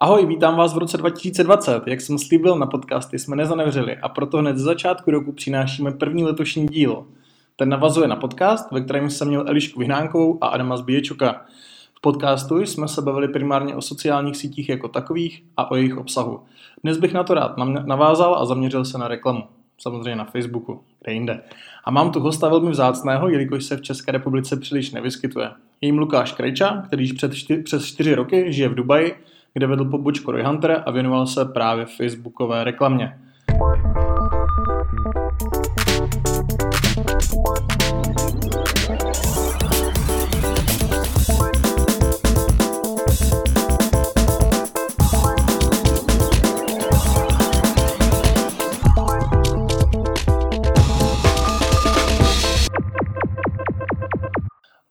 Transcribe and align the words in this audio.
Ahoj, 0.00 0.26
vítám 0.26 0.56
vás 0.56 0.74
v 0.74 0.78
roce 0.78 0.96
2020. 0.96 1.82
Jak 1.86 2.00
jsem 2.00 2.18
slíbil, 2.18 2.58
na 2.58 2.66
podcasty 2.66 3.18
jsme 3.18 3.36
nezanevřeli 3.36 3.96
a 3.96 4.08
proto 4.08 4.38
hned 4.38 4.58
z 4.58 4.62
začátku 4.62 5.10
roku 5.10 5.32
přinášíme 5.32 5.92
první 5.92 6.24
letošní 6.24 6.66
díl. 6.66 7.06
Ten 7.56 7.68
navazuje 7.68 8.08
na 8.08 8.16
podcast, 8.16 8.72
ve 8.72 8.80
kterém 8.80 9.10
jsem 9.10 9.28
měl 9.28 9.44
Elišku 9.48 9.80
Vyhnánkovou 9.80 10.38
a 10.40 10.46
Adama 10.46 10.76
Zbíječuka. 10.76 11.44
V 11.94 12.00
podcastu 12.00 12.58
jsme 12.58 12.88
se 12.88 13.02
bavili 13.02 13.28
primárně 13.28 13.76
o 13.76 13.82
sociálních 13.82 14.36
sítích 14.36 14.68
jako 14.68 14.88
takových 14.88 15.44
a 15.56 15.70
o 15.70 15.76
jejich 15.76 15.96
obsahu. 15.96 16.40
Dnes 16.82 16.98
bych 16.98 17.12
na 17.12 17.24
to 17.24 17.34
rád 17.34 17.56
navázal 17.86 18.34
a 18.34 18.46
zaměřil 18.46 18.84
se 18.84 18.98
na 18.98 19.08
reklamu. 19.08 19.42
Samozřejmě 19.78 20.16
na 20.16 20.24
Facebooku, 20.24 20.80
kde 21.02 21.12
jinde. 21.12 21.42
A 21.84 21.90
mám 21.90 22.12
tu 22.12 22.20
hosta 22.20 22.48
velmi 22.48 22.70
vzácného, 22.70 23.28
jelikož 23.28 23.64
se 23.64 23.76
v 23.76 23.82
České 23.82 24.12
republice 24.12 24.56
příliš 24.56 24.90
nevyskytuje. 24.90 25.50
Je 25.80 25.88
jim 25.88 25.98
Lukáš 25.98 26.32
Krejča, 26.32 26.82
který 26.86 27.04
již 27.04 27.12
před 27.12 27.34
čty, 27.34 27.56
přes 27.62 27.84
čtyři 27.84 28.14
roky 28.14 28.52
žije 28.52 28.68
v 28.68 28.74
Dubaji, 28.74 29.14
kde 29.54 29.66
vedl 29.66 29.84
pobočku 29.84 30.32
Roy 30.32 30.42
Hunter 30.42 30.82
a 30.86 30.90
věnoval 30.90 31.26
se 31.26 31.44
právě 31.44 31.86
facebookové 31.86 32.64
reklamě. 32.64 33.18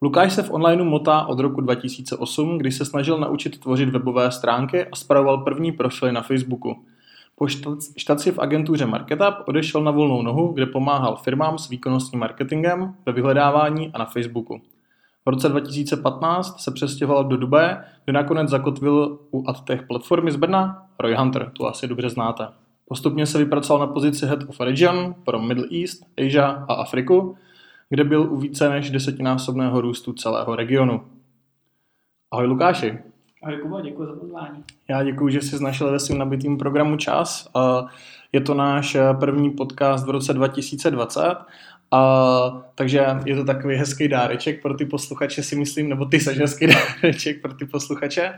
Lukáš 0.07 0.33
se 0.33 0.43
v 0.43 0.51
onlineu 0.51 0.85
motá 0.85 1.25
od 1.25 1.39
roku 1.39 1.61
2008, 1.61 2.57
kdy 2.57 2.71
se 2.71 2.85
snažil 2.85 3.17
naučit 3.17 3.59
tvořit 3.59 3.89
webové 3.89 4.31
stránky 4.31 4.85
a 4.85 4.95
spravoval 4.95 5.37
první 5.37 5.71
profily 5.71 6.11
na 6.11 6.21
Facebooku. 6.21 6.75
Po 7.35 7.47
štaci 7.97 8.31
v 8.31 8.39
agentuře 8.39 8.85
MarketUp 8.85 9.35
odešel 9.45 9.83
na 9.83 9.91
volnou 9.91 10.21
nohu, 10.21 10.53
kde 10.53 10.65
pomáhal 10.65 11.15
firmám 11.15 11.57
s 11.57 11.69
výkonnostním 11.69 12.19
marketingem, 12.19 12.93
ve 13.05 13.11
vyhledávání 13.11 13.91
a 13.93 13.97
na 13.97 14.05
Facebooku. 14.05 14.61
V 15.25 15.29
roce 15.29 15.49
2015 15.49 16.61
se 16.61 16.71
přestěhoval 16.71 17.23
do 17.23 17.37
Dubaje, 17.37 17.77
kde 18.05 18.13
nakonec 18.13 18.49
zakotvil 18.49 19.19
u 19.31 19.49
AdTech 19.49 19.83
platformy 19.83 20.31
z 20.31 20.35
Brna 20.35 20.85
Roy 20.99 21.15
Hunter, 21.15 21.51
tu 21.53 21.67
asi 21.67 21.87
dobře 21.87 22.09
znáte. 22.09 22.47
Postupně 22.85 23.25
se 23.25 23.37
vypracoval 23.37 23.87
na 23.87 23.93
pozici 23.93 24.25
Head 24.25 24.39
of 24.47 24.59
Region 24.59 25.15
pro 25.25 25.41
Middle 25.41 25.65
East, 25.81 26.03
Asia 26.27 26.65
a 26.67 26.73
Afriku, 26.73 27.37
kde 27.89 28.03
byl 28.03 28.21
u 28.21 28.37
více 28.37 28.69
než 28.69 28.91
desetinásobného 28.91 29.81
růstu 29.81 30.13
celého 30.13 30.55
regionu. 30.55 31.01
Ahoj 32.31 32.47
Lukáši. 32.47 32.97
Ahoj 33.43 33.57
Kuba, 33.57 33.81
děkuji 33.81 34.05
za 34.05 34.13
pozvání. 34.13 34.63
Já 34.89 35.03
děkuji, 35.03 35.29
že 35.29 35.41
jsi 35.41 35.63
našel 35.63 35.91
ve 35.91 35.99
svým 35.99 36.17
nabitým 36.17 36.57
programu 36.57 36.97
čas. 36.97 37.49
Je 38.31 38.41
to 38.41 38.53
náš 38.53 38.95
eh, 38.95 39.13
první 39.19 39.51
podcast 39.51 40.05
v 40.05 40.09
roce 40.09 40.33
2020 40.33 41.35
a, 41.91 42.63
takže 42.75 43.05
je 43.25 43.35
to 43.35 43.43
takový 43.43 43.75
hezký 43.75 44.07
dáreček 44.07 44.61
pro 44.61 44.73
ty 44.73 44.85
posluchače, 44.85 45.43
si 45.43 45.55
myslím, 45.55 45.89
nebo 45.89 46.05
ty 46.05 46.19
seš 46.19 46.39
hezký 46.39 46.67
dáreček 47.01 47.41
pro 47.41 47.53
ty 47.53 47.65
posluchače. 47.65 48.33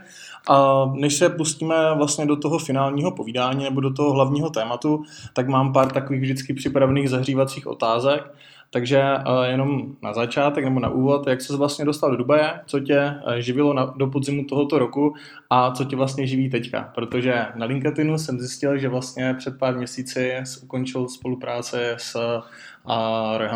A 0.48 0.84
než 0.94 1.14
se 1.14 1.28
pustíme 1.28 1.74
vlastně 1.96 2.26
do 2.26 2.36
toho 2.36 2.58
finálního 2.58 3.10
povídání 3.10 3.64
nebo 3.64 3.80
do 3.80 3.92
toho 3.92 4.12
hlavního 4.12 4.50
tématu, 4.50 5.02
tak 5.32 5.48
mám 5.48 5.72
pár 5.72 5.92
takových 5.92 6.22
vždycky 6.22 6.54
připravených 6.54 7.10
zahřívacích 7.10 7.66
otázek. 7.66 8.34
Takže 8.72 9.02
uh, 9.02 9.44
jenom 9.44 9.96
na 10.02 10.12
začátek 10.12 10.64
nebo 10.64 10.80
na 10.80 10.88
úvod, 10.88 11.26
jak 11.26 11.40
se 11.40 11.56
vlastně 11.56 11.84
dostal 11.84 12.10
do 12.10 12.16
Dubaje, 12.16 12.60
co 12.66 12.80
tě 12.80 13.14
uh, 13.26 13.34
živilo 13.34 13.74
na, 13.74 13.84
do 13.96 14.06
podzimu 14.06 14.44
tohoto 14.44 14.78
roku 14.78 15.14
a 15.50 15.70
co 15.70 15.84
tě 15.84 15.96
vlastně 15.96 16.26
živí 16.26 16.50
teďka. 16.50 16.92
Protože 16.94 17.46
na 17.54 17.66
LinkedInu 17.66 18.18
jsem 18.18 18.38
zjistil, 18.38 18.78
že 18.78 18.88
vlastně 18.88 19.34
před 19.34 19.58
pár 19.58 19.76
měsíci 19.76 20.34
ukončil 20.62 21.08
spolupráci 21.08 21.76
s 21.96 22.14
uh, 22.14 23.38
Roy. 23.38 23.48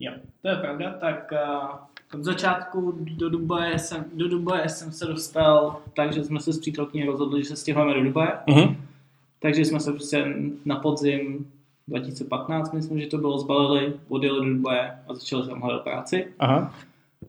Jo, 0.00 0.12
to 0.42 0.48
je 0.48 0.56
pravda. 0.56 0.92
Tak 1.00 1.32
uh, 1.32 2.18
od 2.18 2.24
začátku 2.24 2.98
do 3.16 3.30
Dubaje 3.30 3.78
jsem, 3.78 4.04
do 4.14 4.28
Dubaje 4.28 4.68
jsem 4.68 4.92
se 4.92 5.06
dostal 5.06 5.82
tak, 5.96 6.12
že 6.12 6.24
jsme 6.24 6.40
se 6.40 6.52
s 6.52 6.58
přítelkyní 6.58 7.04
rozhodli, 7.04 7.42
že 7.42 7.48
se 7.48 7.56
stěhujeme 7.56 7.94
do 7.94 8.04
Dubaje. 8.04 8.32
Uh-huh. 8.46 8.76
Takže 9.40 9.64
jsme 9.64 9.80
se 9.80 9.92
prostě 9.92 10.34
na 10.64 10.76
podzim 10.76 11.46
2015, 11.92 12.72
myslím, 12.72 13.00
že 13.00 13.06
to 13.06 13.18
bylo, 13.18 13.38
zbalili, 13.38 13.92
odjeli 14.08 14.46
do 14.46 14.54
Dubaje 14.54 14.92
a 15.08 15.14
začal 15.14 15.42
jsem 15.42 15.60
hledat 15.60 15.82
práci. 15.82 16.28
Aha. 16.38 16.74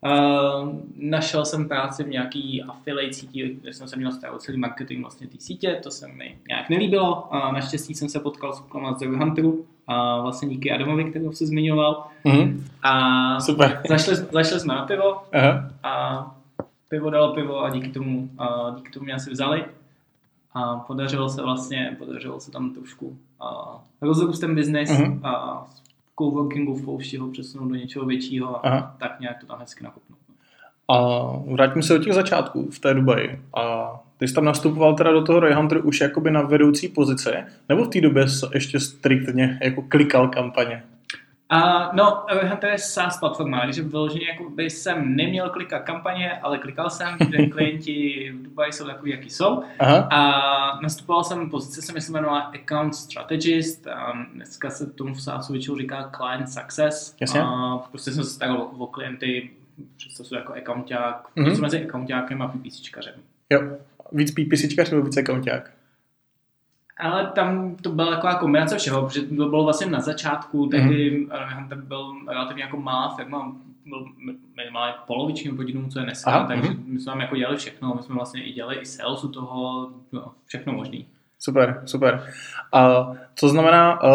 Uh, 0.02 0.70
našel 0.98 1.46
jsem 1.46 1.68
práci 1.68 2.04
v 2.04 2.08
nějaký 2.08 2.64
affiliate 2.64 3.14
síti, 3.14 3.58
kde 3.62 3.74
jsem 3.74 3.88
se 3.88 3.96
měl 3.96 4.12
starat 4.12 4.42
celý 4.42 4.58
marketing 4.58 5.02
vlastně 5.02 5.28
té 5.28 5.38
sítě, 5.40 5.80
to 5.84 5.92
se 5.92 6.08
mi 6.08 6.38
nějak 6.48 6.70
nelíbilo. 6.70 7.34
A 7.34 7.52
naštěstí 7.52 7.94
jsem 7.94 8.10
se 8.10 8.20
potkal 8.20 8.54
s 8.54 8.60
klukama 8.60 8.94
z 8.94 9.06
Hunteru, 9.06 9.66
a 9.88 10.22
vlastně 10.22 10.50
díky 10.50 10.72
Adamovi, 10.72 11.04
kterého 11.04 11.34
jsi 11.34 11.46
zmiňoval. 11.46 12.08
Mm-hmm. 12.26 12.62
A 12.84 13.40
Super. 13.40 13.82
Zašli, 13.90 14.16
zašli 14.16 14.60
jsme 14.60 14.76
na 14.76 14.86
pivo 14.86 15.22
Aha. 15.34 15.70
a 15.84 16.36
pivo 16.90 17.10
dalo 17.10 17.34
pivo 17.34 17.64
a 17.64 17.70
díky 17.70 17.90
tomu, 17.90 18.30
a 18.38 18.74
díky 18.78 18.92
tomu 18.92 19.04
mě 19.04 19.14
asi 19.14 19.32
vzali. 19.32 19.66
A 20.54 20.76
podařilo 20.76 21.30
se 21.30 21.42
vlastně, 21.42 21.96
podařilo 22.00 22.40
se 22.40 22.52
tam 22.52 22.74
trošku 22.74 23.18
a 23.40 23.80
rozrůst 24.02 24.42
ten 24.42 24.56
biznes 24.56 24.90
uh-huh. 24.90 25.20
a 25.28 25.66
coworkingu 26.20 26.82
ho 26.86 26.98
přesunout 27.32 27.68
do 27.68 27.76
něčeho 27.76 28.06
většího 28.06 28.66
a 28.66 28.70
uh-huh. 28.70 28.92
tak 28.98 29.20
nějak 29.20 29.40
to 29.40 29.48
tam 29.48 29.60
hezky 29.60 29.84
nakopnout. 29.84 30.20
A 30.88 31.28
vrátím 31.54 31.84
se 31.84 31.96
od 31.96 32.04
těch 32.04 32.14
začátků 32.14 32.70
v 32.72 32.80
té 32.80 32.94
Dubaji. 32.94 33.42
A 33.58 33.94
ty 34.18 34.28
jsi 34.28 34.34
tam 34.34 34.46
nastupoval 34.46 34.96
teda 34.96 35.12
do 35.12 35.22
toho 35.24 35.40
Roy 35.40 35.54
Hunter 35.54 35.86
už 35.86 36.02
jakoby 36.02 36.32
na 36.32 36.42
vedoucí 36.42 36.88
pozici, 36.88 37.30
nebo 37.70 37.84
v 37.84 37.88
té 37.88 38.02
době 38.02 38.26
ještě 38.54 38.80
striktně 38.80 39.60
jako 39.64 39.82
klikal 39.82 40.28
kampaně? 40.28 40.84
Uh, 41.54 41.96
no, 41.96 42.26
Hunter 42.50 42.70
je 42.70 42.78
SaaS 42.78 43.20
platforma, 43.20 43.62
takže 43.62 43.82
vyloženě 43.82 44.28
jako 44.28 44.50
by 44.50 44.70
jsem 44.70 45.16
neměl 45.16 45.50
klikat 45.50 45.84
kampaně, 45.84 46.40
ale 46.42 46.58
klikal 46.58 46.90
jsem, 46.90 47.18
že 47.32 47.46
klienti 47.46 48.32
v 48.36 48.44
Dubaji 48.44 48.74
jsou 48.74 48.86
takový, 48.86 49.12
jaký 49.12 49.30
jsou. 49.30 49.64
Aha. 49.80 49.98
A 49.98 50.80
nastupoval 50.82 51.24
jsem 51.24 51.50
pozice, 51.50 51.82
se 51.82 51.94
myslím 51.94 52.16
jmenovala 52.16 52.40
Account 52.42 52.96
Strategist. 52.96 53.88
A 53.88 54.14
dneska 54.34 54.70
se 54.70 54.92
tomu 54.92 55.14
v 55.14 55.22
SaaSu 55.22 55.54
většinou 55.54 55.78
říká 55.78 56.12
Client 56.18 56.50
Success. 56.50 57.16
Jasně. 57.22 57.42
A 57.42 57.78
prostě 57.78 58.12
jsem 58.12 58.24
se 58.24 58.30
staral 58.30 58.58
o, 58.58 58.66
o 58.66 58.88
klienty, 58.88 59.50
představ 59.98 60.32
jako 60.32 60.54
accounták, 60.54 61.28
mm-hmm. 61.38 61.62
mezi 61.62 61.86
accountákem 61.86 62.42
a 62.42 62.48
PPCčkařem. 62.48 63.14
Jo, 63.50 63.62
víc 64.12 64.32
PPCčkař 64.32 64.92
nebo 64.92 65.04
víc 65.04 65.18
accounták? 65.18 65.73
Ale 67.00 67.32
tam 67.36 67.76
to 67.76 67.90
byla 67.90 68.10
taková 68.10 68.36
kombinace 68.36 68.78
všeho, 68.78 69.06
protože 69.06 69.22
to 69.22 69.50
bylo 69.50 69.64
vlastně 69.64 69.88
na 69.88 70.00
začátku, 70.00 70.68
tehdy 70.68 71.28
mm-hmm. 71.28 71.56
Hunter 71.56 71.78
byl 71.78 72.14
relativně 72.30 72.64
jako 72.64 72.78
malá 72.78 73.16
firma, 73.16 73.56
byl 73.86 74.06
minimálně 74.56 74.94
poloviční 75.08 75.56
podílů, 75.56 75.90
co 75.90 76.00
je 76.00 76.06
dneska, 76.06 76.32
Aha, 76.32 76.46
takže 76.48 76.70
mm-hmm. 76.70 76.84
my 76.86 77.00
jsme 77.00 77.12
tam 77.12 77.22
jako 77.22 77.36
dělali 77.36 77.58
všechno, 77.58 77.94
my 77.96 78.04
jsme 78.04 78.16
vlastně 78.16 78.44
i 78.44 78.54
dělali 78.54 78.76
i 78.76 78.86
sales 78.86 79.24
u 79.24 79.28
toho, 79.28 79.90
no, 80.12 80.32
všechno 80.46 80.74
možný. 80.74 81.06
Super, 81.40 81.82
super. 81.86 82.24
A 82.74 83.12
co 83.36 83.50
znamená, 83.50 84.04
uh, 84.04 84.10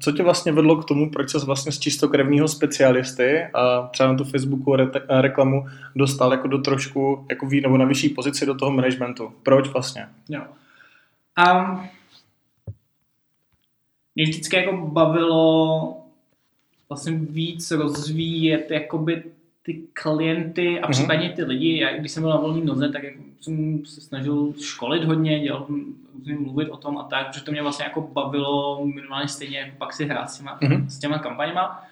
co 0.00 0.12
tě 0.12 0.22
vlastně 0.22 0.52
vedlo 0.52 0.76
k 0.76 0.84
tomu, 0.84 1.10
proč 1.10 1.30
se 1.30 1.46
vlastně 1.46 1.72
z 1.72 1.78
čistokrevního 1.78 2.48
specialisty 2.48 3.44
a 3.54 3.86
třeba 3.86 4.12
na 4.12 4.18
tu 4.18 4.24
Facebooku 4.24 4.76
re- 4.76 4.90
reklamu 5.08 5.66
dostal 5.96 6.32
jako 6.32 6.48
do 6.48 6.58
trošku, 6.58 7.26
jako 7.30 7.46
vý, 7.46 7.60
nebo 7.60 7.76
na 7.76 7.84
vyšší 7.84 8.08
pozici 8.08 8.46
do 8.46 8.54
toho 8.54 8.72
managementu? 8.72 9.32
Proč 9.42 9.68
vlastně? 9.68 10.08
Jo. 10.28 10.42
Um, 11.52 11.88
mě 14.16 14.24
vždycky 14.24 14.56
jako 14.56 14.76
bavilo 14.76 15.96
vlastně 16.88 17.12
víc 17.12 17.70
rozvíjet 17.70 18.70
jakoby 18.70 19.22
ty 19.62 19.82
klienty 19.92 20.80
a 20.80 20.86
mm-hmm. 20.86 20.90
případně 20.90 21.30
ty 21.30 21.44
lidi. 21.44 21.78
Já, 21.78 21.98
když 21.98 22.12
jsem 22.12 22.22
byl 22.22 22.30
na 22.30 22.36
volný 22.36 22.64
noze, 22.64 22.88
tak 22.88 23.02
jsem 23.40 23.84
se 23.84 24.00
snažil 24.00 24.52
školit 24.60 25.04
hodně, 25.04 25.40
dělal 25.40 25.66
mluvit 26.38 26.68
o 26.68 26.76
tom 26.76 26.98
a 26.98 27.02
tak, 27.02 27.26
protože 27.26 27.44
to 27.44 27.52
mě 27.52 27.62
vlastně 27.62 27.84
jako 27.84 28.00
bavilo 28.12 28.86
minimálně 28.86 29.28
stejně, 29.28 29.58
jako 29.58 29.72
pak 29.78 29.92
si 29.92 30.04
hrát 30.04 30.30
s 30.30 30.38
těma, 30.38 30.58
mm-hmm. 30.60 30.86
s 30.86 30.98
těma 30.98 31.18
kampaněma. 31.18 31.82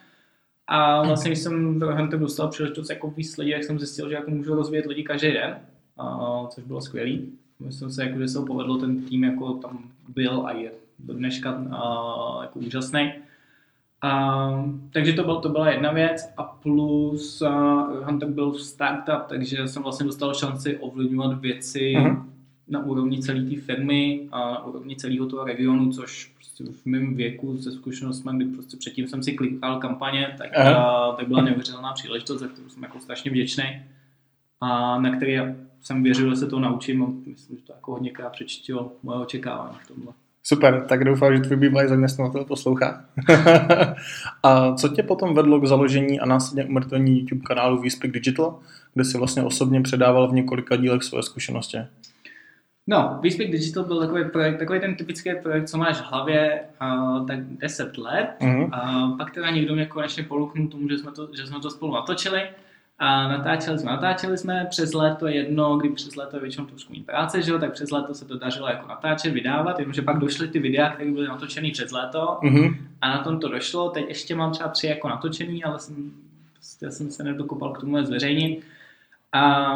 A 0.67 1.07
vlastně, 1.07 1.31
když 1.31 1.39
jsem 1.39 1.79
do 1.79 1.97
Hunter 1.97 2.21
dostal 2.21 2.49
příležitost 2.49 2.91
jako 2.91 3.11
víc 3.11 3.37
lidí, 3.37 3.51
jak 3.51 3.65
jsem 3.65 3.79
zjistil, 3.79 4.09
že 4.09 4.15
jako 4.15 4.31
můžu 4.31 4.55
rozvíjet 4.55 4.87
lidi 4.87 5.03
každý 5.03 5.33
den, 5.33 5.57
a, 5.99 6.47
což 6.49 6.65
bylo 6.65 6.81
skvělý. 6.81 7.33
Myslím 7.61 7.91
si, 7.91 8.03
jako, 8.03 8.19
že 8.19 8.29
se 8.29 8.41
povedlo 8.47 8.79
ten 8.79 9.05
tým 9.05 9.25
jako 9.25 9.53
tam 9.53 9.79
byl 10.09 10.47
a 10.47 10.53
je 10.53 10.71
do 10.99 11.15
dneška 11.15 11.53
uh, 11.53 12.43
jako 12.43 12.59
úžasný. 12.59 13.13
Uh, 14.05 14.71
takže 14.93 15.13
to, 15.13 15.25
byl, 15.25 15.37
to 15.37 15.49
byla 15.49 15.71
jedna 15.71 15.93
věc 15.93 16.33
a 16.37 16.43
plus 16.43 17.43
uh, 17.43 18.05
Hunter 18.05 18.29
byl 18.29 18.51
v 18.51 18.61
startup, 18.61 19.27
takže 19.29 19.69
jsem 19.69 19.83
vlastně 19.83 20.07
dostal 20.07 20.35
šanci 20.35 20.79
ovlivňovat 20.79 21.41
věci 21.41 21.95
uh-huh. 21.97 22.25
na 22.69 22.85
úrovni 22.85 23.23
celé 23.23 23.43
té 23.43 23.61
firmy 23.61 24.29
a 24.33 24.65
úrovni 24.67 24.97
celého 24.97 25.27
toho 25.27 25.45
regionu, 25.45 25.93
což 25.93 26.33
prostě 26.35 26.65
v 26.65 26.87
mém 26.87 27.15
věku 27.15 27.59
se 27.59 27.73
zkušenostmi, 27.73 28.33
kdy 28.37 28.45
prostě 28.45 28.77
předtím 28.77 29.07
jsem 29.07 29.23
si 29.23 29.33
klikal 29.33 29.81
kampaně, 29.81 30.35
tak, 30.39 30.53
uh-huh. 30.53 31.11
uh, 31.11 31.17
tak 31.17 31.29
byla 31.29 31.43
neuvěřitelná 31.43 31.93
příležitost, 31.93 32.41
za 32.41 32.49
kterou 32.49 32.69
jsem 32.69 32.83
jako 32.83 33.01
strašně 33.01 33.31
vděčný 33.31 33.65
a 34.61 34.99
na 34.99 35.17
který 35.17 35.39
jsem 35.81 36.03
věřil, 36.03 36.31
že 36.31 36.37
se 36.37 36.47
to 36.47 36.61
naučím 36.61 37.03
a 37.03 37.07
myslím, 37.27 37.57
že 37.57 37.65
to 37.65 37.73
jako 37.73 37.93
hodněkrát 37.93 38.33
přečtilo 38.33 38.93
moje 39.03 39.19
očekávání 39.19 39.77
v 39.85 39.89
tomhle. 39.89 40.13
Super, 40.47 40.85
tak 40.89 41.05
doufám, 41.05 41.37
že 41.37 41.43
tvůj 41.43 41.57
bývalý 41.57 41.89
zaměstnavatel 41.89 42.45
poslouchá. 42.45 43.05
a 44.43 44.75
co 44.75 44.89
tě 44.89 45.03
potom 45.03 45.35
vedlo 45.35 45.61
k 45.61 45.67
založení 45.67 46.21
a 46.21 46.27
následně 46.27 46.65
umrtvení 46.65 47.21
YouTube 47.21 47.43
kanálu 47.43 47.83
WeSpeak 47.83 48.13
Digital, 48.13 48.59
kde 48.95 49.05
si 49.05 49.19
vlastně 49.19 49.43
osobně 49.43 49.81
předával 49.81 50.29
v 50.29 50.35
několika 50.35 50.77
dílech 50.77 51.03
svoje 51.03 51.23
zkušenosti? 51.23 51.79
No, 52.87 53.19
WeSpeak 53.23 53.51
Digital 53.51 53.85
byl 53.85 54.01
takový 54.01 54.25
projekt, 54.25 54.59
takový 54.59 54.81
ten 54.81 54.95
typický 54.95 55.31
projekt, 55.43 55.69
co 55.69 55.79
máš 55.79 56.01
v 56.01 56.11
hlavě 56.11 56.61
uh, 56.83 57.27
tak 57.27 57.39
10 57.45 57.99
let. 57.99 58.29
Mm-hmm. 58.41 58.69
A 58.73 59.09
pak 59.19 59.31
teda 59.35 59.51
někdo 59.51 59.75
mě 59.75 59.87
konečně 59.87 60.23
poluchnul 60.23 60.69
tomu, 60.69 60.89
že 60.89 60.99
jsme 60.99 61.13
to, 61.13 61.29
že 61.37 61.47
jsme 61.47 61.61
to 61.61 61.71
spolu 61.71 61.95
natočili. 61.95 62.43
A 62.99 63.29
natáčeli 63.29 63.79
jsme, 63.79 63.91
natáčeli 63.91 64.39
jsme 64.39 64.67
přes 64.71 64.93
léto 64.93 65.27
jedno, 65.27 65.77
kdy 65.77 65.89
přes 65.89 66.17
léto 66.17 66.37
je 66.37 66.43
většinou 66.43 66.67
trošku 66.67 66.93
méně 66.93 67.05
práce, 67.05 67.43
že 67.43 67.53
jo, 67.53 67.59
tak 67.59 67.73
přes 67.73 67.91
léto 67.91 68.15
se 68.15 68.25
to 68.25 68.39
dařilo 68.39 68.69
jako 68.69 68.87
natáčet, 68.87 69.33
vydávat, 69.33 69.79
jenomže 69.79 70.03
pak 70.03 70.19
došly 70.19 70.49
ty 70.49 70.59
videa, 70.59 70.91
které 70.91 71.13
byly 71.13 71.29
natočené 71.29 71.71
přes 71.71 71.91
léto 71.91 72.39
mm-hmm. 72.43 72.77
a 73.01 73.09
na 73.09 73.19
tom 73.19 73.41
to 73.41 73.49
došlo. 73.49 73.91
Teď 73.91 74.09
ještě 74.09 74.35
mám 74.35 74.53
třeba 74.53 74.69
tři 74.69 74.87
jako 74.87 75.09
natočený, 75.09 75.65
ale 75.65 75.79
jsem, 75.79 76.13
prostě 76.53 76.91
jsem 76.91 77.11
se 77.11 77.23
nedokopal 77.23 77.73
k 77.73 77.81
tomu 77.81 77.97
je 77.97 78.07
zveřejnit. 78.07 78.65
A 79.33 79.75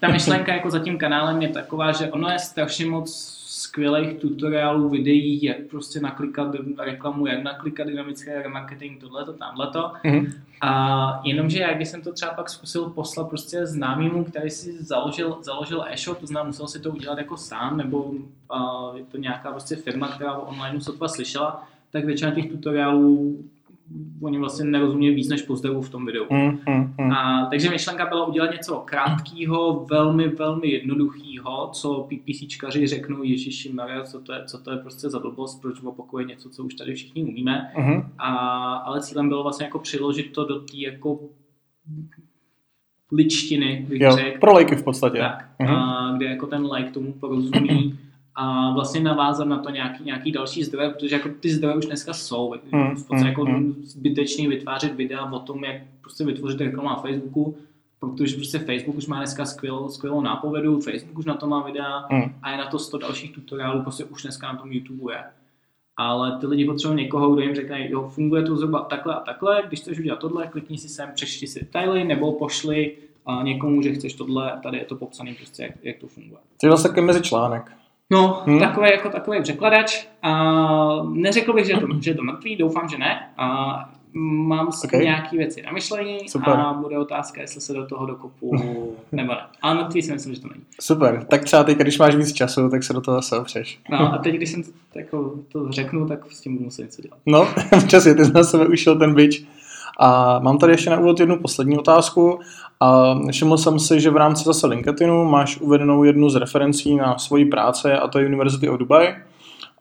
ta 0.00 0.08
myšlenka 0.08 0.54
jako 0.54 0.70
za 0.70 0.78
tím 0.78 0.98
kanálem 0.98 1.42
je 1.42 1.48
taková, 1.48 1.92
že 1.92 2.10
ono 2.10 2.28
je 2.28 2.38
strašně 2.38 2.86
moc 2.86 3.41
skvělých 3.52 4.18
tutoriálů, 4.18 4.88
videí, 4.88 5.44
jak 5.44 5.56
prostě 5.70 6.00
naklikat 6.00 6.54
reklamu, 6.78 7.26
jak 7.26 7.42
naklikat 7.42 7.86
dynamický 7.86 8.30
remarketing, 8.30 9.00
tohleto, 9.00 9.32
tamhleto. 9.32 9.92
Mm-hmm. 10.04 10.32
A 10.60 11.20
jenomže 11.24 11.58
já, 11.58 11.74
když 11.74 11.88
jsem 11.88 12.02
to 12.02 12.12
třeba 12.12 12.32
pak 12.32 12.50
zkusil 12.50 12.90
poslat 12.90 13.28
prostě 13.28 13.66
známýmu, 13.66 14.24
který 14.24 14.50
si 14.50 14.84
založil, 14.84 15.38
založil 15.42 15.84
e-shop, 15.88 16.18
to 16.18 16.26
znamená, 16.26 16.46
musel 16.46 16.68
si 16.68 16.80
to 16.80 16.90
udělat 16.90 17.18
jako 17.18 17.36
sám, 17.36 17.76
nebo 17.76 18.02
uh, 18.02 18.96
je 18.96 19.04
to 19.04 19.16
nějaká 19.16 19.50
prostě 19.50 19.76
firma, 19.76 20.08
která 20.08 20.36
o 20.36 20.48
online 20.48 20.80
sotva 20.80 21.08
slyšela, 21.08 21.68
tak 21.90 22.04
většina 22.04 22.30
těch 22.30 22.50
tutoriálů 22.50 23.44
oni 24.22 24.38
vlastně 24.38 24.64
nerozumějí 24.64 25.14
víc 25.14 25.28
než 25.28 25.42
pozdravu 25.42 25.82
v 25.82 25.90
tom 25.90 26.06
videu. 26.06 26.24
Mm, 26.30 26.58
mm, 26.68 26.94
mm. 26.98 27.12
A, 27.12 27.46
takže 27.50 27.70
myšlenka 27.70 28.06
byla 28.06 28.26
udělat 28.26 28.52
něco 28.52 28.82
krátkého, 28.84 29.86
velmi, 29.90 30.28
velmi 30.28 30.68
jednoduchého, 30.68 31.70
co 31.72 32.08
PPCčkaři 32.08 32.86
řeknou 32.86 33.22
Ježíši 33.22 33.72
Maria, 33.72 34.04
co 34.04 34.20
to 34.20 34.32
je, 34.32 34.44
co 34.44 34.58
to 34.58 34.70
je 34.70 34.76
prostě 34.76 35.10
za 35.10 35.18
blbost, 35.18 35.62
proč 35.62 35.82
opakuje 35.82 36.24
něco, 36.24 36.50
co 36.50 36.64
už 36.64 36.74
tady 36.74 36.94
všichni 36.94 37.24
umíme. 37.24 37.72
Mm. 37.78 38.02
A, 38.18 38.28
ale 38.74 39.00
cílem 39.00 39.28
bylo 39.28 39.42
vlastně 39.42 39.66
jako 39.66 39.78
přiložit 39.78 40.32
to 40.32 40.44
do 40.44 40.60
té 40.60 40.76
jako 40.76 41.20
ličtiny, 43.12 43.86
bych 43.88 44.00
jo, 44.00 44.12
řekl. 44.12 44.38
Pro 44.40 44.52
lajky 44.52 44.76
v 44.76 44.84
podstatě. 44.84 45.18
Tak, 45.18 45.48
mm. 45.58 45.68
a, 45.68 46.12
kde 46.16 46.26
jako 46.26 46.46
ten 46.46 46.66
like 46.72 46.90
tomu 46.90 47.12
porozumí 47.12 47.98
a 48.34 48.74
vlastně 48.74 49.00
navázat 49.00 49.48
na 49.48 49.58
to 49.58 49.70
nějaký, 49.70 50.04
nějaký 50.04 50.32
další 50.32 50.64
zdroje, 50.64 50.90
protože 50.90 51.14
jako 51.14 51.28
ty 51.40 51.50
zdroje 51.50 51.76
už 51.76 51.86
dneska 51.86 52.12
jsou. 52.12 52.54
Mm, 52.72 52.90
v 52.90 53.06
podstatě 53.06 53.28
jako 53.28 53.44
mm. 53.44 53.74
zbytečný 53.82 54.48
vytvářet 54.48 54.94
videa 54.94 55.32
o 55.32 55.38
tom, 55.38 55.64
jak 55.64 55.82
prostě 56.00 56.24
vytvořit 56.24 56.60
reklamu 56.60 56.88
na 56.88 56.96
Facebooku, 56.96 57.56
protože 58.00 58.36
prostě 58.36 58.58
Facebook 58.58 58.96
už 58.96 59.06
má 59.06 59.16
dneska 59.16 59.44
skvělou, 59.44 59.88
skvělou 59.88 60.20
nápovědu, 60.20 60.80
Facebook 60.80 61.18
už 61.18 61.24
na 61.24 61.34
to 61.34 61.46
má 61.46 61.62
videa 61.62 62.06
mm. 62.10 62.34
a 62.42 62.50
je 62.50 62.56
na 62.56 62.66
to 62.66 62.78
100 62.78 62.98
dalších 62.98 63.32
tutoriálů, 63.32 63.82
prostě 63.82 64.04
už 64.04 64.22
dneska 64.22 64.52
na 64.52 64.58
tom 64.58 64.72
YouTube 64.72 65.14
je. 65.14 65.24
Ale 65.96 66.38
ty 66.38 66.46
lidi 66.46 66.64
potřebují 66.64 67.02
někoho, 67.02 67.30
kdo 67.30 67.42
jim 67.42 67.54
řekne, 67.54 67.90
jo, 67.90 68.08
funguje 68.08 68.42
to 68.42 68.56
zhruba 68.56 68.80
takhle 68.80 69.14
a 69.14 69.20
takhle, 69.20 69.62
když 69.68 69.80
chceš 69.80 69.98
udělat 69.98 70.18
tohle, 70.18 70.46
klikni 70.46 70.78
si 70.78 70.88
sem, 70.88 71.10
přečti 71.14 71.46
si 71.46 71.60
detaily, 71.60 72.04
nebo 72.04 72.32
pošli 72.32 72.96
a 73.26 73.42
někomu, 73.42 73.82
že 73.82 73.92
chceš 73.92 74.14
tohle, 74.14 74.60
tady 74.62 74.78
je 74.78 74.84
to 74.84 74.96
popsané 74.96 75.34
prostě, 75.34 75.62
jak, 75.62 75.72
jak 75.82 75.98
to 75.98 76.06
funguje. 76.06 76.40
Je 76.62 76.68
vlastně 76.68 77.02
mezi 77.02 77.22
článek. 77.22 77.81
No, 78.12 78.42
hmm. 78.46 78.58
takový 78.58 78.90
jako 78.90 79.08
takový 79.08 79.42
překladač. 79.42 80.06
A 80.22 80.32
neřekl 81.02 81.52
bych, 81.52 81.66
že 81.66 81.72
je 81.72 81.80
to, 81.80 81.86
že 82.00 82.10
je 82.10 82.14
to 82.14 82.22
mrtvý, 82.22 82.56
doufám, 82.56 82.88
že 82.88 82.98
ne. 82.98 83.28
A 83.38 83.74
mám 84.14 84.72
si 84.72 84.86
okay. 84.86 85.04
nějaké 85.04 85.36
věci 85.36 85.62
na 85.62 85.72
myšlení 85.72 86.28
Super. 86.28 86.54
a 86.54 86.72
bude 86.72 86.98
otázka, 86.98 87.40
jestli 87.40 87.60
se 87.60 87.72
do 87.72 87.86
toho 87.86 88.06
dokopu 88.06 88.56
nebo 89.12 89.32
ne. 89.32 89.40
Ale 89.62 89.74
mrtvý 89.74 90.02
si 90.02 90.12
myslím, 90.12 90.34
že 90.34 90.40
to 90.40 90.48
není. 90.48 90.62
Super, 90.80 91.24
tak 91.24 91.44
třeba 91.44 91.64
teď, 91.64 91.78
když 91.78 91.98
máš 91.98 92.14
víc 92.14 92.32
času, 92.32 92.68
tak 92.68 92.84
se 92.84 92.92
do 92.92 93.00
toho 93.00 93.14
zase 93.16 93.38
opřeš. 93.38 93.80
No 93.90 94.14
a 94.14 94.18
teď, 94.18 94.34
když 94.34 94.50
jsem 94.50 94.62
to, 94.62 94.98
jako, 94.98 95.34
to 95.52 95.72
řeknu, 95.72 96.08
tak 96.08 96.32
s 96.32 96.40
tím 96.40 96.52
budu 96.52 96.64
muset 96.64 96.82
něco 96.82 97.02
dělat. 97.02 97.18
No, 97.26 97.48
přesně, 97.86 98.14
ty 98.14 98.24
jsi 98.24 98.32
na 98.32 98.44
sebe 98.44 98.66
ušel 98.66 98.98
ten 98.98 99.14
bič. 99.14 99.44
A 99.98 100.38
mám 100.38 100.58
tady 100.58 100.72
ještě 100.72 100.90
na 100.90 100.98
úvod 100.98 101.20
jednu 101.20 101.38
poslední 101.38 101.78
otázku. 101.78 102.40
A 102.82 103.14
všiml 103.30 103.58
jsem 103.58 103.78
si, 103.78 104.00
že 104.00 104.10
v 104.10 104.16
rámci 104.16 104.44
zase 104.44 104.66
LinkedInu 104.66 105.24
máš 105.24 105.60
uvedenou 105.60 106.04
jednu 106.04 106.30
z 106.30 106.36
referencí 106.36 106.96
na 106.96 107.18
svoji 107.18 107.44
práce 107.44 107.98
a 107.98 108.08
to 108.08 108.18
je 108.18 108.26
University 108.26 108.68
of 108.68 108.78
Dubai. 108.78 109.14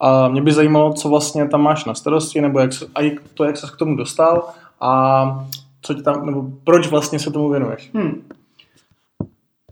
A 0.01 0.27
mě 0.27 0.42
by 0.42 0.51
zajímalo, 0.51 0.94
co 0.94 1.09
vlastně 1.09 1.48
tam 1.48 1.62
máš 1.62 1.86
na 1.86 1.94
starosti, 1.94 2.42
nebo 2.42 2.59
jak 2.59 2.74
se, 2.74 2.86
a 2.95 3.18
to, 3.33 3.44
jak 3.44 3.57
se 3.57 3.68
k 3.74 3.77
tomu 3.77 3.95
dostal 3.95 4.44
a 4.81 5.45
co 5.81 5.94
ti 5.94 6.01
tam, 6.01 6.25
nebo 6.25 6.45
proč 6.63 6.88
vlastně 6.88 7.19
se 7.19 7.31
tomu 7.31 7.50
věnuješ. 7.50 7.89
Hmm. 7.94 8.21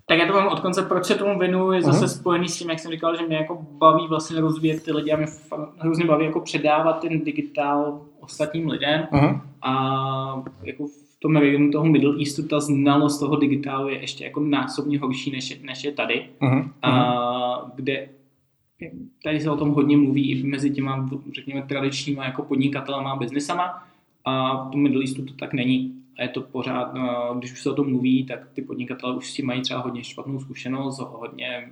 Tak 0.06 0.18
já 0.18 0.28
to 0.28 0.34
mám 0.34 0.48
od 0.48 0.60
konce, 0.60 0.81
proč 0.81 1.06
se 1.06 1.16
tomu 1.16 1.40
věnuju, 1.40 1.72
je 1.72 1.81
zase 1.81 2.06
uh-huh. 2.06 2.20
spojený 2.20 2.48
s 2.48 2.60
tím, 2.60 2.70
jak 2.70 2.80
jsem 2.80 2.92
říkal, 2.92 3.16
že 3.16 3.28
mě 3.28 3.38
jako 3.38 3.58
baví 3.72 4.08
vlastně 4.08 4.42
rozvíjet 4.42 4.84
ty 4.84 4.92
lidi 4.92 5.12
a 5.12 5.18
mě 5.18 5.28
hrozně 5.78 6.06
baví 6.06 6.26
jako 6.26 6.40
předávat 6.40 6.94
ten 6.94 7.20
digitál 7.20 8.02
ostatním 8.20 8.70
lidem. 8.70 9.08
Uh-huh. 9.12 9.42
A 9.62 10.44
jako 10.64 10.86
tom 11.19 11.36
regionu 11.36 11.71
toho 11.71 11.86
Middle 11.86 12.16
Eastu 12.19 12.48
ta 12.48 12.60
znalost 12.60 13.19
toho 13.19 13.36
digitálu 13.36 13.89
je 13.89 14.01
ještě 14.01 14.24
jako 14.24 14.39
násobně 14.39 15.00
horší, 15.00 15.31
než 15.31 15.50
je, 15.50 15.57
než 15.63 15.83
je 15.83 15.92
tady. 15.92 16.30
Uh-huh. 16.42 16.71
A, 16.81 17.71
kde 17.75 18.10
tady 19.24 19.39
se 19.39 19.51
o 19.51 19.57
tom 19.57 19.69
hodně 19.69 19.98
mluví 19.98 20.31
i 20.31 20.44
mezi 20.44 20.71
těma, 20.71 21.10
řekněme, 21.36 21.62
tradičníma 21.62 22.25
jako 22.25 22.44
podnikatelama 22.44 23.12
a 23.12 23.16
biznesama. 23.16 23.88
A 24.25 24.63
v 24.68 24.71
tom 24.71 24.81
Middle 24.81 25.04
Eastu 25.04 25.25
to 25.25 25.33
tak 25.33 25.54
není. 25.54 25.95
A 26.18 26.21
je 26.21 26.30
to 26.30 26.42
pořád, 26.42 26.94
no, 26.94 27.36
když 27.38 27.51
už 27.51 27.62
se 27.62 27.69
o 27.69 27.75
tom 27.75 27.89
mluví, 27.89 28.25
tak 28.25 28.50
ty 28.54 28.62
podnikatelé 28.62 29.16
už 29.16 29.31
s 29.31 29.33
tím 29.33 29.45
mají 29.45 29.62
třeba 29.62 29.80
hodně 29.80 30.04
špatnou 30.04 30.39
zkušenost, 30.39 31.00
hodně 31.00 31.69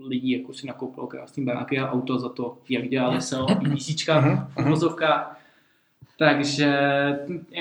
lidí 0.00 0.30
jako 0.30 0.52
si 0.52 0.66
nakoupilo 0.66 1.06
krásný 1.06 1.44
baráky 1.44 1.78
a 1.78 1.90
auto 1.90 2.18
za 2.18 2.28
to, 2.28 2.58
jak 2.68 2.88
dělali 2.88 3.20
SEO 3.20 3.46
písíčka 3.72 4.46
v 4.56 4.68
vozovkách. 4.68 5.40
Takže 6.18 6.78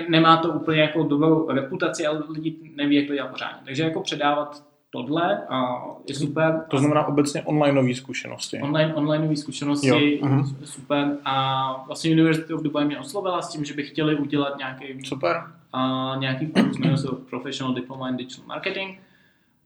nemá 0.09 0.37
to 0.37 0.49
úplně 0.49 0.81
jako 0.81 1.03
dobrou 1.03 1.49
reputaci, 1.49 2.05
ale 2.05 2.23
lidi 2.29 2.55
neví, 2.75 2.95
jak 2.95 3.07
to 3.07 3.13
dělat 3.13 3.27
pořádně. 3.27 3.61
Takže 3.65 3.83
jako 3.83 4.01
předávat 4.01 4.63
tohle 4.89 5.45
a 5.49 5.85
je 6.07 6.15
super. 6.15 6.65
To 6.69 6.77
znamená 6.77 7.05
obecně 7.05 7.43
onlineové 7.43 7.95
zkušenosti. 7.95 8.59
Online, 8.61 8.93
onlineové 8.93 9.35
zkušenosti, 9.35 9.87
jo. 9.87 9.97
Uh-huh. 9.97 10.55
super. 10.63 11.17
A 11.25 11.83
vlastně 11.87 12.11
University 12.11 12.53
of 12.53 12.63
Dubai 12.63 12.85
mě 12.85 12.99
oslovila 12.99 13.41
s 13.41 13.49
tím, 13.49 13.65
že 13.65 13.73
by 13.73 13.83
chtěli 13.83 14.15
udělat 14.15 14.57
nějaký, 14.57 15.05
super. 15.05 15.43
A 15.73 16.13
nějaký 16.19 16.47
kurz, 16.47 16.77
jmenuje 16.77 16.97
se 16.97 17.07
Professional 17.29 17.75
Diploma 17.75 18.09
in 18.09 18.17
Digital 18.17 18.45
Marketing 18.45 18.97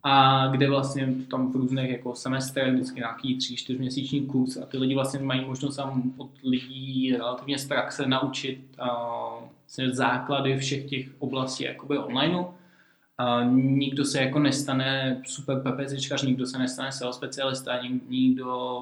a 0.09 0.47
kde 0.47 0.69
vlastně 0.69 1.13
tam 1.31 1.51
v 1.51 1.55
různých 1.55 1.89
jako 1.89 2.15
semestrech, 2.15 2.73
vždycky 2.73 2.99
nějaký 2.99 3.37
tři, 3.37 3.55
čtyřměsíční 3.55 4.25
kurz 4.25 4.57
a 4.57 4.65
ty 4.65 4.77
lidi 4.77 4.95
vlastně 4.95 5.19
mají 5.19 5.45
možnost 5.45 5.75
tam 5.75 6.13
od 6.17 6.29
lidí 6.43 7.15
relativně 7.17 7.57
z 7.57 7.67
praxe 7.67 8.07
naučit 8.07 8.59
uh, 8.81 9.89
základy 9.91 10.57
všech 10.57 10.85
těch 10.85 11.09
oblastí 11.19 11.63
jakoby 11.63 11.97
online. 11.97 12.45
A 13.17 13.43
nikdo 13.53 14.05
se 14.05 14.21
jako 14.21 14.39
nestane 14.39 15.21
super 15.25 15.61
PPCčkař, 15.61 16.23
nikdo 16.23 16.45
se 16.45 16.59
nestane 16.59 16.91
SEO 16.91 17.13
specialista, 17.13 17.79
nikdo, 18.09 18.79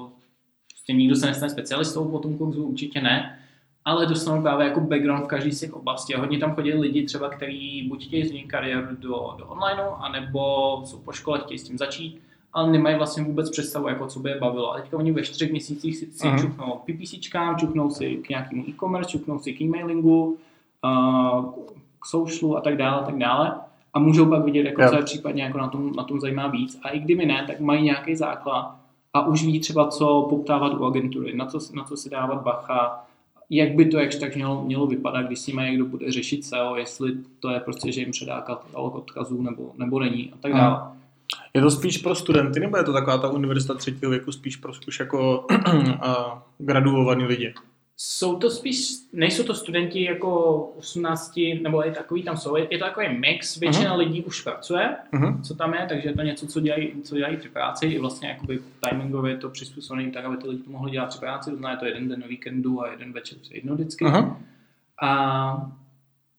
prostě 0.72 0.92
nikdo 0.92 1.16
se 1.16 1.26
nestane 1.26 1.50
specialistou 1.50 2.08
po 2.08 2.18
tom 2.18 2.38
kurzu, 2.38 2.64
určitě 2.64 3.00
ne 3.00 3.38
ale 3.86 4.06
dostanou 4.06 4.42
právě 4.42 4.66
jako 4.66 4.80
background 4.80 5.24
v 5.24 5.28
každý 5.28 5.52
z 5.52 5.60
těch 5.60 5.74
oblastí. 5.74 6.14
A 6.14 6.20
hodně 6.20 6.38
tam 6.38 6.54
chodí 6.54 6.72
lidi 6.72 7.06
třeba, 7.06 7.28
kteří 7.28 7.86
buď 7.88 8.06
chtějí 8.06 8.26
změnit 8.26 8.46
kariéru 8.46 8.96
do, 8.98 9.34
do 9.38 9.46
online, 9.46 9.82
anebo 9.98 10.40
jsou 10.84 10.98
po 10.98 11.12
škole, 11.12 11.40
chtějí 11.40 11.58
s 11.58 11.64
tím 11.64 11.78
začít, 11.78 12.20
ale 12.52 12.70
nemají 12.70 12.96
vlastně 12.96 13.24
vůbec 13.24 13.50
představu, 13.50 13.88
jako 13.88 14.06
co 14.06 14.20
by 14.20 14.30
je 14.30 14.38
bavilo. 14.40 14.72
A 14.72 14.80
teďka 14.80 14.96
oni 14.96 15.12
ve 15.12 15.22
čtyřech 15.22 15.50
měsících 15.50 15.96
si, 15.96 16.06
si 16.06 16.26
uh-huh. 16.26 16.40
čuknou 16.40 16.80
PPCčkám, 16.84 17.56
čuknou 17.56 17.90
si 17.90 18.16
k 18.16 18.28
nějakému 18.28 18.64
e-commerce, 18.68 19.10
čuknou 19.10 19.38
si 19.38 19.52
k 19.52 19.60
e-mailingu, 19.60 20.38
uh, 20.84 21.44
k 22.00 22.06
socialu 22.06 22.56
a 22.56 22.60
tak 22.60 22.76
dále, 22.76 23.00
a 23.00 23.04
tak 23.04 23.18
dále. 23.18 23.54
A 23.94 23.98
můžou 23.98 24.26
pak 24.26 24.44
vidět, 24.44 24.64
jako, 24.64 24.88
co 24.88 24.96
je 24.96 25.02
případně 25.02 25.42
jako 25.42 25.58
na, 25.58 25.68
tom, 25.68 25.92
na 25.96 26.04
tom 26.04 26.20
zajímá 26.20 26.46
víc. 26.46 26.80
A 26.82 26.88
i 26.88 26.98
kdyby 26.98 27.26
ne, 27.26 27.44
tak 27.46 27.60
mají 27.60 27.82
nějaký 27.82 28.16
základ 28.16 28.74
a 29.14 29.26
už 29.26 29.44
ví 29.44 29.60
třeba, 29.60 29.88
co 29.88 30.26
poptávat 30.30 30.74
u 30.74 30.84
agentury, 30.84 31.36
na 31.36 31.46
co, 31.46 31.58
na 31.74 31.84
co 31.84 31.96
si 31.96 32.10
dávat 32.10 32.42
bacha, 32.42 33.06
jak 33.50 33.74
by 33.74 33.86
to 33.86 33.98
jakž 33.98 34.16
tak 34.16 34.34
mělo, 34.34 34.64
mělo 34.64 34.86
vypadat, 34.86 35.26
když 35.26 35.38
s 35.38 35.46
nimi 35.46 35.62
někdo 35.62 35.86
bude 35.86 36.12
řešit 36.12 36.44
SEO, 36.44 36.76
jestli 36.76 37.12
to 37.40 37.50
je 37.50 37.60
prostě, 37.60 37.92
že 37.92 38.00
jim 38.00 38.10
předá 38.10 38.40
katalog 38.40 38.94
odkazů 38.94 39.42
nebo, 39.42 39.72
nebo 39.78 40.00
není 40.00 40.32
a 40.32 40.36
tak 40.40 40.52
dále. 40.52 40.80
Je 41.54 41.60
to 41.60 41.70
spíš 41.70 41.98
pro 41.98 42.14
studenty, 42.14 42.60
nebo 42.60 42.76
je 42.76 42.84
to 42.84 42.92
taková 42.92 43.18
ta 43.18 43.28
univerzita 43.28 43.74
třetího 43.74 44.10
věku 44.10 44.32
spíš 44.32 44.56
pro 44.56 44.72
už 44.88 45.00
jako 45.00 45.46
graduovaný 46.58 47.24
lidi? 47.24 47.54
Jsou 47.98 48.36
to 48.36 48.50
spíš, 48.50 48.88
nejsou 49.12 49.42
to 49.44 49.54
studenti 49.54 50.04
jako 50.04 50.56
18, 50.58 51.40
nebo 51.62 51.82
je 51.82 51.92
takový 51.92 52.22
tam 52.22 52.36
jsou, 52.36 52.56
je 52.56 52.78
to 52.78 52.84
takový 52.84 53.18
mix, 53.18 53.56
většina 53.56 53.94
uh-huh. 53.94 53.98
lidí 53.98 54.24
už 54.24 54.42
pracuje, 54.42 54.96
uh-huh. 55.12 55.42
co 55.42 55.54
tam 55.54 55.74
je, 55.74 55.86
takže 55.88 56.08
je 56.08 56.14
to 56.14 56.22
něco, 56.22 56.46
co 56.46 56.60
dělají, 56.60 57.02
co 57.02 57.16
dělají 57.16 57.36
při 57.36 57.48
práci, 57.48 57.86
i 57.86 57.98
vlastně 57.98 58.28
jakoby 58.28 58.60
timingově 58.88 59.32
je 59.32 59.38
to 59.38 59.50
přizpůsobené 59.50 60.10
tak, 60.10 60.24
aby 60.24 60.36
ty 60.36 60.48
lidi 60.48 60.62
to 60.62 60.70
mohli 60.70 60.90
dělat 60.90 61.06
při 61.06 61.18
práci, 61.18 61.50
to 61.50 61.56
znamená 61.56 61.80
to 61.80 61.86
jeden 61.86 62.08
den 62.08 62.20
na 62.20 62.26
víkendu 62.26 62.82
a 62.82 62.90
jeden 62.90 63.12
večer 63.12 63.38
jedno 63.50 63.74
vždycky. 63.74 64.04
Uh-huh. 64.04 64.36
A 65.02 65.70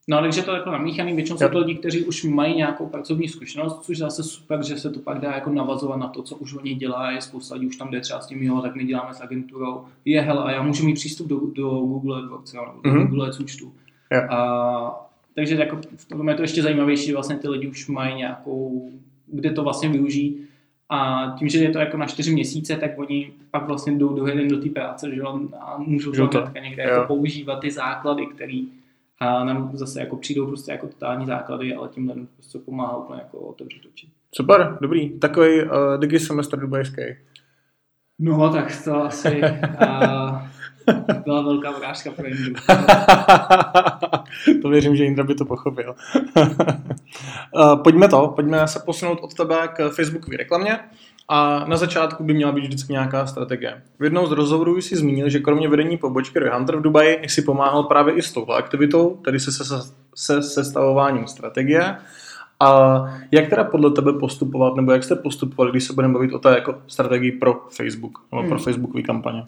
No, 0.09 0.21
takže 0.21 0.41
to 0.41 0.51
je 0.51 0.57
jako 0.57 0.71
namíchaný, 0.71 1.13
většinou 1.13 1.37
jsou 1.37 1.49
to 1.49 1.59
lidi, 1.59 1.75
kteří 1.75 2.05
už 2.05 2.23
mají 2.23 2.55
nějakou 2.55 2.85
pracovní 2.85 3.27
zkušenost, 3.27 3.83
což 3.83 3.97
zase 3.97 4.23
super, 4.23 4.65
že 4.65 4.77
se 4.77 4.89
to 4.89 4.99
pak 4.99 5.19
dá 5.19 5.31
jako 5.31 5.49
navazovat 5.49 5.99
na 5.99 6.07
to, 6.07 6.23
co 6.23 6.35
už 6.35 6.53
oni 6.53 6.75
dělají, 6.75 7.21
spousta 7.21 7.55
lidí 7.55 7.67
už 7.67 7.75
tam 7.75 7.91
jde 7.91 8.01
třeba 8.01 8.19
s 8.19 8.27
tím, 8.27 8.43
jo, 8.43 8.61
tak 8.61 8.75
my 8.75 8.85
děláme 8.85 9.13
s 9.13 9.21
agenturou, 9.21 9.85
je 10.05 10.21
hele, 10.21 10.43
a 10.43 10.51
já 10.51 10.61
můžu 10.61 10.85
mít 10.85 10.93
přístup 10.93 11.27
do, 11.27 11.39
do 11.55 11.69
Google 11.69 12.17
AdWords, 12.17 12.53
no, 12.53 12.65
do 12.83 12.89
mm-hmm. 12.89 13.07
Google 13.07 13.27
Ads 13.27 13.39
účtu. 13.39 13.73
Yeah. 14.11 14.33
A, 14.33 15.09
takže 15.35 15.55
jako 15.55 15.79
v 15.95 16.05
tom 16.05 16.29
je 16.29 16.35
to 16.35 16.41
ještě 16.41 16.61
zajímavější, 16.61 17.05
že 17.05 17.13
vlastně 17.13 17.37
ty 17.37 17.47
lidi 17.47 17.67
už 17.67 17.87
mají 17.87 18.15
nějakou, 18.15 18.91
kde 19.27 19.51
to 19.51 19.63
vlastně 19.63 19.89
využijí. 19.89 20.37
A 20.89 21.31
tím, 21.39 21.49
že 21.49 21.57
je 21.57 21.69
to 21.69 21.79
jako 21.79 21.97
na 21.97 22.05
čtyři 22.05 22.33
měsíce, 22.33 22.75
tak 22.75 22.91
oni 22.99 23.31
pak 23.51 23.67
vlastně 23.67 23.93
jdou 23.93 24.13
do 24.13 24.45
do 24.47 24.61
té 24.61 24.69
práce, 24.69 25.15
že 25.15 25.21
a 25.59 25.77
můžou 25.77 26.27
to 26.27 26.43
někde 26.61 26.83
jako 26.83 27.07
používat 27.07 27.59
ty 27.59 27.71
základy, 27.71 28.25
které 28.25 28.61
a 29.19 29.43
nám 29.43 29.71
zase 29.73 29.99
jako 29.99 30.17
přijdou 30.17 30.47
prostě 30.47 30.71
jako 30.71 30.87
totální 30.87 31.25
základy, 31.25 31.75
ale 31.75 31.89
tím 31.89 32.09
lidem 32.09 32.27
prostě 32.35 32.59
pomáhá 32.59 32.97
úplně 32.97 33.21
jako 33.21 33.37
otevřít 33.37 33.85
oči. 33.89 34.09
Super, 34.31 34.77
dobrý. 34.81 35.19
Takový 35.19 35.63
uh, 35.63 35.69
digi 35.99 36.19
semestr 36.19 36.59
dubajský. 36.59 37.01
No, 38.19 38.53
tak 38.53 38.83
to 38.83 39.03
asi 39.03 39.41
uh, 39.81 40.41
byla 41.23 41.41
velká 41.41 41.71
vrážka 41.71 42.11
pro 42.11 42.27
Indru. 42.27 42.53
to 44.61 44.69
věřím, 44.69 44.95
že 44.95 45.05
Indra 45.05 45.23
by 45.23 45.35
to 45.35 45.45
pochopil. 45.45 45.95
uh, 47.55 47.75
pojďme 47.83 48.07
to, 48.07 48.27
pojďme 48.27 48.67
se 48.67 48.79
posunout 48.85 49.19
od 49.21 49.33
tebe 49.33 49.67
k 49.67 49.89
Facebookové 49.89 50.37
reklamě. 50.37 50.79
A 51.29 51.65
na 51.65 51.77
začátku 51.77 52.23
by 52.23 52.33
měla 52.33 52.51
být 52.51 52.61
vždycky 52.61 52.93
nějaká 52.93 53.27
strategie. 53.27 53.81
V 53.99 54.03
jednou 54.03 54.27
z 54.27 54.31
rozhovorů 54.31 54.81
si 54.81 54.95
zmínil, 54.95 55.29
že 55.29 55.39
kromě 55.39 55.69
vedení 55.69 55.97
pobočky 55.97 56.39
Hunter 56.39 56.75
v 56.75 56.81
Dubaji 56.81 57.29
si 57.29 57.41
pomáhal 57.41 57.83
právě 57.83 58.13
i 58.13 58.21
s 58.21 58.33
touhle 58.33 58.57
aktivitou, 58.57 59.15
tedy 59.15 59.39
se, 59.39 59.51
se, 59.51 59.63
se 60.15 60.43
sestavováním 60.43 61.27
strategie. 61.27 61.97
A 62.59 62.99
jak 63.31 63.49
teda 63.49 63.63
podle 63.63 63.91
tebe 63.91 64.13
postupovat, 64.13 64.75
nebo 64.75 64.91
jak 64.91 65.03
jste 65.03 65.15
postupovali, 65.15 65.71
když 65.71 65.83
se 65.83 65.93
budeme 65.93 66.13
bavit 66.13 66.33
o 66.33 66.39
té 66.39 66.49
jako 66.49 66.81
strategii 66.87 67.31
pro 67.31 67.53
Facebook, 67.77 68.19
nebo 68.31 68.41
hmm. 68.41 68.49
pro 68.49 68.59
Facebookové 68.59 69.03
kampaně? 69.03 69.43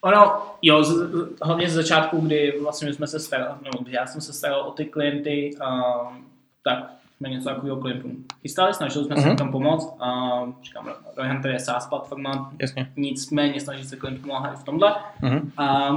Ono, 0.00 0.42
jo, 0.62 0.84
z, 0.84 1.10
hlavně 1.42 1.68
z 1.70 1.74
začátku, 1.74 2.20
kdy 2.20 2.54
vlastně 2.62 2.92
jsme 2.92 3.06
se 3.06 3.20
starali, 3.20 3.54
no, 3.64 3.70
já 3.86 4.06
jsem 4.06 4.20
se 4.20 4.32
staral 4.32 4.60
o 4.60 4.70
ty 4.70 4.84
klienty, 4.84 5.50
um, 5.60 6.24
tak 6.64 6.97
jsme 7.18 7.28
něco 7.28 7.48
takového 7.48 7.76
klientům 7.76 8.24
chystali, 8.42 8.74
snažili 8.74 9.04
jsme 9.04 9.16
uh-huh. 9.16 9.22
se 9.22 9.28
mhm. 9.28 9.36
tam 9.36 9.50
pomoct. 9.50 9.96
A 10.00 10.40
říkám, 10.62 10.88
Roy 11.16 11.28
Hunter 11.28 11.50
je 11.50 11.60
SaaS 11.60 11.86
platforma, 11.86 12.52
Jasně. 12.60 12.92
nicméně 12.96 13.60
snaží 13.60 13.84
se 13.84 13.96
klientům 13.96 14.24
pomáhat 14.24 14.52
i 14.54 14.56
v 14.56 14.64
tomhle. 14.64 14.94
Uh-huh. 15.22 15.50
A, 15.56 15.96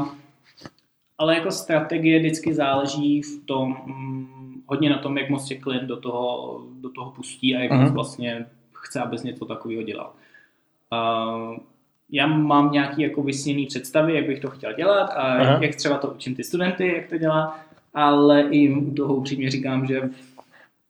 ale 1.17 1.35
jako 1.35 1.51
strategie 1.51 2.19
vždycky 2.19 2.53
záleží 2.53 3.21
v 3.21 3.45
tom, 3.45 3.77
hm, 3.85 4.61
hodně 4.65 4.89
na 4.89 4.97
tom, 4.97 5.17
jak 5.17 5.29
moc 5.29 5.45
tě 5.45 5.55
klient 5.55 5.87
do 5.87 5.97
toho, 5.97 6.61
do 6.81 6.89
toho 6.89 7.11
pustí 7.11 7.55
a 7.55 7.59
jak 7.59 7.71
uh-huh. 7.71 7.81
moc 7.81 7.91
vlastně 7.91 8.45
chce, 8.73 9.01
abys 9.01 9.23
něco 9.23 9.45
takového 9.45 9.83
dělal. 9.83 10.11
A, 10.91 11.27
já 12.13 12.27
mám 12.27 12.71
nějaký 12.71 13.01
jako 13.01 13.23
vysněný 13.23 13.65
představy, 13.65 14.15
jak 14.15 14.25
bych 14.25 14.39
to 14.39 14.49
chtěl 14.49 14.73
dělat 14.73 15.05
a 15.05 15.39
uh-huh. 15.39 15.61
jak 15.61 15.75
třeba 15.75 15.97
to 15.97 16.07
učím 16.07 16.35
ty 16.35 16.43
studenty, 16.43 16.93
jak 16.95 17.09
to 17.09 17.17
dělá, 17.17 17.59
ale 17.93 18.41
i 18.41 18.73
u 18.73 18.93
toho 18.93 19.15
upřímně 19.15 19.51
říkám, 19.51 19.85
že 19.85 20.09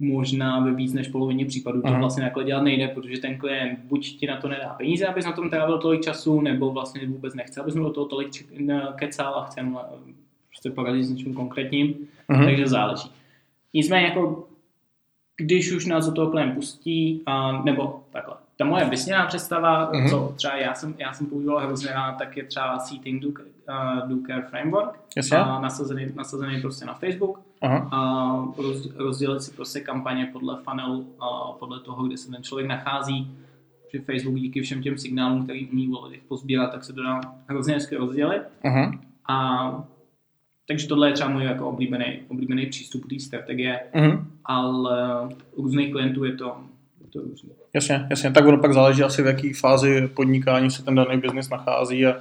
možná 0.02 0.60
ve 0.60 0.74
víc 0.74 0.94
než 0.94 1.08
polovině 1.08 1.46
případů 1.46 1.82
to 1.82 1.88
Aha. 1.88 2.00
vlastně 2.00 2.24
takhle 2.24 2.44
dělat 2.44 2.62
nejde, 2.62 2.88
protože 2.88 3.22
ten 3.22 3.38
klient 3.38 3.80
buď 3.84 4.18
ti 4.20 4.28
na 4.28 4.38
to 4.38 4.48
nedá 4.48 4.70
peníze, 4.70 5.08
abys 5.08 5.26
na 5.26 5.32
tom 5.32 5.50
trávil 5.50 5.78
tolik 5.78 6.02
času, 6.02 6.42
nebo 6.42 6.72
vlastně 6.72 7.08
vůbec 7.08 7.34
nechce, 7.34 7.62
abys 7.62 7.74
do 7.74 7.90
toho 7.90 8.08
tolik 8.08 8.30
kecal 8.96 9.36
a 9.36 9.46
chce 9.46 9.66
prostě 10.50 10.72
poradit 10.72 11.04
s 11.04 11.12
něčím 11.12 11.34
konkrétním, 11.34 11.96
Aha. 12.30 12.46
takže 12.46 12.68
záleží. 12.68 13.12
Nicméně 13.74 14.06
jako 14.06 14.48
když 15.38 15.72
už 15.72 15.86
nás 15.86 16.06
do 16.06 16.12
toho 16.12 16.32
klient 16.32 16.54
pustí, 16.54 17.22
a, 17.26 17.62
nebo 17.64 18.04
takhle, 18.12 18.36
ta 18.58 18.66
moje 18.66 18.86
vysněná 18.86 19.26
představa, 19.26 19.92
uh-huh. 19.92 20.10
co 20.10 20.34
třeba 20.36 20.56
já 20.56 20.74
jsem, 20.74 20.96
já 20.98 21.14
jsem 21.14 21.28
používal 21.28 21.60
hrozně 21.60 21.90
rád, 21.90 22.12
tak 22.12 22.38
je 22.38 22.44
třeba 22.44 22.80
Seating 22.80 23.22
Do, 23.22 23.30
uh, 23.30 24.10
Do 24.10 24.28
Care 24.28 24.42
Framework, 24.42 25.00
yes, 25.18 25.32
uh, 25.32 25.62
nasazený, 25.62 26.08
nasazený 26.16 26.62
prostě 26.62 26.86
na 26.86 26.94
Facebook 26.94 27.51
uh-huh. 27.62 27.88
a 27.92 28.54
roz, 28.58 28.96
rozdělit 28.96 29.42
si 29.42 29.52
prostě 29.52 29.80
kampaně 29.80 30.30
podle 30.34 30.58
funnelu, 30.64 31.00
uh, 31.00 31.56
podle 31.60 31.80
toho, 31.80 32.08
kde 32.08 32.18
se 32.18 32.32
ten 32.32 32.44
člověk 32.44 32.68
nachází, 32.68 33.32
že 33.94 34.00
Facebook 34.00 34.36
díky 34.36 34.62
všem 34.62 34.82
těm 34.82 34.98
signálům, 34.98 35.44
který 35.44 35.68
umí 35.68 35.94
o 35.94 36.06
lidech 36.06 36.22
pozbírat, 36.28 36.72
tak 36.72 36.84
se 36.84 36.94
to 36.94 37.04
dá 37.04 37.22
hrozně 37.48 37.74
hezky 37.74 37.96
rozdělit. 37.96 38.42
Uh-huh. 38.64 39.00
A 39.30 39.84
takže 40.68 40.88
tohle 40.88 41.10
je 41.10 41.14
třeba 41.14 41.30
můj 41.30 41.44
jako 41.44 41.70
oblíbený, 41.70 42.20
oblíbený 42.28 42.66
přístup 42.66 43.10
té 43.10 43.20
strategie, 43.20 43.80
uh-huh. 43.94 44.26
ale 44.46 45.28
u 45.56 45.62
různých 45.62 45.92
klientů 45.92 46.24
je 46.24 46.32
to, 46.32 46.58
je 47.02 47.08
to 47.08 47.20
různé. 47.20 47.50
Jasně, 47.74 48.08
jasně. 48.10 48.32
Tak 48.32 48.46
ono 48.46 48.58
pak 48.58 48.74
záleží 48.74 49.04
asi 49.04 49.24
v 49.24 49.26
jaké 49.26 49.52
fázi 49.60 50.08
podnikání 50.08 50.72
se 50.72 50.84
ten 50.84 50.96
daný 50.96 51.18
biznis 51.18 51.50
nachází 51.50 52.06
a, 52.06 52.16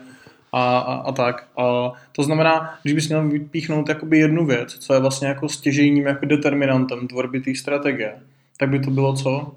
a, 0.52 0.78
a, 0.78 0.94
a 0.94 1.12
tak. 1.12 1.48
A 1.56 1.92
to 2.12 2.22
znamená, 2.22 2.78
když 2.82 2.94
bys 2.94 3.08
měl 3.08 3.28
vypíchnout 3.28 3.88
jakoby 3.88 4.18
jednu 4.18 4.46
věc, 4.46 4.78
co 4.78 4.94
je 4.94 5.00
vlastně 5.00 5.28
jako 5.28 5.48
stěžejním 5.48 6.06
jako 6.06 6.26
determinantem 6.26 7.08
tvorby 7.08 7.40
té 7.40 7.54
strategie, 7.54 8.22
tak 8.58 8.68
by 8.68 8.80
to 8.80 8.90
bylo 8.90 9.16
co? 9.16 9.54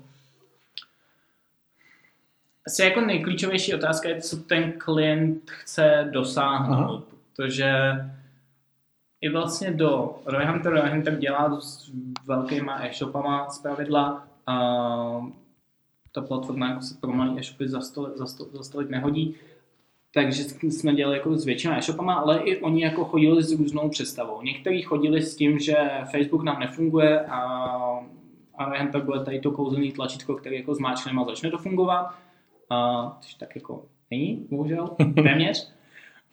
Asi 2.68 2.82
jako 2.84 3.02
nejklíčovější 3.02 3.74
otázka 3.74 4.10
je, 4.10 4.22
co 4.22 4.38
ten 4.38 4.74
klient 4.78 5.52
chce 5.52 6.10
dosáhnout, 6.12 6.80
Aha. 6.80 7.04
protože 7.36 7.74
i 9.22 9.30
vlastně 9.30 9.72
do 9.72 10.16
Roy 10.26 10.46
Hunter, 10.46 10.72
Roy 10.72 10.90
Hunter 10.90 11.18
dělá 11.18 11.62
s 11.62 11.92
velkýma 12.26 12.86
e-shopama 12.86 13.50
z 13.50 13.60
pravidla, 13.60 14.28
a 14.48 14.56
ta 16.12 16.22
platforma 16.22 16.70
jako 16.70 16.82
se 16.82 16.96
pro 17.02 17.12
malý 17.12 17.40
e-shopy 17.40 17.68
za, 17.68 17.82
stole, 17.82 18.10
za, 18.16 18.26
sto, 18.26 18.46
za 18.54 18.64
stolik 18.64 18.90
nehodí, 18.90 19.36
takže 20.14 20.44
jsme 20.64 20.94
dělali 20.94 21.18
jako 21.18 21.38
s 21.38 21.46
většina 21.46 21.78
e-shopama, 21.78 22.14
ale 22.14 22.40
i 22.40 22.62
oni 22.62 22.84
jako 22.84 23.06
chodili 23.06 23.44
s 23.44 23.60
různou 23.60 23.90
představou. 23.90 24.42
Někteří 24.42 24.82
chodili 24.82 25.22
s 25.22 25.36
tím, 25.36 25.60
že 25.60 25.76
Facebook 26.12 26.44
nám 26.44 26.60
nefunguje 26.60 27.26
a, 27.26 27.40
a 28.58 28.76
jen 28.78 28.88
tak 28.92 29.04
bude 29.04 29.20
tady 29.20 29.40
to 29.40 29.52
kouzelný 29.52 29.92
tlačítko, 29.92 30.36
který 30.36 30.56
jako 30.56 30.76
zmáčkneme 30.76 31.22
a 31.22 31.26
začne 31.26 31.52
to 31.52 31.58
fungovat. 31.58 32.14
A, 32.70 33.18
což 33.22 33.34
tak 33.34 33.56
jako 33.56 33.86
není, 34.12 34.48
bohužel, 34.52 34.88
téměř. 35.16 35.74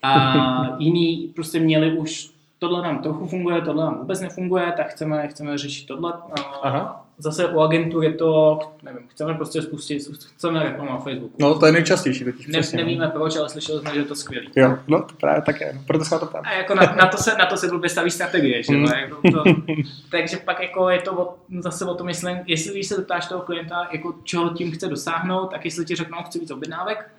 A 0.03 0.77
jiní 0.79 1.31
prostě 1.35 1.59
měli 1.59 1.97
už 1.97 2.31
tohle 2.59 2.81
nám 2.81 3.01
trochu 3.01 3.25
funguje, 3.27 3.61
tohle 3.61 3.85
nám 3.85 3.97
vůbec 3.97 4.21
nefunguje, 4.21 4.73
tak 4.77 4.87
chceme, 4.87 5.27
chceme 5.27 5.57
řešit 5.57 5.87
tohle. 5.87 6.13
Aha. 6.61 7.07
Zase 7.21 7.47
u 7.47 7.59
agentu 7.59 8.01
je 8.01 8.13
to, 8.13 8.59
nevím, 8.83 9.07
chceme 9.07 9.33
prostě 9.33 9.61
spustit, 9.61 9.99
chceme 10.35 10.63
reklamu 10.63 10.89
na 10.89 10.97
Facebooku. 10.97 11.35
No 11.39 11.59
to 11.59 11.65
je 11.65 11.71
nejčastější 11.71 12.23
totiž 12.23 12.47
ne, 12.47 12.59
přesně. 12.59 12.77
Nevíme 12.77 13.07
proč, 13.07 13.35
ale 13.35 13.49
slyšeli 13.49 13.79
jsme, 13.79 13.93
že 13.93 13.99
je 13.99 14.05
to 14.05 14.15
skvělý. 14.15 14.49
Jo, 14.55 14.77
no 14.87 15.01
to 15.01 15.15
právě 15.19 15.41
také, 15.41 15.73
no, 15.73 15.81
proto 15.87 16.05
se 16.05 16.15
na 16.15 16.19
to 16.19 16.25
ptám. 16.25 16.41
A 16.45 16.53
jako 16.53 16.75
na, 16.75 16.95
na, 16.95 17.07
to 17.07 17.17
se, 17.17 17.35
na 17.39 17.45
to 17.45 17.57
se 17.57 17.67
blbě 17.67 17.89
staví 17.89 18.11
strategie, 18.11 18.63
že? 18.63 18.73
Mm. 18.73 18.85
Jako 18.85 19.21
to, 19.31 19.43
takže 20.11 20.37
pak 20.37 20.61
jako 20.61 20.89
je 20.89 21.01
to 21.01 21.21
o, 21.21 21.35
zase 21.59 21.85
o 21.85 21.95
tom 21.95 22.07
myslím, 22.07 22.37
jestli 22.45 22.71
když 22.71 22.87
se 22.87 22.95
zeptáš 22.95 23.27
toho 23.27 23.41
klienta, 23.41 23.87
jako 23.91 24.15
čeho 24.23 24.49
tím 24.49 24.71
chce 24.71 24.87
dosáhnout, 24.87 25.47
tak 25.51 25.65
jestli 25.65 25.85
ti 25.85 25.95
řeknou, 25.95 26.17
chci 26.23 26.39
víc 26.39 26.51
objednávek, 26.51 27.11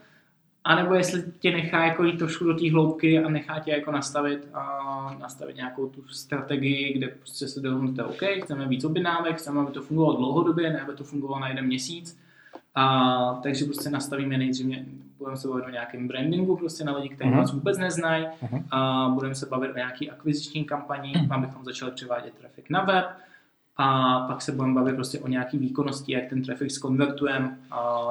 a 0.65 0.75
nebo 0.75 0.95
jestli 0.95 1.23
tě 1.39 1.51
nechá 1.51 1.85
jako 1.85 2.05
jít 2.05 2.19
trošku 2.19 2.45
do 2.45 2.55
té 2.55 2.71
hloubky 2.71 3.25
a 3.25 3.29
nechá 3.29 3.59
tě 3.59 3.71
jako 3.71 3.93
nastavit, 3.93 4.49
a 4.55 5.17
nastavit 5.21 5.57
nějakou 5.57 5.89
tu 5.89 6.09
strategii, 6.09 6.99
kde 6.99 7.09
prostě 7.09 7.49
se 7.49 7.61
dohodnete, 7.61 8.05
OK, 8.05 8.21
chceme 8.43 8.69
víc 8.69 8.85
objednávek, 8.85 9.37
chceme, 9.37 9.61
aby 9.61 9.73
to 9.73 9.83
fungovalo 9.83 10.17
dlouhodobě, 10.17 10.73
ne 10.73 10.81
aby 10.81 10.93
to 10.93 11.05
fungovalo 11.05 11.41
na 11.41 11.49
jeden 11.49 11.67
měsíc. 11.67 12.19
A, 12.75 13.41
takže 13.43 13.65
prostě 13.65 13.91
nastavíme 13.91 14.39
nejdřív, 14.39 14.79
budeme 15.19 15.37
se 15.37 15.49
bavit 15.49 15.65
o 15.67 15.71
nějakém 15.71 16.09
brandingu 16.09 16.57
prostě 16.57 16.85
na 16.85 16.97
lidi, 16.97 17.09
kteří 17.09 17.31
uh-huh. 17.31 17.37
vás 17.37 17.53
vůbec 17.53 17.79
neznají 17.79 18.27
uh-huh. 18.27 18.63
a 18.71 19.09
budeme 19.09 19.35
se 19.35 19.47
bavit 19.47 19.71
o 19.71 19.77
nějaký 19.77 20.11
akviziční 20.11 20.65
kampani, 20.65 21.13
uh-huh. 21.13 21.35
abychom 21.35 21.65
začali 21.65 21.93
převádět 21.93 22.35
trafik 22.35 22.71
na 22.71 22.85
web 22.85 23.05
a 23.77 24.21
pak 24.21 24.43
se 24.43 24.53
budeme 24.53 24.75
bavit 24.75 24.95
prostě 24.95 25.21
o 25.21 25.29
nějaký 25.29 25.59
výkonnosti, 25.59 26.13
jak 26.13 26.29
ten 26.29 26.43
trafik 26.43 26.71
skonvertujeme, 26.71 27.59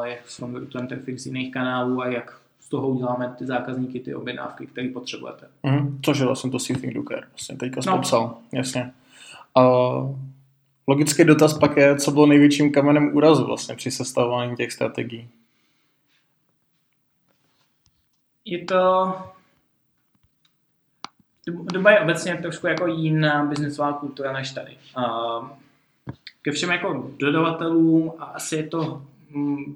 jak 0.04 0.30
skonvertujeme 0.30 0.88
trafik 0.88 1.20
z 1.20 1.26
jiných 1.26 1.52
kanálů 1.52 2.02
a 2.02 2.08
jak 2.08 2.41
toho 2.72 2.88
uděláme 2.88 3.36
ty 3.38 3.46
zákazníky, 3.46 4.00
ty 4.00 4.16
objednávky, 4.16 4.68
které 4.68 4.90
potřebujete. 4.90 5.48
Mm, 5.64 6.00
což 6.02 6.20
je 6.20 6.26
vlastně 6.26 6.52
to 6.52 6.60
Seating 6.60 6.96
Looker, 6.96 7.28
vlastně 7.32 7.58
teďka 7.58 7.82
no. 7.88 7.96
popsal, 7.98 8.38
jasně. 8.52 8.92
A 9.56 9.70
logický 10.88 11.24
dotaz 11.24 11.58
pak 11.60 11.78
je, 11.78 11.96
co 11.96 12.12
bylo 12.12 12.26
největším 12.26 12.72
kamenem 12.72 13.16
úrazu 13.16 13.46
vlastně 13.46 13.76
při 13.76 13.92
sestavování 13.92 14.56
těch 14.56 14.72
strategií? 14.72 15.30
Je 18.46 18.66
to 18.66 19.14
Dubaj 21.48 21.94
je 21.94 22.00
obecně 22.00 22.36
trošku 22.36 22.68
jako 22.68 22.88
jiná 22.88 23.46
biznesová 23.46 23.94
kultura 23.94 24.34
než 24.34 24.52
tady. 24.52 24.78
Uh, 24.98 25.48
ke 26.42 26.52
všem 26.52 26.70
jako 26.70 27.12
dodavatelům 27.18 28.14
a 28.20 28.26
asi 28.26 28.56
je 28.56 28.64
to, 28.64 29.02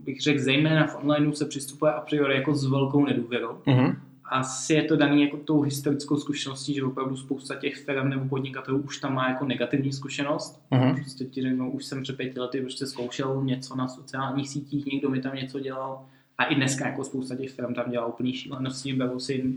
bych 0.05 0.21
řekl, 0.21 0.39
zejména 0.39 0.87
v 0.87 0.95
onlineu 0.95 1.31
se 1.31 1.45
přistupuje 1.45 1.91
a 1.91 2.01
priori 2.01 2.35
jako 2.35 2.55
s 2.55 2.65
velkou 2.65 3.05
nedůvěrou. 3.05 3.57
Mhm. 3.65 3.97
Asi 4.29 4.73
je 4.73 4.83
to 4.83 4.95
daný 4.95 5.21
jako 5.21 5.37
tou 5.37 5.61
historickou 5.61 6.17
zkušeností, 6.17 6.73
že 6.73 6.83
opravdu 6.83 7.17
spousta 7.17 7.55
těch 7.55 7.75
firm 7.75 8.09
nebo 8.09 8.29
podnikatelů 8.29 8.79
už 8.79 8.97
tam 8.97 9.13
má 9.13 9.29
jako 9.29 9.45
negativní 9.45 9.93
zkušenost. 9.93 10.61
Mhm. 10.71 10.95
Prostě 10.95 11.25
ti 11.25 11.41
řeknou, 11.41 11.69
už 11.69 11.85
jsem 11.85 12.03
před 12.03 12.17
pěti 12.17 12.39
lety 12.39 12.61
prostě 12.61 12.85
zkoušel 12.85 13.43
něco 13.43 13.75
na 13.75 13.87
sociálních 13.87 14.49
sítích, 14.49 14.85
někdo 14.85 15.09
mi 15.09 15.21
tam 15.21 15.35
něco 15.35 15.59
dělal. 15.59 16.05
A 16.37 16.43
i 16.43 16.55
dneska 16.55 16.87
jako 16.87 17.03
spousta 17.03 17.35
těch 17.35 17.51
firm 17.51 17.73
tam 17.73 17.91
dělá 17.91 18.05
úplný 18.05 18.33
šílenosti, 18.33 18.93
berou 18.93 19.19
si 19.19 19.53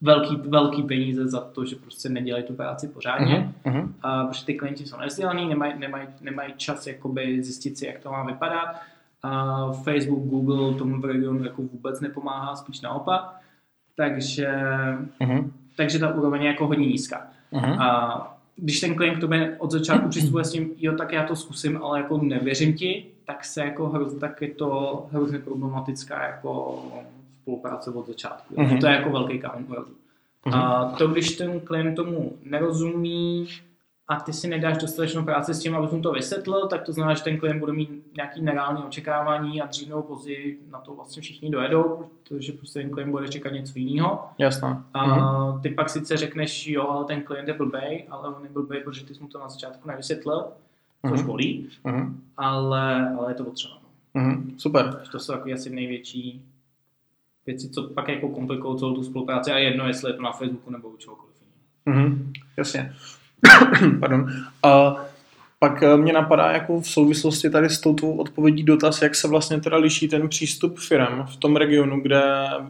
velký, 0.00 0.36
velký 0.36 0.82
peníze 0.82 1.28
za 1.28 1.40
to, 1.40 1.64
že 1.64 1.76
prostě 1.76 2.08
nedělají 2.08 2.44
tu 2.44 2.54
práci 2.54 2.88
pořádně. 2.88 3.52
Mhm. 3.64 3.76
Mhm. 3.76 3.94
A 4.02 4.24
protože 4.24 4.44
ty 4.44 4.54
klienti 4.54 4.86
jsou 4.86 4.96
nevzdělaný, 5.00 5.48
nemají, 5.48 5.78
nemají, 5.78 6.08
nemají 6.20 6.52
čas 6.56 6.86
jakoby 6.86 7.42
zjistit 7.42 7.78
si, 7.78 7.86
jak 7.86 7.98
to 7.98 8.10
má 8.10 8.24
vypadat. 8.24 8.76
A 9.24 9.72
Facebook, 9.72 10.22
Google 10.24 10.74
tomu 10.74 11.00
v 11.00 11.04
regionu 11.04 11.44
jako 11.44 11.62
vůbec 11.62 12.00
nepomáhá, 12.00 12.56
spíš 12.56 12.80
naopak. 12.80 13.36
Takže, 13.96 14.48
Mhm. 15.20 15.52
takže 15.76 15.98
ta 15.98 16.14
úroveň 16.14 16.42
je 16.42 16.48
jako 16.48 16.66
hodně 16.66 16.86
nízká. 16.86 17.26
Mhm. 17.52 17.80
A 17.80 18.30
když 18.56 18.80
ten 18.80 18.94
klient 18.94 19.16
k 19.16 19.20
tobě 19.20 19.56
od 19.58 19.70
začátku 19.70 20.08
přistupuje 20.08 20.44
s 20.44 20.52
tím, 20.52 20.70
jo, 20.78 20.92
tak 20.96 21.12
já 21.12 21.26
to 21.26 21.36
zkusím, 21.36 21.76
ale 21.82 22.00
jako 22.00 22.18
nevěřím 22.18 22.74
ti, 22.74 23.06
tak 23.26 23.44
se 23.44 23.60
jako 23.64 23.88
hroz, 23.88 24.14
tak 24.14 24.42
je 24.42 24.48
to 24.48 25.06
hrozně 25.12 25.38
problematická 25.38 26.26
jako 26.26 26.82
spolupráce 27.42 27.90
od 27.90 28.06
začátku. 28.06 28.54
Mhm. 28.62 28.78
To 28.78 28.86
je 28.86 28.92
jako 28.92 29.10
velký 29.10 29.38
kámen. 29.38 29.64
Mhm. 30.46 30.54
A 30.54 30.84
to, 30.98 31.08
když 31.08 31.36
ten 31.36 31.60
klient 31.60 31.94
tomu 31.94 32.32
nerozumí 32.44 33.46
a 34.08 34.16
ty 34.20 34.32
si 34.32 34.48
nedáš 34.48 34.78
dostatečnou 34.78 35.24
práci 35.24 35.54
s 35.54 35.58
tím, 35.60 35.74
abys 35.76 35.90
mu 35.90 36.02
to 36.02 36.12
vysvětlil, 36.12 36.68
tak 36.68 36.82
to 36.82 36.92
znamená, 36.92 37.14
že 37.14 37.22
ten 37.22 37.38
klient 37.38 37.58
bude 37.60 37.72
mít 37.72 38.06
nějaký 38.16 38.42
nereální 38.42 38.82
očekávání 38.84 39.62
a 39.62 39.66
dřív 39.66 39.88
nebo 39.88 40.02
později 40.02 40.62
na 40.70 40.80
to 40.80 40.94
vlastně 40.94 41.22
všichni 41.22 41.50
dojedou, 41.50 42.10
protože 42.28 42.52
prostě 42.52 42.80
ten 42.80 42.90
klient 42.90 43.10
bude 43.10 43.28
čekat 43.28 43.52
něco 43.52 43.72
jiného. 43.78 44.22
Jasné. 44.38 44.82
A 44.94 45.06
Mhm. 45.06 45.60
ty 45.60 45.68
pak 45.70 45.90
sice 45.90 46.16
řekneš, 46.16 46.66
jo, 46.66 46.88
ale 46.88 47.04
ten 47.04 47.22
klient 47.22 47.48
je 47.48 47.54
blbej, 47.54 48.04
ale 48.10 48.28
on 48.28 48.44
je 48.44 48.50
blbej, 48.50 48.80
protože 48.80 49.04
ty 49.06 49.14
jsi 49.14 49.22
mu 49.22 49.28
to 49.28 49.38
na 49.38 49.48
začátku 49.48 49.88
nevysvětlil, 49.88 50.44
což 51.10 51.18
Mhm. 51.20 51.26
bolí, 51.26 51.68
Mhm. 51.84 52.20
ale, 52.36 53.14
ale 53.18 53.30
je 53.30 53.34
to 53.34 53.44
potřeba. 53.44 53.74
no. 54.14 54.20
Mhm. 54.22 54.54
Super. 54.58 54.92
Takže 54.94 55.10
to 55.10 55.18
jsou 55.18 55.32
takový 55.32 55.52
asi 55.54 55.70
největší 55.70 56.42
věci, 57.46 57.68
co 57.68 57.82
pak 57.82 58.08
jako 58.08 58.28
komplikují 58.28 58.78
celou 58.78 58.94
tu 58.94 59.02
spolupráci 59.04 59.52
a 59.52 59.58
jedno, 59.58 59.86
jestli 59.86 60.10
je 60.10 60.14
to 60.14 60.22
na 60.22 60.32
Facebooku 60.32 60.70
nebo 60.70 60.88
u 60.88 60.96
čehokoliv. 60.96 61.34
Mhm, 61.86 62.32
jasně. 62.56 62.94
Pardon. 64.00 64.26
A 64.62 64.96
pak 65.58 65.82
eh, 65.82 65.96
mě 65.96 66.12
napadá 66.12 66.50
jako 66.50 66.80
v 66.80 66.88
souvislosti 66.88 67.50
tady 67.50 67.68
s 67.68 67.80
touto 67.80 68.10
odpovědí 68.10 68.62
dotaz, 68.62 69.02
jak 69.02 69.14
se 69.14 69.28
vlastně 69.28 69.60
teda 69.60 69.76
liší 69.76 70.08
ten 70.08 70.28
přístup 70.28 70.78
firm 70.78 71.22
v 71.26 71.36
tom 71.36 71.56
regionu, 71.56 72.00
kde, 72.00 72.22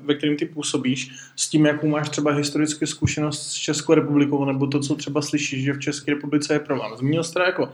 ve 0.05 0.15
kterém 0.15 0.37
ty 0.37 0.47
působíš, 0.47 1.11
s 1.37 1.49
tím, 1.49 1.67
jakou 1.67 1.89
máš 1.89 2.09
třeba 2.09 2.33
historickou 2.33 2.87
zkušenost 2.87 3.43
s 3.43 3.55
Českou 3.55 3.95
republikou, 3.95 4.45
nebo 4.45 4.67
to, 4.67 4.81
co 4.81 4.95
třeba 4.95 5.23
slyšíš, 5.23 5.65
že 5.65 5.73
v 5.73 5.81
České 5.81 6.15
republice 6.15 6.55
je 6.55 6.59
problém. 6.59 6.97
Zmínil 6.97 7.25
jsi 7.25 7.33
teda 7.33 7.47
jako 7.47 7.69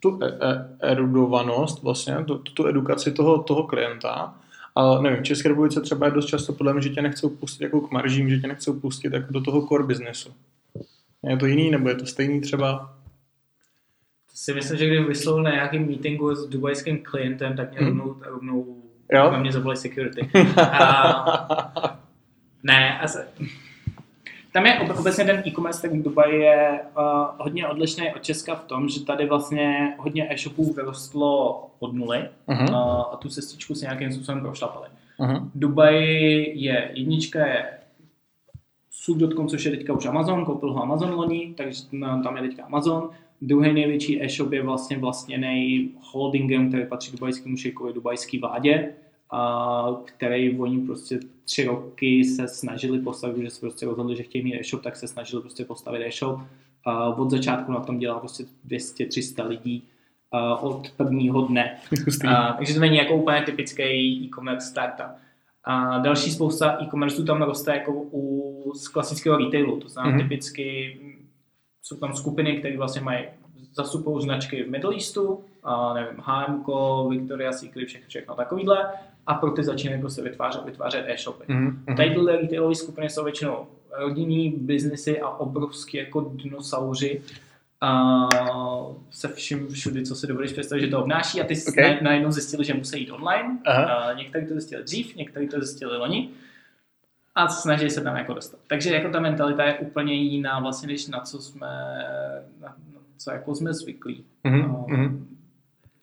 tu 0.00 0.18
e- 0.22 0.26
e- 0.26 0.64
erudovanost, 0.80 1.82
vlastně, 1.82 2.14
tu, 2.26 2.38
tu 2.38 2.66
edukaci 2.66 3.12
toho, 3.12 3.42
toho 3.42 3.62
klienta, 3.62 4.34
ale 4.74 5.02
nevím, 5.02 5.22
v 5.22 5.26
České 5.26 5.48
republice 5.48 5.80
třeba 5.80 6.06
je 6.06 6.12
dost 6.12 6.26
často 6.26 6.52
podle 6.52 6.72
mě, 6.72 6.82
že 6.82 6.88
tě 6.88 7.02
nechcou 7.02 7.28
pustit 7.28 7.64
jako 7.64 7.80
k 7.80 7.90
maržím, 7.90 8.30
že 8.30 8.38
tě 8.38 8.46
nechcou 8.46 8.80
pustit 8.80 9.12
jako 9.12 9.32
do 9.32 9.40
toho 9.40 9.66
core 9.66 9.84
businessu. 9.84 10.30
Je 11.28 11.36
to 11.36 11.46
jiný, 11.46 11.70
nebo 11.70 11.88
je 11.88 11.94
to 11.94 12.06
stejný 12.06 12.40
třeba? 12.40 12.78
To 14.30 14.36
si 14.36 14.54
myslím, 14.54 14.78
že 14.78 14.86
když 14.86 15.06
vyslovil 15.06 15.42
na 15.42 15.50
nějakém 15.50 15.86
meetingu 15.86 16.34
s 16.34 16.46
dubajským 16.48 16.98
klientem, 17.02 17.56
tak 17.56 17.70
mě 17.70 17.80
Mhm. 17.80 17.88
rovnou, 18.00 18.16
rovnou 18.26 18.82
Jo? 19.12 19.30
na 19.30 19.38
mě 19.38 19.52
zavolali 19.52 19.76
security. 19.76 20.28
A, 20.60 21.98
ne, 22.62 22.98
asi, 22.98 23.18
tam 24.52 24.66
je 24.66 24.78
ob- 24.80 24.98
obecně 24.98 25.24
ten 25.24 25.42
e-commerce, 25.46 25.82
tak 25.82 25.92
v 25.92 26.02
Dubaji 26.02 26.40
je 26.40 26.80
uh, 26.98 27.02
hodně 27.38 27.68
odlišný 27.68 28.14
od 28.14 28.22
Česka 28.22 28.54
v 28.54 28.64
tom, 28.64 28.88
že 28.88 29.04
tady 29.04 29.26
vlastně 29.26 29.94
hodně 29.98 30.32
e-shopů 30.32 30.72
vyrostlo 30.72 31.56
od 31.78 31.92
nuly 31.94 32.28
Mhm. 32.46 32.68
uh, 32.68 32.76
a 33.12 33.16
tu 33.16 33.28
cestičku 33.28 33.74
si 33.74 33.84
nějakým 33.84 34.12
způsobem 34.12 34.40
prošlapali. 34.40 34.88
Mhm. 35.18 35.50
Dubaj 35.54 36.04
je 36.54 36.90
jednička 36.94 37.46
je 37.46 37.64
Soup.com, 39.06 39.48
což 39.48 39.64
je 39.64 39.70
teďka 39.70 39.92
už 39.92 40.06
Amazon, 40.06 40.44
koupil 40.44 40.72
ho 40.72 40.82
Amazon 40.82 41.10
loni, 41.10 41.54
takže 41.56 41.82
tam 42.22 42.36
je 42.36 42.42
teďka 42.42 42.64
Amazon. 42.64 43.10
Druhý 43.40 43.72
největší 43.72 44.22
e-shop 44.22 44.52
je 44.52 44.62
vlastně 44.62 44.98
vlastněný 44.98 45.90
holdingem, 46.12 46.68
který 46.68 46.86
patří 46.86 47.12
dubajskému 47.12 47.56
šejkovi, 47.56 47.92
dubajský 47.92 48.38
vládě, 48.38 48.92
a 49.30 49.96
který 50.04 50.58
oni 50.58 50.80
prostě 50.80 51.20
tři 51.44 51.64
roky 51.64 52.24
se 52.24 52.48
snažili 52.48 52.98
postavit, 52.98 53.42
že 53.42 53.50
se 53.50 53.60
prostě 53.60 53.86
rozhodli, 53.86 54.16
že 54.16 54.22
chtějí 54.22 54.44
mít 54.44 54.54
e-shop, 54.54 54.82
tak 54.82 54.96
se 54.96 55.08
snažili 55.08 55.42
prostě 55.42 55.64
postavit 55.64 56.06
e-shop. 56.06 56.40
A 56.84 57.08
od 57.08 57.30
začátku 57.30 57.72
na 57.72 57.80
tom 57.80 57.98
dělá 57.98 58.18
prostě 58.18 58.44
200-300 58.68 59.48
lidí 59.48 59.82
od 60.60 60.90
prvního 60.96 61.42
dne. 61.42 61.78
Hustý. 62.04 62.26
A, 62.28 62.52
takže 62.52 62.74
to 62.74 62.80
není 62.80 62.96
jako 62.96 63.14
úplně 63.14 63.42
typický 63.42 63.82
e-commerce 64.24 64.66
startup. 64.66 65.25
A 65.66 65.98
další 65.98 66.30
spousta 66.30 66.78
e-commerceů 66.82 67.24
tam 67.24 67.42
roste 67.42 67.72
jako 67.74 67.92
u 67.92 68.72
z 68.74 68.88
klasického 68.88 69.36
retailu, 69.38 69.80
to 69.80 69.88
znamená 69.88 70.12
Mhm. 70.14 70.20
mm-hmm. 70.24 70.28
typicky 70.28 70.96
jsou 71.82 71.96
tam 71.96 72.14
skupiny, 72.16 72.58
které 72.58 72.76
vlastně 72.76 73.00
mají 73.00 73.24
zastupují 73.74 74.22
značky 74.24 74.62
v 74.64 74.70
Middle 74.70 74.94
Eastu, 74.94 75.44
a 75.62 75.94
nevím, 75.94 76.20
H&M, 76.20 76.64
Victoria's 77.10 77.60
Secret, 77.60 77.86
všechno, 77.88 78.08
všechno 78.08 78.34
takovýhle 78.34 78.88
a 79.26 79.34
pro 79.34 79.50
ty 79.50 79.64
začínají 79.64 80.00
prostě 80.00 80.22
vytvářet, 80.22 80.64
vytvářet 80.64 81.04
e-shopy. 81.08 81.44
Mhm. 81.48 81.82
Mhm. 81.86 81.96
Tady 81.96 82.10
tyhle 82.10 82.36
retailové 82.36 82.74
skupiny 82.74 83.10
jsou 83.10 83.24
většinou 83.24 83.66
rodinný 83.98 84.54
biznesy 84.58 85.20
a 85.20 85.28
obrovský 85.28 85.96
jako 85.96 86.30
dinosauři 86.34 87.22
a 87.80 88.28
se 89.10 89.28
vším 89.28 89.68
všudy, 89.68 90.02
co 90.06 90.14
si 90.16 90.26
dovolíš 90.26 90.52
představit, 90.52 90.80
že 90.82 90.88
to 90.88 91.00
obnáší 91.02 91.40
a 91.40 91.44
ty 91.44 91.54
Okay. 91.68 91.84
okay. 91.90 91.98
najednou 92.04 92.30
zjistili, 92.32 92.64
že 92.64 92.74
musí 92.74 93.00
jít 93.00 93.10
online. 93.10 93.58
Aha. 93.66 93.84
A 93.84 94.12
někteří 94.12 94.46
to 94.46 94.52
zjistili 94.54 94.82
dřív, 94.82 95.16
někteří 95.16 95.48
to 95.48 95.60
zjistili 95.60 95.96
loni 95.98 96.30
a 97.34 97.48
snaží 97.48 97.90
se 97.90 98.00
tam 98.00 98.16
jako 98.16 98.34
dostat. 98.34 98.60
Takže 98.66 98.94
jako 98.94 99.08
ta 99.10 99.20
mentalita 99.20 99.64
je 99.64 99.74
úplně 99.74 100.14
jiná 100.14 100.60
vlastně, 100.60 100.88
než 100.88 101.06
na 101.06 101.20
co 101.20 101.38
jsme, 101.38 101.66
na, 102.60 102.68
na 102.68 103.00
co 103.18 103.30
jako 103.30 103.54
jsme 103.54 103.74
zvyklí. 103.74 104.24
Mhm. 104.44 104.62
No, 104.62 104.86
Mhm. 104.88 105.26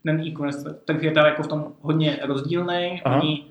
ten 0.03 0.21
e-commerce, 0.21 0.79
tak 0.85 1.03
je 1.03 1.11
tam 1.11 1.25
jako 1.25 1.43
v 1.43 1.47
tom 1.47 1.73
hodně 1.81 2.19
rozdílný. 2.23 3.01
Oni 3.05 3.45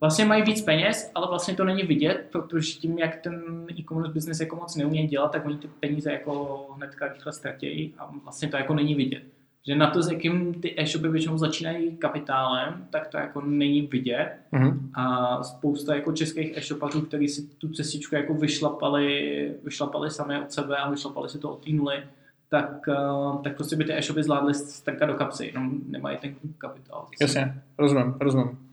vlastně 0.00 0.24
mají 0.24 0.42
víc 0.42 0.62
peněz, 0.62 1.10
ale 1.14 1.26
vlastně 1.28 1.54
to 1.54 1.64
není 1.64 1.82
vidět, 1.82 2.26
protože 2.32 2.72
tím, 2.72 2.98
jak 2.98 3.16
ten 3.16 3.66
e-commerce 3.78 4.12
business 4.12 4.40
jako 4.40 4.56
moc 4.56 4.76
neumí 4.76 5.06
dělat, 5.06 5.32
tak 5.32 5.46
oni 5.46 5.56
ty 5.56 5.68
peníze 5.80 6.12
jako 6.12 6.66
hnedka 6.76 7.08
rychle 7.08 7.32
ztratějí 7.32 7.94
a 7.98 8.10
vlastně 8.24 8.48
to 8.48 8.56
jako 8.56 8.74
není 8.74 8.94
vidět. 8.94 9.22
Že 9.66 9.74
na 9.74 9.90
to, 9.90 10.02
s 10.02 10.10
jakým 10.10 10.54
ty 10.54 10.74
e-shopy 10.80 11.08
většinou 11.08 11.38
začínají 11.38 11.96
kapitálem, 11.96 12.86
tak 12.90 13.08
to 13.08 13.16
jako 13.16 13.40
není 13.40 13.82
vidět. 13.82 14.32
Mhm. 14.52 14.90
A 14.94 15.42
spousta 15.42 15.94
jako 15.94 16.12
českých 16.12 16.56
e-shopařů, 16.56 17.00
kteří 17.00 17.28
si 17.28 17.42
tu 17.42 17.68
cestičku 17.68 18.14
jako 18.14 18.34
vyšlapali, 18.34 19.54
vyšlapali 19.64 20.10
sami 20.10 20.40
od 20.40 20.52
sebe 20.52 20.76
a 20.76 20.90
vyšlapali 20.90 21.28
si 21.28 21.38
to 21.38 21.50
od 21.50 21.64
té 21.64 21.70
nuly, 21.70 22.02
tak, 22.48 22.88
eh, 22.88 23.42
tak 23.42 23.56
prostě 23.56 23.76
by 23.76 23.84
ty 23.84 23.92
e-shopy 23.98 24.22
zvládly 24.22 24.54
strkat 24.54 25.08
do 25.08 25.14
kapsy, 25.14 25.46
jenom 25.46 25.80
nemají 25.86 26.18
ten 26.18 26.34
kapitál. 26.58 27.06
Jasně, 27.20 27.62
rozumím, 27.78 28.14
rozumím. 28.20 28.67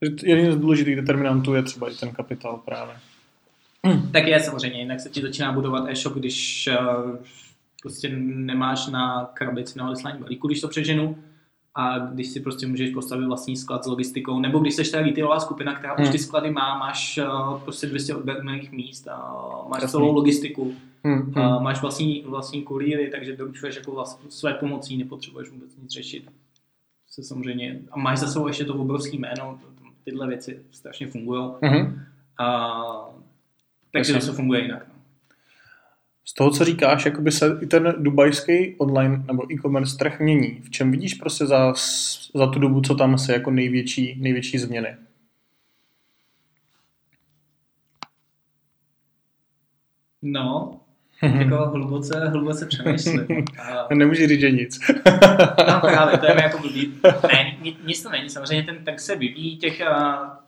Takže 0.00 0.26
jeden 0.26 0.52
z 0.52 0.56
důležitých 0.56 0.96
determinantů 0.96 1.54
je 1.54 1.62
třeba 1.62 1.90
i 1.90 1.94
ten 1.94 2.10
kapitál 2.12 2.60
právě. 2.64 2.94
Tak 4.12 4.26
je 4.26 4.40
samozřejmě, 4.40 4.78
jinak 4.80 5.00
se 5.00 5.08
ti 5.08 5.22
začíná 5.22 5.52
budovat 5.52 5.84
e-shop, 5.88 6.14
když 6.14 6.66
eh, 6.66 6.76
prostě 7.82 8.08
nemáš 8.18 8.86
na 8.86 9.30
krabici 9.34 9.78
na 9.78 9.86
odeslání 9.86 10.20
balíku, 10.22 10.46
když 10.46 10.60
to 10.60 10.68
přeženu, 10.68 11.18
a 11.74 11.98
když 11.98 12.28
si 12.28 12.40
prostě 12.40 12.66
můžeš 12.66 12.90
postavit 12.90 13.26
vlastní 13.26 13.56
sklad 13.56 13.84
s 13.84 13.86
logistikou, 13.86 14.40
nebo 14.40 14.58
když 14.58 14.74
jsi 14.74 14.90
ta 14.90 15.00
retailová 15.02 15.40
skupina, 15.40 15.74
která 15.74 15.94
Hmm. 15.94 16.06
už 16.06 16.12
ty 16.12 16.18
sklady 16.18 16.50
má, 16.50 16.78
máš 16.78 17.18
eh, 17.18 17.24
prostě 17.64 17.86
200 17.86 18.14
odběrných 18.14 18.72
míst 18.72 19.08
a 19.08 19.34
máš 19.68 19.82
Jasný. 19.82 19.90
celou 19.90 20.12
logistiku, 20.14 20.74
Mhm. 21.04 21.38
a 21.38 21.58
máš 21.58 21.80
vlastní, 21.82 22.24
vlastní 22.26 22.62
kurýry, 22.62 23.08
takže 23.10 23.36
doručuješ 23.36 23.76
jako 23.76 23.90
vlast, 23.92 24.20
své 24.28 24.54
pomocí, 24.54 24.96
nepotřebuješ 24.96 25.50
vůbec 25.50 25.76
nic 25.82 25.90
řešit. 25.90 26.24
Se 27.10 27.22
samozřejmě, 27.22 27.80
a 27.90 27.98
máš 27.98 28.18
za 28.18 28.26
sebou 28.26 28.46
ještě 28.48 28.64
to 28.64 28.74
obrovský 28.74 29.18
jméno, 29.18 29.58
tyhle 30.04 30.26
věci 30.26 30.62
strašně 30.70 31.06
fungují. 31.06 31.52
Mhm. 31.62 32.04
A, 32.38 32.70
takže 33.92 34.12
Jasně. 34.12 34.30
to 34.30 34.36
funguje 34.36 34.62
jinak. 34.62 34.88
No. 34.88 34.94
Z 36.24 36.34
toho, 36.34 36.50
co 36.50 36.64
říkáš, 36.64 37.04
jakoby 37.04 37.32
se 37.32 37.58
i 37.62 37.66
ten 37.66 37.94
dubajský 37.98 38.76
online 38.78 39.24
nebo 39.26 39.52
e-commerce 39.52 39.96
trh 39.96 40.20
mění. 40.20 40.60
V 40.60 40.70
čem 40.70 40.90
vidíš 40.90 41.14
prostě 41.14 41.46
za, 41.46 41.74
za 42.34 42.46
tu 42.46 42.58
dobu, 42.58 42.80
co 42.80 42.94
tam 42.94 43.18
se 43.18 43.32
jako 43.32 43.50
největší, 43.50 44.20
největší 44.20 44.58
změny? 44.58 44.96
No, 50.22 50.80
jako 51.22 51.56
hluboce, 51.56 52.28
hluboce 52.28 52.66
přemýšlím. 52.66 53.44
A... 53.58 53.94
Nemůžu 53.94 54.26
říct, 54.26 54.40
že 54.40 54.50
nic. 54.50 54.78
no 55.68 55.80
právě, 55.80 56.18
to 56.18 56.26
je 56.26 56.42
jako 56.42 56.58
blbý. 56.58 56.94
Ne, 57.32 57.56
nic 57.86 58.02
to 58.02 58.10
není. 58.10 58.30
Samozřejmě 58.30 58.62
ten 58.62 58.84
tak 58.84 59.00
se 59.00 59.16
vyvíjí 59.16 59.56
těch, 59.56 59.82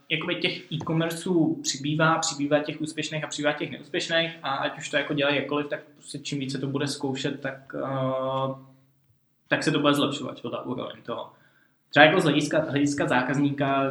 jakoby 0.09 0.35
těch 0.35 0.73
e-commerceů 0.73 1.61
přibývá, 1.63 2.19
přibývá 2.19 2.59
těch 2.59 2.81
úspěšných 2.81 3.25
a 3.25 3.27
přibývá 3.27 3.53
těch 3.53 3.71
neúspěšných 3.71 4.31
a 4.43 4.55
ať 4.55 4.79
už 4.79 4.89
to 4.89 4.97
jako 4.97 5.15
dělají 5.15 5.37
jakkoliv, 5.37 5.67
tak 5.69 5.81
prostě 5.97 6.19
čím 6.19 6.39
více 6.39 6.59
to 6.59 6.67
bude 6.67 6.87
zkoušet, 6.89 7.41
tak, 7.41 7.75
uh, 7.75 8.59
tak 9.49 9.63
se 9.63 9.71
to 9.71 9.79
bude 9.79 9.95
zlepšovat, 9.95 10.43
ta 10.51 10.63
úroveň 10.63 10.97
toho. 11.03 11.33
Třeba 11.91 12.07
jako 12.07 12.21
z 12.21 12.25
hlediska, 12.25 12.65
hlediska 12.69 13.07
zákazníka 13.07 13.91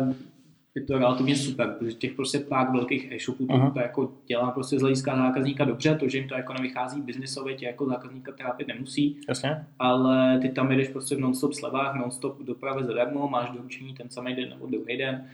je 0.75 0.84
to 0.84 0.99
relativně 0.99 1.36
super, 1.36 1.75
protože 1.79 1.93
těch 1.95 2.13
prostě 2.13 2.39
pár 2.39 2.71
velkých 2.71 3.12
e-shopů 3.12 3.47
to, 3.47 3.71
to 3.73 3.79
jako 3.79 4.13
dělá 4.27 4.51
prostě 4.51 4.79
z 4.79 4.82
hlediska 4.82 5.15
zákazníka 5.15 5.65
dobře, 5.65 5.95
to, 5.95 6.10
že 6.10 6.17
jim 6.17 6.27
to 6.27 6.36
jako 6.36 6.53
nevychází 6.53 7.01
biznisově, 7.01 7.55
tě 7.55 7.65
jako 7.65 7.86
zákazníka 7.86 8.32
trápit 8.32 8.67
nemusí. 8.67 9.21
Jasně. 9.29 9.65
Ale 9.79 10.39
ty 10.39 10.49
tam 10.49 10.71
jdeš 10.71 10.88
prostě 10.88 11.15
v 11.15 11.19
non-stop 11.19 11.53
slevách, 11.53 11.95
non-stop 11.95 12.41
dopravy 12.41 12.84
zadarmo, 12.84 13.27
máš 13.27 13.49
doručení 13.49 13.93
ten 13.93 14.10
samý 14.10 14.36
den 14.36 14.49
nebo 14.49 14.67
druhý 14.67 14.97
den. 14.97 15.29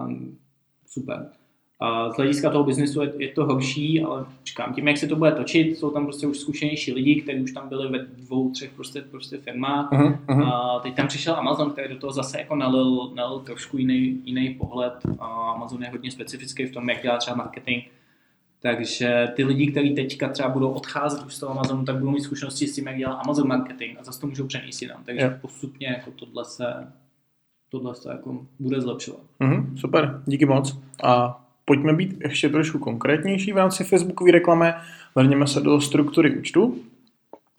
Um, 0.00 0.38
super. 0.86 1.30
Z 2.12 2.16
hlediska 2.16 2.50
toho 2.50 2.64
biznesu 2.64 3.02
je, 3.02 3.12
je 3.18 3.28
to 3.28 3.44
horší, 3.44 4.02
ale 4.02 4.24
říkám, 4.46 4.74
tím, 4.74 4.88
jak 4.88 4.96
se 4.96 5.06
to 5.06 5.16
bude 5.16 5.32
točit, 5.32 5.78
jsou 5.78 5.90
tam 5.90 6.04
prostě 6.04 6.26
už 6.26 6.38
zkušenější 6.38 6.92
lidi, 6.92 7.22
kteří 7.22 7.40
už 7.40 7.52
tam 7.52 7.68
byli 7.68 7.88
ve 7.88 7.98
dvou, 7.98 8.50
třech 8.50 8.70
prostě, 8.70 9.02
prostě 9.02 9.38
firmách. 9.38 9.92
Uh-huh, 9.92 10.18
uh-huh. 10.26 10.52
A 10.52 10.78
teď 10.78 10.94
tam 10.94 11.08
přišel 11.08 11.34
Amazon, 11.34 11.70
který 11.70 11.94
do 11.94 12.00
toho 12.00 12.12
zase 12.12 12.38
jako 12.38 12.56
nalil, 12.56 13.10
nalil 13.14 13.38
trošku 13.38 13.78
jiný, 13.78 14.20
jiný 14.24 14.54
pohled. 14.54 14.94
A 15.18 15.26
Amazon 15.26 15.82
je 15.82 15.90
hodně 15.90 16.10
specifický 16.10 16.64
v 16.64 16.72
tom, 16.72 16.88
jak 16.88 17.02
dělá 17.02 17.16
třeba 17.16 17.36
marketing. 17.36 17.82
Takže 18.60 19.32
ty 19.36 19.44
lidi, 19.44 19.70
kteří 19.70 19.94
teďka 19.94 20.28
třeba 20.28 20.48
budou 20.48 20.70
odcházet 20.70 21.26
už 21.26 21.34
z 21.34 21.40
toho 21.40 21.52
Amazonu, 21.52 21.84
tak 21.84 21.96
budou 21.96 22.10
mít 22.10 22.22
zkušenosti 22.22 22.66
s 22.66 22.74
tím, 22.74 22.86
jak 22.86 22.96
dělá 22.96 23.14
Amazon 23.14 23.48
marketing 23.48 23.98
a 24.00 24.04
zase 24.04 24.20
to 24.20 24.26
můžou 24.26 24.46
přenést 24.46 24.84
tam. 24.88 25.04
Takže 25.04 25.24
yeah. 25.24 25.40
postupně 25.40 25.86
jako 25.86 26.10
tohle 26.10 26.44
se, 26.44 26.92
tohle 27.70 27.94
se 27.94 28.10
jako 28.10 28.46
bude 28.58 28.80
zlepšovat. 28.80 29.20
Uh-huh, 29.40 29.76
super, 29.76 30.22
díky 30.26 30.46
moc. 30.46 30.78
A 31.02 31.43
pojďme 31.64 31.92
být 31.92 32.16
ještě 32.20 32.48
trošku 32.48 32.78
konkrétnější 32.78 33.52
v 33.52 33.56
rámci 33.56 33.84
Facebookové 33.84 34.30
reklamy. 34.30 34.72
Vrněme 35.14 35.46
se 35.46 35.60
do 35.60 35.80
struktury 35.80 36.38
účtu. 36.38 36.78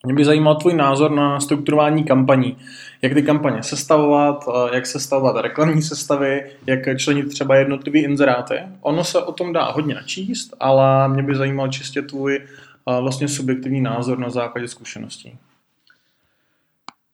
Mě 0.05 0.13
by 0.13 0.25
zajímal 0.25 0.55
tvůj 0.55 0.73
názor 0.73 1.11
na 1.11 1.39
strukturování 1.39 2.03
kampaní. 2.03 2.57
Jak 3.01 3.13
ty 3.13 3.23
kampaně 3.23 3.63
sestavovat, 3.63 4.45
eh, 4.47 4.75
jak 4.75 4.85
sestavovat 4.85 5.41
reklamní 5.41 5.81
sestavy, 5.81 6.51
jak 6.67 6.97
členit 6.97 7.29
třeba 7.29 7.55
jednotlivý 7.55 8.03
inzeráty. 8.03 8.59
Ono 8.81 9.03
se 9.03 9.23
o 9.23 9.31
tom 9.31 9.53
dá 9.53 9.71
hodně 9.71 9.95
načíst, 9.95 10.53
ale 10.59 11.07
mě 11.07 11.23
by 11.23 11.35
zajímal 11.35 11.67
čistě 11.67 12.01
tvůj 12.01 12.35
eh, 12.35 13.01
vlastně 13.01 13.27
subjektivní 13.27 13.81
názor 13.81 14.19
na 14.19 14.29
základě 14.29 14.67
zkušeností. 14.67 15.37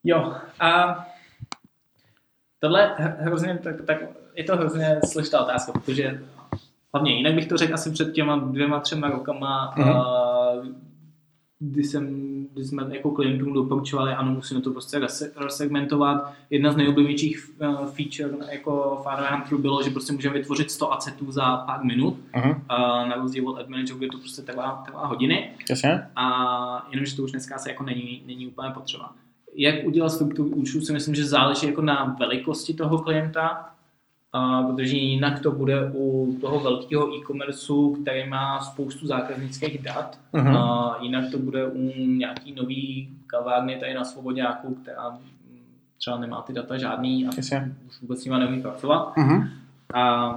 Jo, 0.04 0.34
a 0.60 1.06
tohle 2.60 2.95
hrozně, 2.97 3.60
tak, 3.63 3.75
tak 3.86 3.97
je 4.36 4.43
to 4.43 4.58
hrozně 4.58 4.99
složitá 5.06 5.41
otázka, 5.41 5.71
protože 5.71 6.21
hlavně 6.93 7.17
jinak 7.17 7.34
bych 7.34 7.45
to 7.47 7.58
řekl 7.58 7.73
asi 7.73 7.91
před 7.91 8.13
těma 8.13 8.36
dvěma, 8.36 8.80
třema 8.80 9.10
rokama, 9.10 9.73
mm-hmm. 9.77 9.97
a, 9.97 10.41
kdy, 11.63 11.84
jsem, 11.84 12.08
kdy 12.54 12.63
jsme 12.63 12.86
jako 12.89 13.12
klientům 13.12 13.54
doporučovali, 13.54 14.13
ano, 14.13 14.32
musíme 14.32 14.62
to 14.62 14.71
prostě 14.71 14.99
rozsegmentovat. 15.36 16.34
Jedna 16.49 16.71
z 16.71 16.75
nejoblíbenějších 16.75 17.51
uh, 17.60 17.86
feature 17.86 18.54
jako 18.54 19.04
Fire 19.10 19.27
Hunter 19.30 19.58
bylo, 19.58 19.84
že 19.84 19.89
prostě 19.89 20.13
můžeme 20.13 20.34
vytvořit 20.34 20.71
100 20.71 20.93
acetů 20.93 21.32
za 21.32 21.58
pár 21.58 21.84
minut, 21.84 22.17
uh-huh. 22.34 22.49
uh, 22.49 23.10
na 23.10 23.15
rozdíl 23.15 23.49
od 23.49 23.60
Ad 23.60 23.69
Manager, 23.69 23.97
kde 23.97 24.08
to 24.08 24.17
prostě 24.17 24.41
trvá, 24.41 24.84
trvá 24.86 25.06
hodiny. 25.06 25.51
Jasně. 25.69 26.08
A 26.15 26.88
jenomže 26.91 27.15
to 27.15 27.23
už 27.23 27.32
dneska 27.32 27.58
se 27.58 27.69
jako 27.69 27.84
není, 27.84 28.23
není 28.25 28.47
úplně 28.47 28.69
potřeba. 28.73 29.13
Jak 29.56 29.75
udělat 29.86 30.10
strukturu 30.10 30.49
účtu 30.49 30.82
si 30.82 30.93
myslím, 30.93 31.15
že 31.15 31.25
záleží 31.25 31.67
jako 31.67 31.82
na 31.82 32.15
velikosti 32.19 32.73
toho 32.73 32.99
klienta, 32.99 33.71
a, 34.34 34.63
protože 34.63 34.98
jinak 34.98 35.39
to 35.39 35.52
bude 35.52 35.91
u 35.96 36.38
toho 36.41 36.60
velkého 36.60 37.15
e-commerceu, 37.15 37.96
který 38.02 38.30
má 38.30 38.62
spoustu 38.62 39.08
zákaznických 39.08 39.82
dat, 39.82 40.20
uh-huh. 40.34 40.58
a 40.58 40.98
jinak 41.02 41.32
to 41.32 41.38
bude 41.38 41.67
u 41.67 41.91
nějaký 42.06 42.54
nový 42.54 43.10
kavárny 43.28 43.78
tady 43.80 43.94
na 43.94 44.04
Svobodňáku, 44.04 44.76
která 44.76 45.17
třeba 45.98 46.17
nemá 46.17 46.41
ty 46.41 46.54
data 46.54 46.78
žádný 46.78 47.28
a 47.28 47.30
Jasně. 47.38 47.76
už 47.88 48.02
vůbec 48.02 48.22
s 48.22 48.26
nima 48.26 48.38
neumí 48.38 48.62
pracovat. 48.62 49.15
Uh-huh. 49.15 49.50
A 49.94 50.34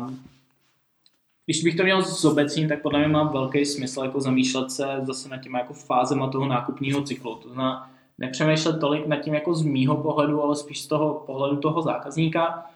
když 1.46 1.64
bych 1.64 1.76
to 1.76 1.82
měl 1.82 2.02
zobecnit, 2.02 2.68
tak 2.68 2.82
podle 2.82 2.98
mě 2.98 3.08
má 3.08 3.22
velký 3.22 3.64
smysl 3.64 4.02
jako 4.02 4.20
zamýšlet 4.20 4.70
se 4.70 4.86
zase 5.02 5.28
nad 5.28 5.36
těma 5.36 5.58
jako 5.58 5.74
fázema 5.74 6.30
toho 6.30 6.46
nákupního 6.46 7.02
cyklu. 7.02 7.34
To 7.34 7.48
znamená, 7.48 7.90
nepřemýšlet 8.18 8.80
tolik 8.80 9.06
nad 9.06 9.16
tím 9.16 9.34
jako 9.34 9.54
z 9.54 9.62
mýho 9.62 9.96
pohledu, 9.96 10.42
ale 10.42 10.56
spíš 10.56 10.82
z 10.82 10.86
toho 10.86 11.22
pohledu 11.26 11.56
toho 11.56 11.82
zákazníka, 11.82 12.66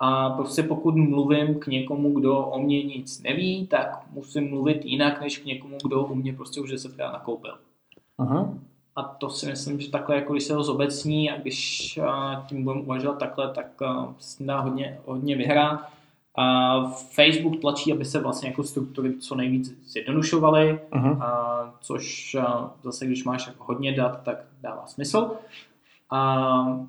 a 0.00 0.30
prostě 0.30 0.62
pokud 0.62 0.96
mluvím 0.96 1.54
k 1.54 1.66
někomu, 1.66 2.12
kdo 2.12 2.38
o 2.38 2.58
mě 2.58 2.82
nic 2.82 3.22
neví, 3.22 3.66
tak 3.66 4.02
musím 4.12 4.50
mluvit 4.50 4.84
jinak, 4.84 5.20
než 5.20 5.38
k 5.38 5.44
někomu, 5.44 5.76
kdo 5.84 6.04
u 6.04 6.14
mě 6.14 6.32
prostě 6.32 6.60
už 6.60 6.70
desetkrát 6.70 7.12
nakoupil. 7.12 7.54
Aha. 8.18 8.54
A 8.96 9.02
to 9.02 9.30
si 9.30 9.46
myslím, 9.46 9.80
že 9.80 9.90
takhle, 9.90 10.16
jako 10.16 10.32
když 10.32 10.44
se 10.44 10.54
ho 10.54 10.62
zobecní 10.62 11.30
a 11.30 11.40
když 11.40 11.98
tím 12.46 12.64
budeme 12.64 12.82
uvažovat 12.82 13.18
takhle, 13.18 13.52
tak 13.52 13.66
se 14.18 14.44
dá 14.44 14.60
hodně, 14.60 14.98
hodně 15.06 15.36
vyhrát. 15.36 15.80
A 16.40 16.80
Facebook 16.90 17.60
tlačí, 17.60 17.92
aby 17.92 18.04
se 18.04 18.20
vlastně 18.20 18.48
jako 18.48 18.62
struktury 18.62 19.18
co 19.18 19.34
nejvíc 19.34 19.90
zjednodušovaly, 19.92 20.80
a 21.20 21.74
což 21.80 22.36
zase, 22.82 23.06
když 23.06 23.24
máš 23.24 23.46
jako 23.46 23.64
hodně 23.64 23.92
dat, 23.92 24.22
tak 24.22 24.38
dává 24.60 24.86
smysl. 24.86 25.30
A 26.10 26.80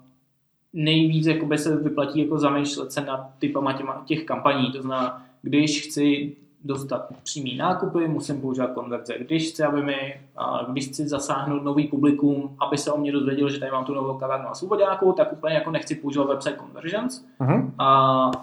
nejvíc 0.73 1.27
jakoby 1.27 1.58
se 1.58 1.77
vyplatí 1.77 2.19
jako 2.19 2.38
zamýšlet 2.38 2.91
se 2.91 3.01
nad 3.01 3.29
typama 3.39 3.73
těma, 3.73 4.03
těch 4.05 4.23
kampaní. 4.23 4.71
To 4.71 4.82
znamená, 4.82 5.25
když 5.41 5.88
chci 5.88 6.36
dostat 6.63 7.08
přímý 7.23 7.58
nákupy, 7.58 8.08
musím 8.08 8.41
používat 8.41 8.71
konverze. 8.71 9.13
Když 9.19 9.49
chci, 9.49 9.63
aby 9.63 9.84
mi, 9.84 10.21
když 10.71 10.88
chci 10.88 11.08
zasáhnout 11.08 11.63
nový 11.63 11.88
publikum, 11.88 12.55
aby 12.60 12.77
se 12.77 12.91
o 12.91 12.97
mě 12.97 13.12
dozvěděl, 13.12 13.49
že 13.49 13.60
tady 13.60 13.71
mám 13.71 13.86
tu 13.86 13.93
novou 13.93 14.17
kavárnu 14.17 14.45
na 14.45 14.53
svobodáku, 14.53 15.13
tak 15.13 15.34
úplně 15.34 15.55
jako 15.55 15.71
nechci 15.71 15.95
používat 15.95 16.27
website 16.27 16.58
conversions, 16.58 17.25
uh-huh. 17.39 17.71
a, 17.77 17.88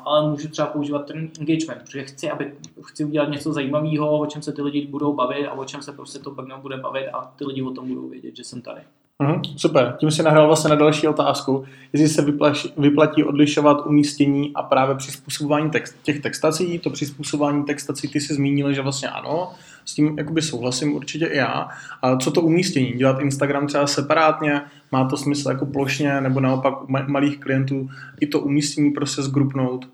ale 0.05 0.31
můžu 0.31 0.49
třeba 0.49 0.69
používat 0.69 1.07
ten 1.07 1.31
engagement, 1.41 1.83
protože 1.83 2.03
chci, 2.05 2.31
aby, 2.31 2.55
chci 2.83 3.05
udělat 3.05 3.31
něco 3.31 3.53
zajímavého, 3.53 4.19
o 4.19 4.27
čem 4.27 4.43
se 4.43 4.53
ty 4.53 4.63
lidi 4.63 4.87
budou 4.87 5.13
bavit 5.13 5.47
a 5.47 5.53
o 5.53 5.65
čem 5.65 5.83
se 5.83 5.93
prostě 5.93 6.19
to 6.19 6.31
Brno 6.31 6.59
bude 6.61 6.77
bavit 6.77 7.09
a 7.09 7.33
ty 7.37 7.45
lidi 7.45 7.63
o 7.63 7.71
tom 7.71 7.89
budou 7.89 8.09
vědět, 8.09 8.37
že 8.37 8.45
jsem 8.45 8.63
tady. 8.63 8.81
Mhm, 9.23 9.43
super, 9.57 9.97
tím 10.01 10.11
si 10.11 10.23
nahrál 10.23 10.47
vlastně 10.47 10.71
na 10.71 10.77
další 10.77 11.09
otázku, 11.09 11.65
jestli 11.93 12.09
se 12.09 12.23
vyplatí, 12.23 12.73
vyplatí 12.77 13.25
odlišovat 13.25 13.87
umístění 13.87 14.53
a 14.55 14.63
právě 14.63 14.95
přizpůsobování 14.95 15.71
text, 15.71 15.97
těch 16.03 16.21
textací, 16.21 16.79
to 16.79 16.91
přizpůsobování 16.91 17.65
textací, 17.65 18.09
ty 18.09 18.21
si 18.21 18.35
zmínil, 18.35 18.73
že 18.73 18.83
vlastně 18.83 19.09
ano, 19.09 19.53
s 19.85 19.95
tím 19.95 20.19
jakoby 20.19 20.43
souhlasím 20.43 20.95
určitě 20.95 21.27
i 21.27 21.37
já. 21.37 21.69
A 22.03 22.17
co 22.17 22.31
to 22.31 22.41
umístění? 22.41 22.93
Dělat 22.93 23.21
Instagram 23.21 23.67
třeba 23.67 23.87
separátně, 23.87 24.63
má 24.93 25.09
to 25.09 25.17
smysl 25.17 25.49
jako 25.49 25.67
plošně, 25.67 26.21
nebo 26.21 26.41
naopak 26.41 26.83
u 26.83 26.87
malých 27.07 27.41
klientů 27.41 27.89
i 28.21 28.27
to 28.27 28.41
umístění 28.41 28.91
prostě 28.91 29.23
zgrupnout? 29.23 29.89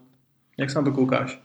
Jak 0.58 0.70
se 0.70 0.78
na 0.78 0.84
to 0.84 0.92
koukáš? 0.92 1.40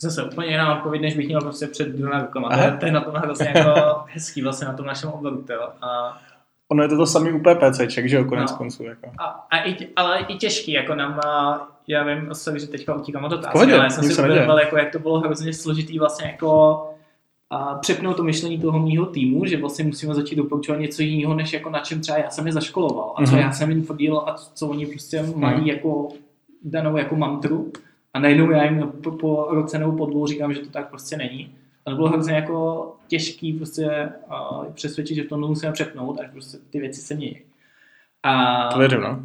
Zase 0.00 0.24
úplně 0.24 0.48
jiná 0.48 0.76
odpověď, 0.76 1.02
než 1.02 1.16
bych 1.16 1.26
měl 1.26 1.40
prostě 1.40 1.66
před 1.66 1.88
dvěma 1.88 2.20
rukama. 2.20 2.48
To 2.80 2.86
je, 2.86 2.92
na 2.92 3.00
tom 3.00 3.14
vlastně 3.24 3.52
jako 3.54 4.04
hezký 4.06 4.42
vlastně 4.42 4.66
na 4.66 4.74
tom 4.74 4.86
našem 4.86 5.10
oboru. 5.10 5.44
A 5.82 6.18
ono 6.68 6.82
je 6.82 6.88
to 6.88 6.96
to 6.96 7.06
samý 7.06 7.32
u 7.32 7.38
PPCček, 7.38 8.08
že 8.08 8.16
jo, 8.16 8.24
konec 8.24 8.50
no. 8.50 8.56
konců. 8.56 8.84
Jako. 8.84 9.10
A, 9.18 9.46
a 9.50 9.58
i, 9.58 9.88
ale 9.96 10.18
i 10.28 10.34
těžký, 10.34 10.72
jako 10.72 10.94
nám, 10.94 11.20
já 11.88 12.04
vím, 12.04 12.28
sorry, 12.32 12.60
že 12.60 12.66
teďka 12.66 12.94
utíkám 12.94 13.24
od 13.24 13.32
otázky, 13.32 13.52
Pohodě, 13.52 13.74
ale 13.74 13.84
já 13.84 13.90
jsem 13.90 14.04
si 14.04 14.22
uvědomil, 14.22 14.58
jako, 14.58 14.76
jak 14.76 14.92
to 14.92 14.98
bylo 14.98 15.20
hrozně 15.20 15.52
složitý 15.52 15.98
vlastně 15.98 16.26
jako 16.26 16.82
a 17.50 17.74
přepnout 17.74 18.16
to 18.16 18.24
myšlení 18.24 18.58
toho 18.58 18.78
mýho 18.78 19.06
týmu, 19.06 19.46
že 19.46 19.56
vlastně 19.56 19.84
musíme 19.84 20.14
začít 20.14 20.36
doporučovat 20.36 20.80
něco 20.80 21.02
jiného, 21.02 21.34
než 21.34 21.52
jako 21.52 21.70
na 21.70 21.80
čem 21.80 22.00
třeba 22.00 22.18
já 22.18 22.30
jsem 22.30 22.46
je 22.46 22.52
zaškoloval 22.52 23.14
a 23.16 23.26
co 23.26 23.32
mm-hmm. 23.32 23.40
já 23.40 23.52
jsem 23.52 23.70
jim 23.70 23.82
fordil 23.82 24.18
a 24.18 24.34
co 24.54 24.68
oni 24.68 24.86
prostě 24.86 25.22
mm-hmm. 25.22 25.36
mají 25.36 25.66
jako 25.66 26.08
danou 26.62 26.96
jako 26.96 27.16
mantru 27.16 27.72
a 28.14 28.18
najednou 28.18 28.50
já 28.50 28.64
jim 28.64 28.92
po, 29.02 29.10
po 29.10 29.48
roce 29.50 29.78
nebo 29.78 29.92
po 29.92 30.06
dvou 30.06 30.26
říkám, 30.26 30.54
že 30.54 30.60
to 30.60 30.70
tak 30.70 30.90
prostě 30.90 31.16
není. 31.16 31.54
A 31.86 31.90
to 31.90 31.96
bylo 31.96 32.08
hrozně 32.08 32.34
jako 32.34 32.92
těžký 33.06 33.52
prostě 33.52 34.12
uh, 34.30 34.72
přesvědčit, 34.72 35.14
že 35.14 35.24
to 35.24 35.36
musíme 35.38 35.72
přepnout, 35.72 36.20
až 36.20 36.30
prostě 36.30 36.58
ty 36.70 36.80
věci 36.80 37.00
se 37.00 37.14
mění. 37.14 37.40
A 38.22 38.68
to 38.72 38.78
věřím, 38.78 39.00
no. 39.00 39.22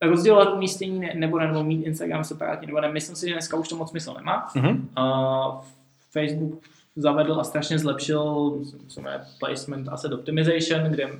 rozdělovat 0.08 0.54
umístění 0.54 0.98
ne, 0.98 1.12
nebo 1.14 1.38
nebo 1.38 1.64
mít 1.64 1.82
Instagram 1.82 2.24
separátně, 2.24 2.66
nebo 2.66 2.80
ne, 2.80 2.92
myslím 2.92 3.16
si, 3.16 3.28
že 3.28 3.34
dneska 3.34 3.56
už 3.56 3.68
to 3.68 3.76
moc 3.76 3.90
smysl 3.90 4.14
nemá. 4.16 4.48
Uh-huh. 4.48 4.80
Uh, 4.98 5.60
Facebook 6.12 6.62
zavedl 6.96 7.40
a 7.40 7.44
strašně 7.44 7.78
zlepšil 7.78 8.52
co 8.88 9.00
je 9.00 9.20
placement 9.38 9.88
asset 9.88 10.12
optimization, 10.12 10.82
kde 10.82 11.10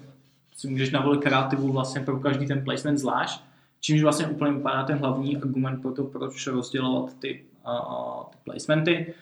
si 0.56 0.68
můžeš 0.68 0.90
navolit 0.90 1.20
kreativu 1.20 1.72
vlastně 1.72 2.00
pro 2.00 2.20
každý 2.20 2.46
ten 2.46 2.64
placement 2.64 2.98
zvlášť, 2.98 3.40
čímž 3.80 4.02
vlastně 4.02 4.26
úplně 4.26 4.52
vypadá 4.52 4.82
ten 4.82 4.98
hlavní 4.98 5.36
argument 5.36 5.82
pro 5.82 5.92
to, 5.92 6.04
proč 6.04 6.46
rozdělovat 6.46 7.18
ty, 7.18 7.44
uh, 7.66 8.22
ty 8.30 8.36
placementy. 8.44 9.14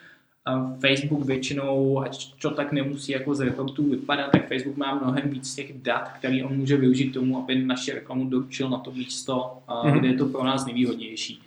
Facebook 0.80 1.24
většinou, 1.24 2.00
ať 2.00 2.40
to 2.40 2.50
tak 2.50 2.72
nemusí 2.72 3.12
jako 3.12 3.34
z 3.34 3.40
reportů 3.40 3.90
vypadat, 3.90 4.30
tak 4.30 4.48
Facebook 4.48 4.76
má 4.76 4.94
mnohem 4.94 5.30
víc 5.30 5.54
těch 5.54 5.82
dat, 5.82 6.08
který 6.18 6.42
on 6.42 6.56
může 6.56 6.76
využít 6.76 7.10
k 7.10 7.14
tomu, 7.14 7.38
aby 7.38 7.64
naše 7.64 7.94
reklamu 7.94 8.28
doručil 8.28 8.68
na 8.68 8.78
to 8.78 8.90
místo, 8.90 9.58
mm-hmm. 9.68 9.98
kde 9.98 10.08
je 10.08 10.14
to 10.14 10.26
pro 10.26 10.44
nás 10.44 10.66
nejvýhodnější. 10.66 11.42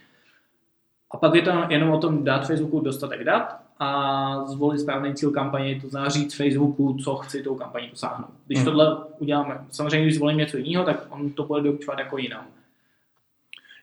A 1.12 1.18
pak 1.18 1.36
je 1.36 1.42
to 1.42 1.52
jenom 1.70 1.90
o 1.90 2.00
tom 2.00 2.24
dát 2.24 2.48
Facebooku 2.48 2.80
dostatek 2.80 3.24
dat 3.24 3.60
a 3.80 4.46
zvolit 4.46 4.80
správný 4.80 5.14
cíl 5.14 5.32
kampaně, 5.32 5.82
to 5.82 5.90
znamená 5.90 6.10
říct 6.10 6.36
Facebooku, 6.36 6.98
co 7.04 7.16
chci 7.16 7.44
tou 7.44 7.56
kampaní 7.56 7.90
dosáhnout. 7.90 8.30
Když 8.48 8.60
mm. 8.60 8.66
tohle 8.66 8.98
uděláme, 9.20 9.60
samozřejmě 9.72 10.02
když 10.02 10.16
zvolím 10.16 10.38
něco 10.38 10.58
jiného, 10.58 10.86
tak 10.86 11.06
on 11.10 11.30
to 11.30 11.44
bude 11.44 11.62
doručovat 11.62 12.00
jako 12.00 12.18
jinam. 12.18 12.46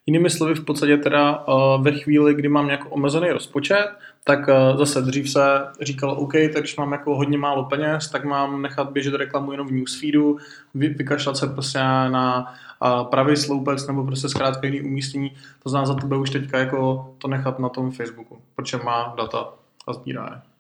Jinými 0.06 0.30
slovy, 0.30 0.54
v 0.54 0.64
podstatě 0.64 0.96
teda 0.96 1.44
uh, 1.46 1.84
ve 1.84 1.92
chvíli, 1.92 2.34
kdy 2.34 2.48
mám 2.48 2.66
nějak 2.66 2.86
omezený 2.90 3.30
rozpočet, 3.30 3.88
tak 4.24 4.48
uh, 4.48 4.78
zase 4.78 5.02
dřív 5.02 5.30
se 5.30 5.66
říkalo, 5.80 6.16
OK, 6.16 6.32
tak 6.32 6.62
když 6.62 6.76
mám 6.76 6.92
jako 6.92 7.16
hodně 7.16 7.38
málo 7.38 7.64
peněz, 7.64 8.10
tak 8.10 8.24
mám 8.24 8.62
nechat 8.62 8.90
běžet 8.90 9.14
reklamu 9.14 9.52
jenom 9.52 9.68
v 9.68 9.72
newsfeedu, 9.72 10.38
vy, 10.74 10.88
vykašlat 10.88 11.36
se 11.36 11.46
prostě 11.46 11.78
na 11.78 12.54
uh, 12.84 13.10
pravý 13.10 13.36
sloupec 13.36 13.86
nebo 13.86 14.04
prostě 14.04 14.28
zkrátka 14.28 14.66
jiný 14.66 14.80
umístění. 14.80 15.36
To 15.62 15.68
znamená 15.68 15.86
za 15.86 15.94
tebe 15.94 16.16
už 16.16 16.30
teďka 16.30 16.58
jako 16.58 17.14
to 17.18 17.28
nechat 17.28 17.58
na 17.58 17.68
tom 17.68 17.90
Facebooku, 17.90 18.42
protože 18.54 18.76
má 18.76 19.14
data 19.18 19.54
a 19.86 19.92
sbírá 19.92 20.28
je. 20.32 20.52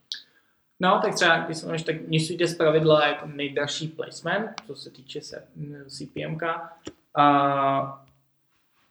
No, 0.80 1.00
tak 1.02 1.14
třeba, 1.14 1.38
když 1.38 1.58
se 1.58 1.66
tak 1.66 2.08
newsfeed 2.08 2.48
z 2.48 2.54
pravidla 2.54 3.06
jako 3.06 3.26
nejdražší 3.26 3.88
placement, 3.88 4.50
co 4.66 4.74
se 4.74 4.90
týče 4.90 5.20
se, 5.20 5.44
CPM. 5.88 6.38
A 7.18 8.04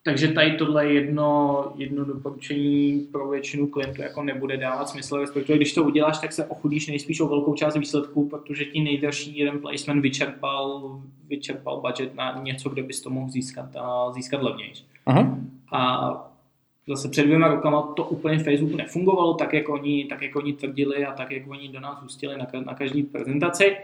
takže 0.03 0.27
tady 0.27 0.51
tohle 0.51 0.93
jedno, 0.93 1.63
jedno 1.75 2.05
doporučení 2.05 2.99
pro 3.11 3.29
většinu 3.29 3.67
klientů 3.67 4.01
jako 4.01 4.23
nebude 4.23 4.57
dávat 4.57 4.89
smysl, 4.89 5.17
respektive 5.17 5.57
když 5.57 5.73
to 5.73 5.83
uděláš, 5.83 6.19
tak 6.19 6.31
se 6.31 6.45
ochudíš 6.45 6.87
nejspíš 6.87 7.19
o 7.19 7.27
velkou 7.27 7.53
část 7.53 7.77
výsledků, 7.77 8.29
protože 8.29 8.65
ti 8.65 8.79
nejdelší 8.79 9.37
jeden 9.37 9.59
placement 9.59 10.01
vyčerpal, 10.01 10.99
vyčerpal 11.27 11.81
budget 11.81 12.15
na 12.15 12.39
něco, 12.43 12.69
kde 12.69 12.83
bys 12.83 13.01
to 13.01 13.09
mohl 13.09 13.31
získat, 13.31 13.75
a 13.75 14.11
získat 14.11 14.41
levněji. 14.41 14.73
A 15.71 16.11
zase 16.87 17.09
před 17.09 17.23
dvěma 17.23 17.47
rokama 17.47 17.81
to 17.81 18.03
úplně 18.03 18.37
v 18.37 18.43
Facebooku 18.43 18.75
nefungovalo 18.75 19.33
tak, 19.33 19.53
jak 19.53 19.69
oni, 19.69 20.05
tak, 20.05 20.21
jak 20.21 20.35
oni 20.35 20.53
tvrdili 20.53 21.05
a 21.05 21.13
tak, 21.13 21.31
jak 21.31 21.47
oni 21.47 21.69
do 21.69 21.79
nás 21.79 22.01
hustili 22.01 22.37
na, 22.37 22.47
na 22.65 22.73
každý 22.73 23.03
prezentaci. 23.03 23.77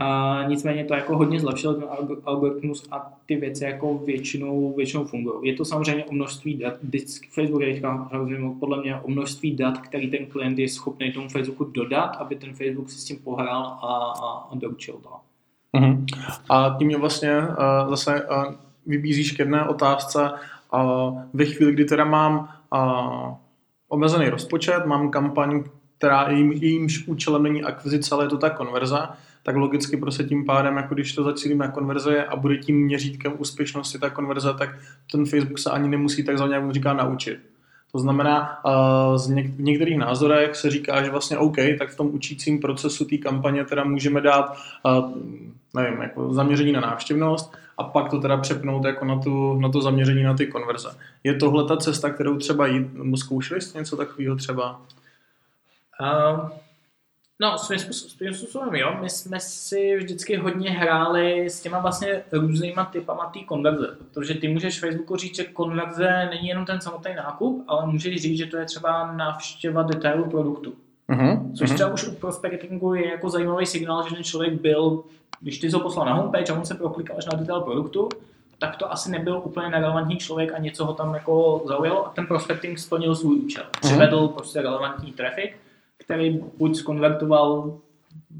A 0.00 0.42
nicméně 0.48 0.84
to 0.84 0.94
jako 0.94 1.16
hodně 1.16 1.40
zlepšilo 1.40 1.74
ten 1.74 1.84
algoritmus 2.24 2.88
a 2.90 3.12
ty 3.26 3.36
věci 3.36 3.64
jako 3.64 3.98
většinou, 3.98 4.74
většinou 4.76 5.04
fungují. 5.04 5.48
Je 5.48 5.54
to 5.54 5.64
samozřejmě 5.64 6.04
o 6.04 6.12
množství 6.12 6.56
dat, 6.56 6.74
Facebook 7.30 7.62
je 7.62 7.72
teďka 7.72 8.10
podle 8.60 8.80
mě 8.80 8.96
o 8.96 9.10
množství 9.10 9.56
dat, 9.56 9.78
který 9.78 10.10
ten 10.10 10.26
klient 10.26 10.58
je 10.58 10.68
schopný 10.68 11.12
tomu 11.12 11.28
Facebooku 11.28 11.64
dodat, 11.64 12.16
aby 12.16 12.36
ten 12.36 12.54
Facebook 12.54 12.90
si 12.90 12.98
s 12.98 13.04
tím 13.04 13.18
pohrál 13.24 13.62
a, 13.62 13.86
a, 13.86 14.48
a 14.50 14.54
doručil 14.54 14.94
to. 15.02 15.08
Uh-huh. 15.78 16.04
A 16.50 16.76
tím 16.78 16.86
mě 16.86 16.96
vlastně 16.96 17.38
uh, 17.38 17.90
zase 17.90 18.26
uh, 18.26 18.44
vybízíš 18.86 19.32
k 19.32 19.38
jedné 19.38 19.68
otázce. 19.68 20.30
Uh, 20.74 21.20
ve 21.32 21.44
chvíli, 21.44 21.72
kdy 21.72 21.84
teda 21.84 22.04
mám 22.04 22.48
uh, 22.74 23.34
omezený 23.88 24.28
rozpočet, 24.28 24.86
mám 24.86 25.10
kampaň, 25.10 25.64
která 25.98 26.30
jím, 26.30 26.52
jejímž 26.52 27.08
účelem 27.08 27.42
není 27.42 27.62
akvizice, 27.62 28.14
ale 28.14 28.24
je 28.24 28.28
to 28.28 28.38
ta 28.38 28.50
konverze, 28.50 28.98
tak 29.44 29.56
logicky 29.56 29.96
prostě 29.96 30.24
tím 30.24 30.44
pádem, 30.44 30.76
jako 30.76 30.94
když 30.94 31.12
to 31.12 31.24
zacílíme 31.24 31.66
na 31.66 31.72
konverze 31.72 32.24
a 32.24 32.36
bude 32.36 32.56
tím 32.56 32.84
měřítkem 32.84 33.32
úspěšnosti 33.38 33.98
ta 33.98 34.10
konverze, 34.10 34.54
tak 34.58 34.76
ten 35.12 35.26
Facebook 35.26 35.58
se 35.58 35.70
ani 35.70 35.88
nemusí 35.88 36.24
tak 36.24 36.38
za 36.38 36.46
jak 36.46 36.72
říká, 36.72 36.92
naučit. 36.92 37.38
To 37.92 37.98
znamená, 37.98 38.60
něk- 39.16 39.56
v 39.56 39.60
některých 39.60 39.98
názorech 39.98 40.56
se 40.56 40.70
říká, 40.70 41.02
že 41.02 41.10
vlastně 41.10 41.38
OK, 41.38 41.56
tak 41.78 41.90
v 41.90 41.96
tom 41.96 42.14
učícím 42.14 42.60
procesu 42.60 43.04
té 43.04 43.16
kampaně 43.16 43.64
teda 43.64 43.84
můžeme 43.84 44.20
dát 44.20 44.56
nevím, 45.74 46.02
jako 46.02 46.34
zaměření 46.34 46.72
na 46.72 46.80
návštěvnost 46.80 47.56
a 47.78 47.84
pak 47.84 48.10
to 48.10 48.20
teda 48.20 48.36
přepnout 48.36 48.84
jako 48.84 49.04
na, 49.04 49.18
tu, 49.18 49.60
na 49.60 49.68
to 49.68 49.82
zaměření 49.82 50.22
na 50.22 50.34
ty 50.34 50.46
konverze. 50.46 50.88
Je 51.24 51.34
tohle 51.34 51.64
ta 51.64 51.76
cesta, 51.76 52.10
kterou 52.10 52.36
třeba 52.36 52.66
jít, 52.66 52.94
nebo 52.94 53.16
zkoušeli 53.16 53.60
jste 53.60 53.78
něco 53.78 53.96
takového 53.96 54.36
třeba? 54.36 54.80
Uh, 56.00 56.48
No, 57.40 57.58
svým 57.58 58.34
způsobem 58.34 58.74
jo. 58.74 58.96
My 59.00 59.10
jsme 59.10 59.40
si 59.40 59.96
vždycky 59.96 60.36
hodně 60.36 60.70
hráli 60.70 61.50
s 61.50 61.60
těma 61.60 61.78
vlastně 61.78 62.22
různýma 62.32 62.84
typama 62.84 63.30
té 63.34 63.40
konverze, 63.40 63.96
protože 63.98 64.34
ty 64.34 64.48
můžeš 64.48 64.80
Facebooku 64.80 65.16
říct, 65.16 65.36
že 65.36 65.44
konverze 65.44 66.28
není 66.30 66.48
jenom 66.48 66.64
ten 66.64 66.80
samotný 66.80 67.14
nákup, 67.14 67.64
ale 67.68 67.86
můžeš 67.86 68.22
říct, 68.22 68.38
že 68.38 68.46
to 68.46 68.56
je 68.56 68.64
třeba 68.64 69.12
návštěva 69.12 69.82
detailu 69.82 70.30
produktu. 70.30 70.74
Uh-huh, 71.08 71.56
Což 71.56 71.70
uh-huh. 71.70 71.74
třeba 71.74 71.92
už 71.92 72.08
u 72.08 72.14
prospectingu 72.14 72.94
je 72.94 73.10
jako 73.10 73.30
zajímavý 73.30 73.66
signál, 73.66 74.08
že 74.08 74.14
ten 74.14 74.24
člověk 74.24 74.60
byl, 74.60 75.02
když 75.40 75.58
ty 75.58 75.70
jsi 75.70 75.76
ho 75.76 75.82
poslal 75.82 76.06
na 76.06 76.14
homepage 76.14 76.52
a 76.52 76.56
on 76.56 76.66
se 76.66 76.74
proklikal 76.74 77.16
až 77.18 77.26
na 77.26 77.38
detail 77.38 77.60
produktu, 77.60 78.08
tak 78.58 78.76
to 78.76 78.92
asi 78.92 79.10
nebyl 79.10 79.42
úplně 79.44 79.68
nerelevantní 79.68 80.16
člověk 80.16 80.52
a 80.54 80.58
něco 80.58 80.84
ho 80.84 80.94
tam 80.94 81.14
jako 81.14 81.62
zaujalo 81.66 82.06
a 82.06 82.10
ten 82.10 82.26
prospecting 82.26 82.78
splnil 82.78 83.14
svůj 83.14 83.36
účel. 83.36 83.64
Přivedl 83.80 84.16
uh-huh. 84.16 84.32
prostě 84.32 84.62
relevantní 84.62 85.12
traffic 85.12 85.50
který 86.04 86.40
buď 86.58 86.76
skonvertoval 86.76 87.78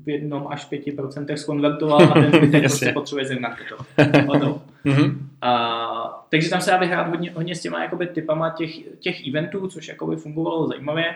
v 0.04 0.08
jednom 0.08 0.46
až 0.48 0.64
pěti 0.64 0.92
procentech 0.92 1.38
skonvertoval 1.38 2.02
a 2.02 2.14
ten 2.14 2.32
zbytek 2.32 2.62
prostě 2.68 2.92
potřebuje 2.92 3.26
zremarketovat. 3.26 3.86
mm-hmm. 4.84 5.16
a, 5.42 6.26
takže 6.28 6.50
tam 6.50 6.60
se 6.60 6.70
dá 6.70 6.76
vyhrát 6.76 7.08
hodně, 7.08 7.30
hodně 7.30 7.54
s 7.54 7.62
těma 7.62 7.82
jakoby, 7.82 8.06
typama 8.06 8.50
těch, 8.50 8.98
těch 8.98 9.28
eventů, 9.28 9.68
což 9.68 9.88
jakoby 9.88 10.16
fungovalo 10.16 10.68
zajímavě. 10.68 11.14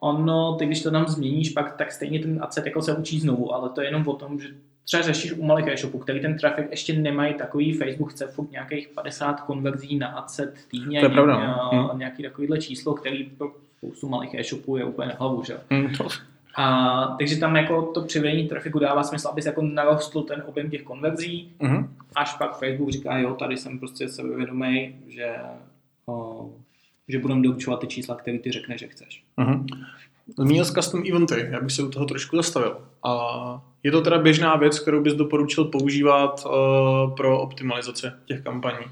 Ono, 0.00 0.56
ty 0.58 0.66
když 0.66 0.82
to 0.82 0.90
tam 0.90 1.08
změníš, 1.08 1.50
pak 1.50 1.76
tak 1.76 1.92
stejně 1.92 2.18
ten 2.18 2.38
adset 2.42 2.66
jako 2.66 2.82
se 2.82 2.96
učí 2.96 3.20
znovu, 3.20 3.54
ale 3.54 3.70
to 3.70 3.80
je 3.80 3.86
jenom 3.86 4.08
o 4.08 4.12
tom, 4.12 4.40
že 4.40 4.48
třeba 4.84 5.02
řešíš 5.02 5.32
u 5.32 5.44
malých 5.44 5.66
e-shopů, 5.66 5.98
který 5.98 6.20
ten 6.20 6.38
trafik 6.38 6.66
ještě 6.70 6.92
nemají 6.92 7.34
takový, 7.34 7.72
Facebook 7.72 8.12
chce 8.12 8.26
furt 8.26 8.50
nějakých 8.50 8.88
50 8.88 9.40
konverzí 9.40 9.98
na 9.98 10.08
adset 10.08 10.54
týdně, 10.70 11.00
to 11.00 11.06
je 11.06 11.10
pravda. 11.10 11.38
Nějaký, 11.38 11.88
hmm. 11.90 11.98
nějaký 11.98 12.22
takovýhle 12.22 12.58
číslo, 12.58 12.94
který 12.94 13.24
pro 13.24 13.52
spoustu 13.78 14.08
malých 14.08 14.34
e-shopů 14.34 14.76
je 14.76 14.84
úplně 14.84 15.08
na 15.08 15.14
hlavu, 15.18 15.44
že? 15.44 15.60
Mm, 15.70 15.94
to... 15.94 16.08
A, 16.56 17.16
takže 17.18 17.36
tam 17.36 17.56
jako 17.56 17.82
to 17.82 18.02
přivedení 18.02 18.48
trafiku 18.48 18.78
dává 18.78 19.02
smysl, 19.02 19.28
aby 19.28 19.42
se 19.42 19.48
jako 19.48 19.62
narostl 19.62 20.22
ten 20.22 20.42
objem 20.46 20.70
těch 20.70 20.82
konverzí, 20.82 21.52
mm-hmm. 21.60 21.88
až 22.14 22.34
pak 22.34 22.58
Facebook 22.58 22.90
říká, 22.90 23.18
jo, 23.18 23.34
tady 23.34 23.56
jsem 23.56 23.78
prostě 23.78 24.08
sebevědomý, 24.08 24.96
že, 25.08 25.36
o, 26.06 26.50
že 27.08 27.18
budeme 27.18 27.42
doručovat 27.42 27.80
ty 27.80 27.86
čísla, 27.86 28.14
které 28.14 28.38
ty 28.38 28.52
řekneš, 28.52 28.80
že 28.80 28.88
chceš. 28.88 29.22
Mm-hmm. 29.38 29.66
Zmínil 30.38 30.64
z 30.64 30.72
custom 30.72 31.02
eventy, 31.10 31.46
já 31.50 31.60
bych 31.60 31.72
se 31.72 31.82
u 31.82 31.90
toho 31.90 32.06
trošku 32.06 32.36
zastavil. 32.36 32.78
A 33.02 33.62
je 33.82 33.90
to 33.90 34.02
teda 34.02 34.18
běžná 34.18 34.56
věc, 34.56 34.78
kterou 34.78 35.02
bys 35.02 35.14
doporučil 35.14 35.64
používat 35.64 36.46
uh, 36.46 37.14
pro 37.16 37.40
optimalizaci 37.40 38.06
těch 38.24 38.40
kampaní? 38.40 38.86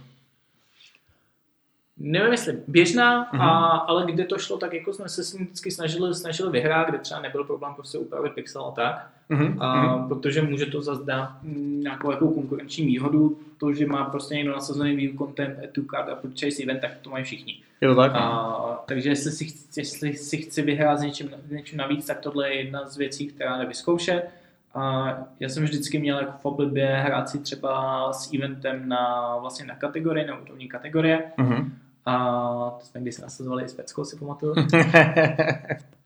Nevím 1.96 2.32
jestli 2.32 2.58
běžná, 2.68 3.32
uh-huh. 3.32 3.40
a, 3.40 3.66
ale 3.66 4.12
kde 4.12 4.24
to 4.24 4.38
šlo, 4.38 4.56
tak 4.56 4.72
jako 4.72 4.92
jsme 4.92 5.08
se 5.08 5.38
vždycky 5.38 5.70
snažili, 5.70 6.14
snažili 6.14 6.50
vyhrát, 6.50 6.88
kde 6.88 6.98
třeba 6.98 7.20
nebyl 7.20 7.44
problém 7.44 7.74
prostě 7.74 7.98
upravit 7.98 8.32
pixel 8.32 8.64
a 8.64 8.70
tak, 8.70 9.10
uh-huh. 9.30 9.56
a, 9.60 9.96
uh-huh. 9.96 10.08
protože 10.08 10.42
může 10.42 10.66
to 10.66 10.82
zase 10.82 11.04
dát 11.04 11.32
nějakou 11.42 12.10
jako 12.10 12.28
konkurenční 12.28 12.86
výhodu, 12.86 13.38
to, 13.58 13.72
že 13.72 13.86
má 13.86 14.04
prostě 14.04 14.34
někdo 14.34 14.52
nasazený 14.52 14.96
view 14.96 15.18
content, 15.18 15.58
to 15.72 15.80
card 15.90 16.08
a 16.08 16.14
purchase 16.14 16.62
event, 16.62 16.80
tak 16.80 16.90
to 17.02 17.10
mají 17.10 17.24
všichni. 17.24 17.60
Je 17.80 17.88
to 17.88 17.94
tak? 17.94 18.12
A, 18.14 18.82
takže 18.86 19.08
jestli 19.08 19.30
si, 19.30 19.46
jestli 19.76 20.16
si 20.16 20.36
chci 20.36 20.62
vyhrát 20.62 20.98
s 20.98 21.02
něčím, 21.02 21.30
něčím 21.50 21.78
navíc, 21.78 22.06
tak 22.06 22.20
tohle 22.20 22.48
je 22.48 22.54
jedna 22.54 22.88
z 22.88 22.96
věcí, 22.96 23.26
která 23.26 23.58
jde 23.58 23.66
vyzkoušet. 23.66 24.30
A 24.74 25.14
já 25.40 25.48
jsem 25.48 25.64
vždycky 25.64 25.98
měl 25.98 26.18
jako 26.18 26.32
v 26.40 26.44
oblibě 26.44 26.86
hrát 26.86 27.28
si 27.28 27.38
třeba 27.38 28.12
s 28.12 28.32
eventem 28.34 28.88
na, 28.88 29.36
vlastně 29.40 29.66
na 29.66 29.74
kategorii, 29.74 30.26
na 30.26 30.38
úrovni 30.38 30.68
kategorie. 30.68 31.22
Uh-huh. 31.38 31.70
A 32.06 32.76
to 32.80 32.86
jsme 32.86 33.00
když 33.00 33.18
nasazovali 33.18 33.64
i 33.64 33.68
s 33.68 33.74
Peckou, 33.74 34.04
si 34.04 34.16
pamatuju. 34.16 34.54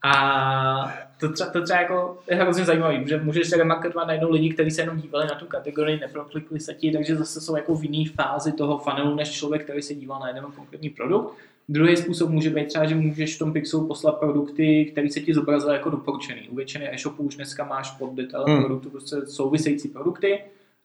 a 0.03 0.93
to 1.19 1.31
třeba, 1.31 1.49
to 1.49 1.61
třeba 1.61 1.79
jako 1.79 2.17
je 2.29 2.35
hrozně 2.35 2.65
zajímavý, 2.65 3.07
že 3.07 3.17
můžeš 3.17 3.51
remarketovat 3.51 4.07
najednou 4.07 4.31
lidi, 4.31 4.49
kteří 4.49 4.71
se 4.71 4.81
jenom 4.81 4.97
dívali 4.97 5.27
na 5.27 5.35
tu 5.35 5.45
kategorii, 5.45 5.99
neproklikli 5.99 6.59
se 6.59 6.73
ti, 6.73 6.91
takže 6.91 7.15
zase 7.15 7.41
jsou 7.41 7.55
jako 7.55 7.75
v 7.75 7.83
jiné 7.83 8.11
fázi 8.15 8.51
toho 8.51 8.77
funnelu, 8.77 9.15
než 9.15 9.31
člověk, 9.31 9.63
který 9.63 9.81
se 9.81 9.95
díval 9.95 10.19
na 10.19 10.27
jeden 10.27 10.43
konkrétní 10.43 10.89
produkt. 10.89 11.33
Druhý 11.69 11.97
způsob 11.97 12.29
může 12.29 12.49
být 12.49 12.67
třeba, 12.67 12.85
že 12.85 12.95
můžeš 12.95 13.35
v 13.35 13.39
tom 13.39 13.53
pixelu 13.53 13.87
poslat 13.87 14.11
produkty, 14.11 14.85
které 14.91 15.09
se 15.09 15.19
ti 15.19 15.33
zobrazily 15.33 15.73
jako 15.73 15.89
doporučený. 15.89 16.49
U 16.49 16.55
většiny 16.55 16.89
e-shopů 16.93 17.23
už 17.23 17.35
dneska 17.35 17.63
máš 17.63 17.91
pod 17.91 18.13
detailem 18.13 18.53
hmm. 18.53 18.63
produktu 18.63 18.89
prostě 18.89 19.15
související 19.25 19.87
produkty 19.87 20.39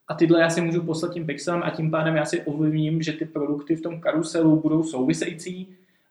a 0.09 0.15
tyhle 0.15 0.41
já 0.41 0.51
si 0.51 0.61
můžu 0.61 0.83
poslat 0.83 1.13
tím 1.13 1.27
pixelem 1.27 1.63
a 1.63 1.71
tím 1.71 1.91
pádem 1.91 2.17
já 2.17 2.25
si 2.25 2.43
ovlivním, 2.43 3.03
že 3.03 3.13
ty 3.13 3.25
produkty 3.25 3.77
v 3.77 3.83
tom 3.83 4.01
karuselu 4.01 4.61
budou 4.61 4.85
související 4.85 5.69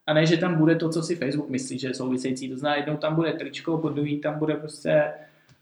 a 0.07 0.13
ne, 0.13 0.25
že 0.25 0.37
tam 0.37 0.55
bude 0.55 0.75
to, 0.75 0.89
co 0.89 1.01
si 1.01 1.15
Facebook 1.15 1.49
myslí, 1.49 1.79
že 1.79 1.87
je 1.87 1.93
související. 1.93 2.49
To 2.49 2.57
znamená, 2.57 2.77
jednou 2.77 2.97
tam 2.97 3.15
bude 3.15 3.33
tričko, 3.33 3.77
po 3.77 3.89
druhý 3.89 4.19
tam 4.19 4.39
bude 4.39 4.53
prostě 4.53 5.03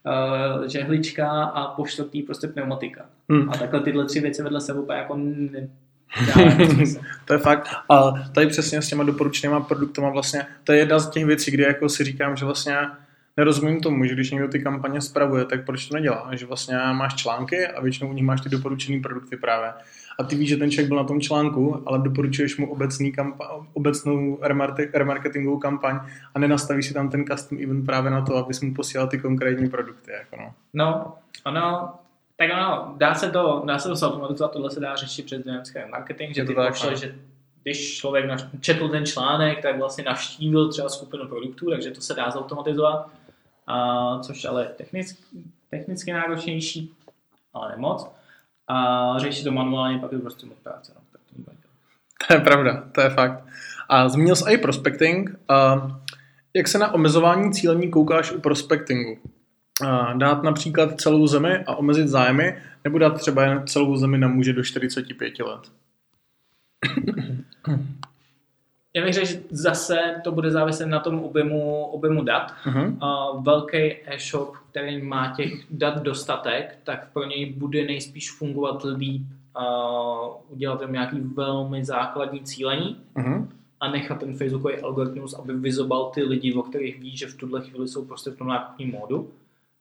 uh, 0.05 0.67
žehlička 0.67 1.29
a 1.43 1.67
po 1.67 1.87
čtvrtý 1.87 2.21
prostě 2.21 2.47
pneumatika. 2.47 3.05
Hmm. 3.29 3.49
A 3.49 3.57
takhle 3.57 3.79
tyhle 3.79 4.05
tři 4.05 4.19
věci 4.19 4.43
vedle 4.43 4.61
sebe 4.61 4.97
jako 4.97 5.15
ne, 5.17 5.69
to 7.25 7.33
je 7.33 7.39
fakt. 7.39 7.67
A 7.89 8.11
tady 8.11 8.47
přesně 8.47 8.81
s 8.81 8.87
těma 8.87 9.03
doporučenýma 9.03 9.59
produktama 9.59 10.09
vlastně, 10.09 10.45
to 10.63 10.71
je 10.71 10.77
jedna 10.77 10.99
z 10.99 11.09
těch 11.09 11.25
věcí, 11.25 11.51
kdy 11.51 11.63
jako 11.63 11.89
si 11.89 12.03
říkám, 12.03 12.37
že 12.37 12.45
vlastně 12.45 12.77
nerozumím 13.37 13.81
tomu, 13.81 14.05
že 14.05 14.13
když 14.13 14.31
někdo 14.31 14.47
ty 14.47 14.59
kampaně 14.59 15.01
spravuje, 15.01 15.45
tak 15.45 15.65
proč 15.65 15.87
to 15.87 15.95
nedělá? 15.95 16.29
Že 16.31 16.45
vlastně 16.45 16.75
máš 16.75 17.15
články 17.15 17.67
a 17.67 17.81
většinou 17.81 18.09
u 18.09 18.13
nich 18.13 18.23
máš 18.23 18.41
ty 18.41 18.49
doporučené 18.49 19.01
produkty 19.01 19.37
právě. 19.37 19.73
A 20.19 20.23
ty 20.23 20.35
víš, 20.35 20.49
že 20.49 20.57
ten 20.57 20.71
člověk 20.71 20.87
byl 20.87 20.97
na 20.97 21.03
tom 21.03 21.21
článku, 21.21 21.83
ale 21.85 21.99
doporučuješ 21.99 22.57
mu 22.57 22.71
obecný 22.71 23.13
kampa- 23.13 23.65
obecnou 23.73 24.39
remarketingovou 24.93 25.59
kampaň 25.59 25.99
a 26.35 26.39
nenastavíš 26.39 26.87
si 26.87 26.93
tam 26.93 27.09
ten 27.09 27.25
custom 27.25 27.57
event 27.63 27.85
právě 27.85 28.11
na 28.11 28.21
to, 28.21 28.35
abys 28.35 28.61
mu 28.61 28.73
posílal 28.73 29.07
ty 29.07 29.17
konkrétní 29.17 29.69
produkty. 29.69 30.11
Jako 30.11 30.35
no. 30.37 30.53
no, 30.73 31.13
ono, 31.45 31.93
tak 32.37 32.49
ono, 32.53 32.95
dá 32.97 33.15
se 33.15 33.31
to, 33.31 33.63
dá 33.65 33.79
se 33.79 33.89
to 33.89 34.07
automatizovat, 34.07 34.51
tohle 34.51 34.71
se 34.71 34.79
dá 34.79 34.95
řešit 34.95 35.25
přes 35.25 35.43
dynamický 35.43 35.79
marketing, 35.91 36.35
že 36.35 36.45
ty 36.45 36.53
pošle, 36.53 36.91
no. 36.91 36.97
že 36.97 37.15
když 37.63 37.97
člověk 37.97 38.25
četl 38.59 38.89
ten 38.89 39.05
článek, 39.05 39.61
tak 39.61 39.77
vlastně 39.77 40.03
navštívil 40.03 40.69
třeba 40.69 40.89
skupinu 40.89 41.27
produktů, 41.27 41.69
takže 41.69 41.91
to 41.91 42.01
se 42.01 42.13
dá 42.13 42.29
zautomatizovat, 42.29 43.09
a, 43.67 44.19
což 44.19 44.45
ale 44.45 44.65
technicky, 44.65 45.23
technicky 45.69 46.13
náročnější, 46.13 46.93
ale 47.53 47.71
nemoc. 47.71 48.07
A 48.67 49.13
řešit 49.19 49.43
to 49.43 49.51
manuálně, 49.51 49.99
pak 49.99 50.11
je 50.11 50.17
to 50.17 50.21
prostě 50.21 50.45
moc 50.45 50.57
práce. 50.57 50.93
No, 50.95 51.01
tak 51.11 51.21
to, 51.45 51.51
to 52.27 52.33
je 52.33 52.39
pravda, 52.39 52.83
to 52.91 53.01
je 53.01 53.09
fakt. 53.09 53.43
A 53.89 54.09
zmínil 54.09 54.35
jsi 54.35 54.53
i 54.53 54.57
prospecting. 54.57 55.39
A 55.49 55.87
jak 56.53 56.67
se 56.67 56.77
na 56.77 56.93
omezování 56.93 57.53
cílení 57.53 57.91
koukáš 57.91 58.31
u 58.31 58.41
prospectingu? 58.41 59.19
A 59.87 60.13
dát 60.13 60.43
například 60.43 61.01
celou 61.01 61.27
zemi 61.27 61.57
a 61.67 61.75
omezit 61.75 62.07
zájmy, 62.07 62.57
nebo 62.83 62.97
dát 62.97 63.09
třeba 63.09 63.43
jen 63.43 63.67
celou 63.67 63.95
zemi 63.95 64.17
na 64.17 64.27
muže 64.27 64.53
do 64.53 64.63
45 64.63 65.39
let? 65.39 65.71
Já 68.93 69.03
bych 69.03 69.13
řekl, 69.13 69.27
že 69.27 69.41
zase 69.49 69.99
to 70.23 70.31
bude 70.31 70.51
záviset 70.51 70.87
na 70.87 70.99
tom 70.99 71.19
objemu, 71.19 71.85
objemu 71.85 72.23
dat. 72.23 72.53
Uh-huh. 72.65 72.97
Uh, 73.33 73.43
velký 73.43 73.77
e-shop, 74.05 74.55
který 74.71 75.01
má 75.01 75.33
těch 75.35 75.53
dat 75.69 76.03
dostatek, 76.03 76.77
tak 76.83 77.13
pro 77.13 77.25
něj 77.25 77.53
bude 77.53 77.85
nejspíš 77.85 78.31
fungovat 78.31 78.83
líp 78.97 79.21
uh, 79.57 80.33
udělat 80.49 80.79
tam 80.79 80.93
nějaký 80.93 81.19
velmi 81.19 81.85
základní 81.85 82.39
cílení 82.39 82.97
uh-huh. 83.15 83.47
a 83.79 83.91
nechat 83.91 84.19
ten 84.19 84.37
Facebookový 84.37 84.77
algoritmus, 84.77 85.33
aby 85.33 85.53
vyzobal 85.53 86.11
ty 86.13 86.23
lidi, 86.23 86.53
o 86.53 86.63
kterých 86.63 86.99
ví, 86.99 87.17
že 87.17 87.27
v 87.27 87.35
tuhle 87.35 87.61
chvíli 87.61 87.87
jsou 87.87 88.05
prostě 88.05 88.29
v 88.29 88.37
tom 88.37 88.47
nákupním 88.47 88.91
módu. 88.91 89.29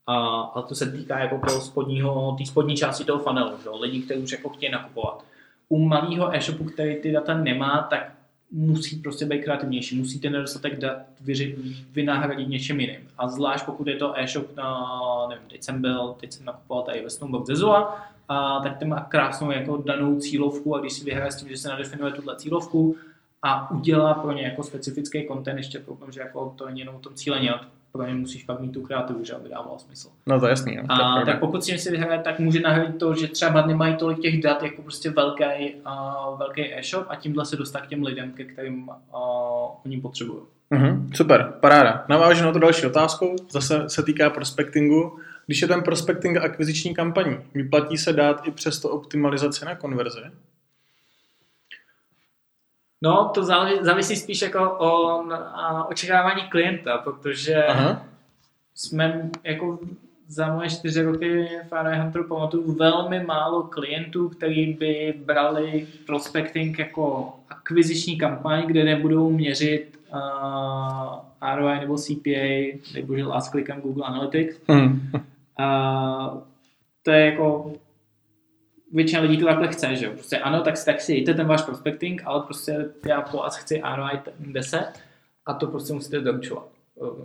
A, 0.07 0.41
a 0.41 0.63
to 0.63 0.75
se 0.75 0.93
týká 0.93 1.19
jako 1.19 1.41
toho 1.49 1.61
spodního, 1.61 2.37
té 2.39 2.47
spodní 2.47 2.77
části 2.77 3.05
toho 3.05 3.19
funnelu, 3.19 3.51
že? 3.63 3.71
lidi, 3.71 4.03
kteří 4.03 4.23
už 4.23 4.33
jako 4.33 4.49
chtějí 4.49 4.73
nakupovat. 4.73 5.25
U 5.69 5.79
malého 5.79 6.35
e-shopu, 6.35 6.65
který 6.65 6.95
ty 6.97 7.13
data 7.13 7.35
nemá, 7.35 7.87
tak 7.91 8.20
musí 8.53 8.97
prostě 8.97 9.27
být 9.27 9.45
kreativnější, 9.45 9.99
musí 9.99 10.21
ten 10.21 10.33
nedostatek 10.33 10.79
dat 10.79 10.97
vyři, 11.21 11.57
vynahradit 11.93 12.49
něčem 12.49 12.81
jiným. 12.81 13.09
A 13.19 13.29
zvlášť 13.29 13.65
pokud 13.65 13.87
je 13.87 13.97
to 13.97 14.19
e-shop 14.19 14.57
na, 14.57 14.87
nevím, 15.29 15.49
teď 15.49 15.63
jsem 15.63 15.81
byl, 15.81 16.15
teď 16.21 16.33
jsem 16.33 16.47
nakupoval 16.47 16.83
tady 16.83 17.03
ve 17.03 17.11
Snowbox 17.11 17.47
ze 17.47 17.57
Zoa, 17.57 18.07
a 18.29 18.61
tak 18.61 18.79
ten 18.79 18.89
má 18.89 19.01
krásnou 19.01 19.51
jako 19.51 19.77
danou 19.77 20.21
cílovku 20.21 20.77
a 20.77 20.81
když 20.81 20.93
si 20.93 21.05
vyhraje 21.05 21.33
s 21.33 21.37
tím, 21.37 21.49
že 21.49 21.57
se 21.57 21.69
nadefinuje 21.69 22.13
tuhle 22.13 22.37
cílovku 22.37 22.97
a 23.43 23.71
udělá 23.71 24.15
pro 24.15 24.33
ně 24.33 24.43
jako 24.43 24.63
specifický 24.63 25.27
content, 25.27 25.57
ještě 25.57 25.79
problém, 25.79 26.13
že 26.13 26.21
jako 26.21 26.55
to 26.59 26.67
není 26.67 26.81
jenom 26.81 26.95
o 26.95 26.99
tom 26.99 27.15
cílení, 27.15 27.51
pro 27.93 28.07
ně 28.07 28.15
musíš 28.15 28.45
pak 28.45 28.61
mít 28.61 28.73
tu 28.73 28.83
kreativu, 28.83 29.25
že 29.25 29.35
aby 29.35 29.49
dávalo 29.49 29.79
smysl. 29.79 30.09
No 30.27 30.41
to 30.41 30.47
je 30.47 30.51
jasný. 30.51 30.77
No. 30.77 30.83
A, 30.89 31.25
tak 31.25 31.41
pokud 31.41 31.65
si 31.65 31.79
si 31.79 31.91
vyhraje, 31.91 32.21
tak 32.21 32.39
může 32.39 32.61
nahradit 32.61 32.99
to, 32.99 33.15
že 33.15 33.29
třeba 33.29 33.67
nemají 33.67 33.97
tolik 33.97 34.19
těch 34.19 34.43
dat 34.43 34.63
jako 34.63 34.83
prostě 34.83 35.11
velký, 35.11 35.45
uh, 35.87 36.39
velký 36.39 36.75
e-shop 36.75 37.07
a 37.09 37.17
tímhle 37.17 37.47
se 37.47 37.57
dostat 37.57 37.81
k 37.81 37.87
těm 37.87 38.03
lidem, 38.03 38.33
ke 38.33 38.45
kterým 38.45 38.89
uh, 38.89 38.95
oni 39.85 40.01
potřebují. 40.01 40.41
Mm-hmm, 40.75 41.11
super, 41.15 41.53
paráda. 41.61 42.05
Navážu 42.09 42.45
na 42.45 42.53
to 42.53 42.59
další 42.59 42.87
otázku, 42.87 43.37
zase 43.51 43.89
se 43.89 44.03
týká 44.03 44.31
prospectingu. 44.31 45.19
Když 45.47 45.63
je 45.63 45.69
ten 45.69 45.83
prospecting 45.83 46.37
a 46.37 46.43
akviziční 46.43 46.95
kampaní, 46.95 47.37
vyplatí 47.55 47.99
se 47.99 48.13
dát 48.13 48.49
i 48.49 48.51
přesto 48.51 48.89
optimalizaci 48.89 49.65
na 49.65 49.75
konverzi? 49.75 50.21
No, 53.03 53.31
to 53.35 53.45
závisí 53.81 54.17
spíš 54.17 54.43
jako 54.43 54.71
o 54.71 55.25
očekávání 55.89 56.43
klienta, 56.43 56.99
protože 56.99 57.65
Aha. 57.65 58.07
jsme 58.75 59.31
jako 59.45 59.79
za 60.29 60.55
moje 60.55 60.71
čtyři 60.71 61.03
roky 61.03 61.49
v 61.71 61.99
Hunteru 62.03 62.29
pamatuju 62.29 62.73
velmi 62.73 63.25
málo 63.25 63.63
klientů, 63.63 64.29
kteří 64.29 64.77
by 64.81 65.15
brali 65.25 65.87
prospecting 66.07 66.79
jako 66.79 67.33
akviziční 67.49 68.19
kampaň, 68.19 68.67
kde 68.67 68.85
nebudou 68.85 69.31
měřit 69.31 69.99
uh, 70.13 71.57
ROI 71.57 71.81
nebo 71.81 71.97
CPA, 71.97 72.79
nebo 72.95 73.17
že 73.17 73.25
last 73.25 73.55
Google 73.83 74.07
Analytics. 74.07 74.57
Hmm. 74.69 75.11
Uh, 75.13 76.41
to 77.03 77.11
je 77.11 77.27
jako 77.27 77.73
většina 78.93 79.23
lidí 79.23 79.39
to 79.39 79.47
takhle 79.47 79.69
chce, 79.69 79.97
že 79.97 80.07
jo. 80.07 80.13
Prostě 80.13 80.39
ano, 80.39 80.61
tak, 80.61 80.85
tak 80.85 81.01
si 81.01 81.15
jděte 81.15 81.35
ten 81.35 81.47
váš 81.47 81.63
prospecting, 81.63 82.23
ale 82.25 82.43
prostě 82.43 82.89
já 83.07 83.21
po 83.21 83.37
vás 83.37 83.57
chci 83.57 83.83
ROI 83.97 84.21
10 84.39 84.93
a 85.47 85.55
to 85.55 85.67
prostě 85.67 85.93
musíte 85.93 86.21
doručovat. 86.21 86.69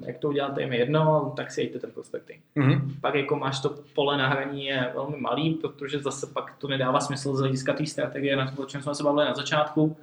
Jak 0.05 0.17
to 0.17 0.29
uděláte, 0.29 0.61
je 0.61 0.67
mi 0.67 0.77
jedno, 0.77 1.33
tak 1.35 1.51
si 1.51 1.61
jděte 1.61 1.79
ten 1.79 1.91
prospecting. 1.91 2.41
Mm-hmm. 2.57 2.81
Pak 3.01 3.15
jako 3.15 3.35
máš 3.35 3.59
to 3.59 3.75
pole 3.95 4.17
na 4.17 4.27
hraní 4.27 4.65
je 4.65 4.91
velmi 4.93 5.17
malý, 5.17 5.53
protože 5.53 5.99
zase 5.99 6.27
pak 6.27 6.55
to 6.57 6.67
nedává 6.67 6.99
smysl 6.99 7.35
z 7.35 7.39
hlediska 7.39 7.73
té 7.73 7.85
strategie, 7.85 8.35
na 8.35 8.53
o 8.57 8.65
čem 8.65 8.81
jsme 8.81 8.95
se 8.95 9.03
bavili 9.03 9.25
na 9.25 9.33
začátku. 9.33 9.97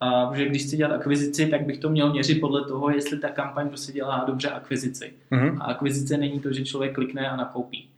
A, 0.00 0.26
protože 0.26 0.46
když 0.46 0.62
chci 0.62 0.76
dělat 0.76 0.94
akvizici, 0.94 1.46
tak 1.46 1.62
bych 1.62 1.78
to 1.78 1.90
měl 1.90 2.12
měřit 2.12 2.40
podle 2.40 2.64
toho, 2.64 2.90
jestli 2.90 3.18
ta 3.18 3.28
kampaň 3.28 3.68
prostě 3.68 3.92
dělá 3.92 4.24
dobře 4.26 4.48
akvizici. 4.48 5.12
Mm-hmm. 5.32 5.56
A 5.60 5.64
akvizice 5.64 6.16
není 6.16 6.40
to, 6.40 6.52
že 6.52 6.64
člověk 6.64 6.94
klikne 6.94 7.30
a 7.30 7.36
nakoupí. 7.36 7.90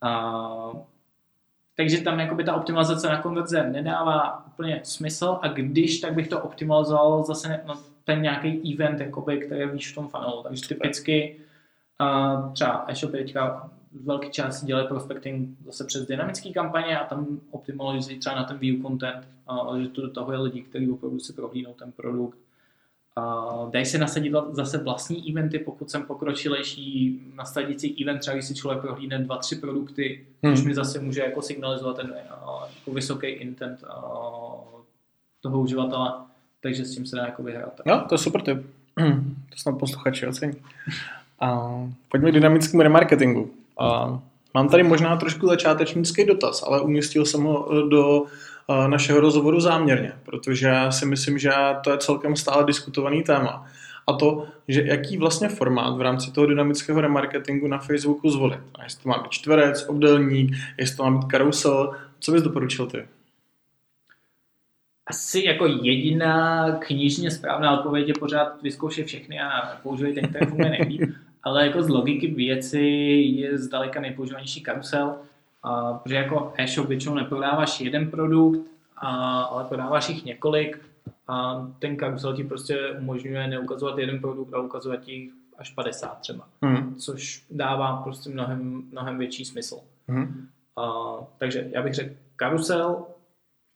A, 0.00 0.70
takže 1.78 2.00
tam 2.00 2.20
jakoby 2.20 2.44
ta 2.44 2.54
optimalizace 2.54 3.08
na 3.08 3.22
konverze 3.22 3.70
nedává 3.70 4.46
úplně 4.46 4.80
smysl 4.84 5.38
a 5.42 5.48
když, 5.48 6.00
tak 6.00 6.14
bych 6.14 6.28
to 6.28 6.40
optimalizoval 6.40 7.24
zase 7.24 7.48
na 7.66 7.80
ten 8.04 8.22
nějaký 8.22 8.74
event, 8.74 9.00
jakoby, 9.00 9.38
který 9.38 9.66
víš 9.66 9.92
v 9.92 9.94
tom 9.94 10.08
funnelu. 10.08 10.42
Takže 10.42 10.68
typicky 10.68 11.40
uh, 12.00 12.52
třeba 12.52 12.84
e-shopy 12.88 13.18
teďka 13.18 13.70
velký 14.04 14.30
část 14.30 14.64
dělají 14.64 14.88
prospecting 14.88 15.58
zase 15.66 15.84
přes 15.84 16.06
dynamické 16.06 16.52
kampaně 16.52 16.98
a 16.98 17.04
tam 17.04 17.40
optimalizují 17.50 18.18
třeba 18.18 18.36
na 18.36 18.44
ten 18.44 18.58
view 18.58 18.82
content, 18.82 19.28
uh, 19.50 19.78
že 19.78 19.88
to 19.88 20.00
dotahuje 20.00 20.38
lidi, 20.38 20.62
kteří 20.62 20.90
opravdu 20.90 21.18
si 21.18 21.32
prohlídnou 21.32 21.74
ten 21.74 21.92
produkt 21.92 22.38
Uh, 23.18 23.70
dají 23.70 23.86
se 23.86 23.98
nasadit 23.98 24.32
zase 24.50 24.78
vlastní 24.78 25.30
eventy, 25.30 25.58
pokud 25.58 25.90
jsem 25.90 26.02
pokročilejší 26.02 27.20
nasadící 27.34 28.02
event, 28.02 28.20
třeba 28.20 28.34
když 28.34 28.46
si 28.46 28.54
člověk 28.54 28.80
prohlídne 28.80 29.18
dva, 29.18 29.36
tři 29.36 29.56
produkty, 29.56 30.26
hmm. 30.42 30.56
což 30.56 30.64
mi 30.64 30.74
zase 30.74 31.00
může 31.00 31.20
jako 31.20 31.42
signalizovat 31.42 31.96
ten 31.96 32.06
uh, 32.10 32.62
jako 32.78 32.92
vysoký 32.92 33.26
intent 33.26 33.82
uh, 33.82 34.80
toho 35.40 35.60
uživatele, 35.60 36.12
takže 36.62 36.84
s 36.84 36.94
tím 36.94 37.06
se 37.06 37.16
dá 37.16 37.24
jako 37.24 37.42
vyhrát. 37.42 37.80
No, 37.86 38.04
to 38.08 38.14
je 38.14 38.18
super 38.18 38.42
tip. 38.42 38.58
to 39.50 39.56
snad 39.56 39.78
posluchači 39.78 40.26
ocení. 40.26 40.52
Uh, 41.42 41.90
pojďme 42.08 42.30
k 42.30 42.34
dynamickému 42.34 42.82
remarketingu. 42.82 43.50
Uh, 43.80 44.18
mám 44.54 44.68
tady 44.68 44.82
možná 44.82 45.16
trošku 45.16 45.46
začátečnický 45.46 46.24
dotaz, 46.24 46.64
ale 46.66 46.80
umístil 46.80 47.24
jsem 47.24 47.42
ho 47.42 47.88
do 47.88 48.24
našeho 48.86 49.20
rozhovoru 49.20 49.60
záměrně, 49.60 50.12
protože 50.24 50.72
si 50.90 51.06
myslím, 51.06 51.38
že 51.38 51.50
to 51.84 51.90
je 51.90 51.98
celkem 51.98 52.36
stále 52.36 52.64
diskutovaný 52.64 53.22
téma. 53.22 53.66
A 54.06 54.12
to, 54.12 54.46
že 54.68 54.82
jaký 54.82 55.16
vlastně 55.16 55.48
formát 55.48 55.96
v 55.96 56.00
rámci 56.00 56.32
toho 56.32 56.46
dynamického 56.46 57.00
remarketingu 57.00 57.66
na 57.66 57.78
Facebooku 57.78 58.30
zvolit. 58.30 58.60
A 58.74 58.84
jestli 58.84 59.02
to 59.02 59.08
má 59.08 59.18
být 59.18 59.30
čtverec, 59.30 59.84
obdelník, 59.88 60.56
jestli 60.78 60.96
to 60.96 61.10
má 61.10 61.18
být 61.18 61.26
karusel, 61.26 61.96
co 62.20 62.32
bys 62.32 62.42
doporučil 62.42 62.86
ty? 62.86 63.06
Asi 65.06 65.44
jako 65.46 65.66
jediná 65.66 66.70
knižně 66.72 67.30
správná 67.30 67.78
odpověď 67.78 68.08
je 68.08 68.14
pořád 68.20 68.62
vyzkoušet 68.62 69.06
všechny 69.06 69.40
a 69.40 69.76
použít 69.82 70.14
ten, 70.14 70.28
který 70.28 70.46
funguje 70.46 70.70
nejlíp. 70.70 71.02
Ale 71.42 71.66
jako 71.66 71.82
z 71.82 71.88
logiky 71.88 72.26
věci 72.26 72.80
je 73.36 73.58
zdaleka 73.58 74.00
nejpoužívanější 74.00 74.62
karusel 74.62 75.16
a, 75.62 75.92
protože 75.94 76.14
jako 76.14 76.52
e-shop 76.56 76.88
většinou 76.88 77.14
neprodáváš 77.14 77.80
jeden 77.80 78.10
produkt, 78.10 78.70
a, 78.96 79.40
ale 79.40 79.64
prodáváš 79.64 80.08
jich 80.08 80.24
několik 80.24 80.88
a 81.28 81.66
ten 81.78 81.96
karusel 81.96 82.36
ti 82.36 82.44
prostě 82.44 82.90
umožňuje 82.98 83.48
neukazovat 83.48 83.98
jeden 83.98 84.20
produkt, 84.20 84.54
ale 84.54 84.64
ukazovat 84.64 85.00
ti 85.00 85.30
až 85.58 85.70
50 85.70 86.20
třeba. 86.20 86.48
Hmm. 86.62 86.94
Což 86.94 87.44
dává 87.50 87.96
prostě 87.96 88.30
mnohem, 88.30 88.82
mnohem 88.90 89.18
větší 89.18 89.44
smysl. 89.44 89.80
Hmm. 90.08 90.48
A, 90.76 91.14
takže 91.38 91.68
já 91.72 91.82
bych 91.82 91.94
řekl 91.94 92.14
karusel, 92.36 93.06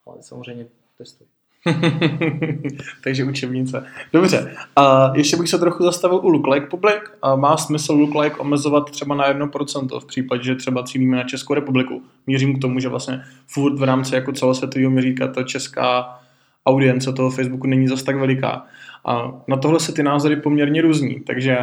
ale 0.06 0.22
samozřejmě 0.22 0.66
testuj. 0.98 1.26
Takže 3.04 3.24
učebnice. 3.24 3.86
Dobře. 4.12 4.54
A 4.76 5.12
ještě 5.14 5.36
bych 5.36 5.48
se 5.48 5.58
trochu 5.58 5.84
zastavil 5.84 6.18
u 6.18 6.28
Lookalike 6.28 6.66
Public. 6.66 7.02
A 7.22 7.36
má 7.36 7.56
smysl 7.56 7.92
Lookalike 7.92 8.36
omezovat 8.36 8.90
třeba 8.90 9.14
na 9.14 9.32
1% 9.32 10.00
v 10.00 10.06
případě, 10.06 10.44
že 10.44 10.54
třeba 10.54 10.82
cílíme 10.82 11.16
na 11.16 11.24
Českou 11.24 11.54
republiku. 11.54 12.02
Mířím 12.26 12.58
k 12.58 12.60
tomu, 12.60 12.80
že 12.80 12.88
vlastně 12.88 13.22
furt 13.46 13.78
v 13.78 13.82
rámci 13.82 14.14
jako 14.14 14.32
celosvětového 14.32 14.90
měříka 14.90 15.28
ta 15.28 15.42
česká 15.42 16.18
audience 16.66 17.12
toho 17.12 17.30
Facebooku 17.30 17.66
není 17.66 17.88
zas 17.88 18.02
tak 18.02 18.16
veliká. 18.16 18.66
A 19.04 19.42
na 19.48 19.56
tohle 19.56 19.80
se 19.80 19.92
ty 19.92 20.02
názory 20.02 20.36
poměrně 20.36 20.82
různí. 20.82 21.20
Takže 21.20 21.58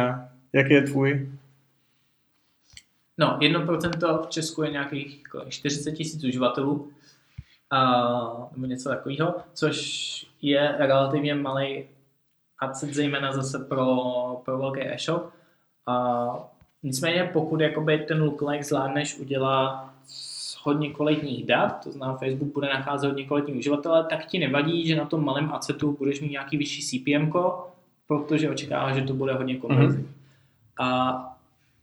jaký 0.52 0.74
je 0.74 0.82
tvůj? 0.82 1.28
No, 3.18 3.38
1% 3.40 4.26
v 4.26 4.28
Česku 4.28 4.62
je 4.62 4.70
nějakých 4.70 5.22
40 5.48 5.92
tisíc 5.92 6.24
uživatelů, 6.24 6.90
a, 7.70 8.48
nebo 8.52 8.66
něco 8.66 8.88
takového, 8.88 9.34
což 9.54 10.26
je 10.42 10.74
relativně 10.78 11.34
malý 11.34 11.84
adset, 12.58 12.94
zejména 12.94 13.32
zase 13.32 13.58
pro, 13.58 13.96
pro 14.44 14.58
velký 14.58 14.80
e-shop. 14.80 15.22
A, 15.86 16.28
nicméně, 16.82 17.30
pokud 17.32 17.60
jakoby 17.60 17.98
ten 17.98 18.22
lookalike 18.22 18.64
zvládneš 18.64 19.18
udělat 19.18 19.90
hodně 20.62 20.90
kvalitních 20.90 21.46
dat, 21.46 21.84
to 21.84 21.92
znamená 21.92 22.18
Facebook 22.18 22.54
bude 22.54 22.68
nacházet 22.68 23.08
hodně 23.08 23.26
kvalitní 23.26 23.54
uživatele, 23.54 24.04
tak 24.04 24.26
ti 24.26 24.38
nevadí, 24.38 24.86
že 24.86 24.96
na 24.96 25.04
tom 25.04 25.24
malém 25.24 25.52
acetu 25.52 25.96
budeš 25.98 26.20
mít 26.20 26.30
nějaký 26.30 26.56
vyšší 26.56 26.82
CPM, 26.82 27.32
protože 28.06 28.50
očekáváš, 28.50 28.94
že 28.94 29.02
to 29.02 29.14
bude 29.14 29.34
hodně 29.34 29.56
konverzní. 29.56 30.02
Mm-hmm. 30.02 30.84
A, 30.84 31.10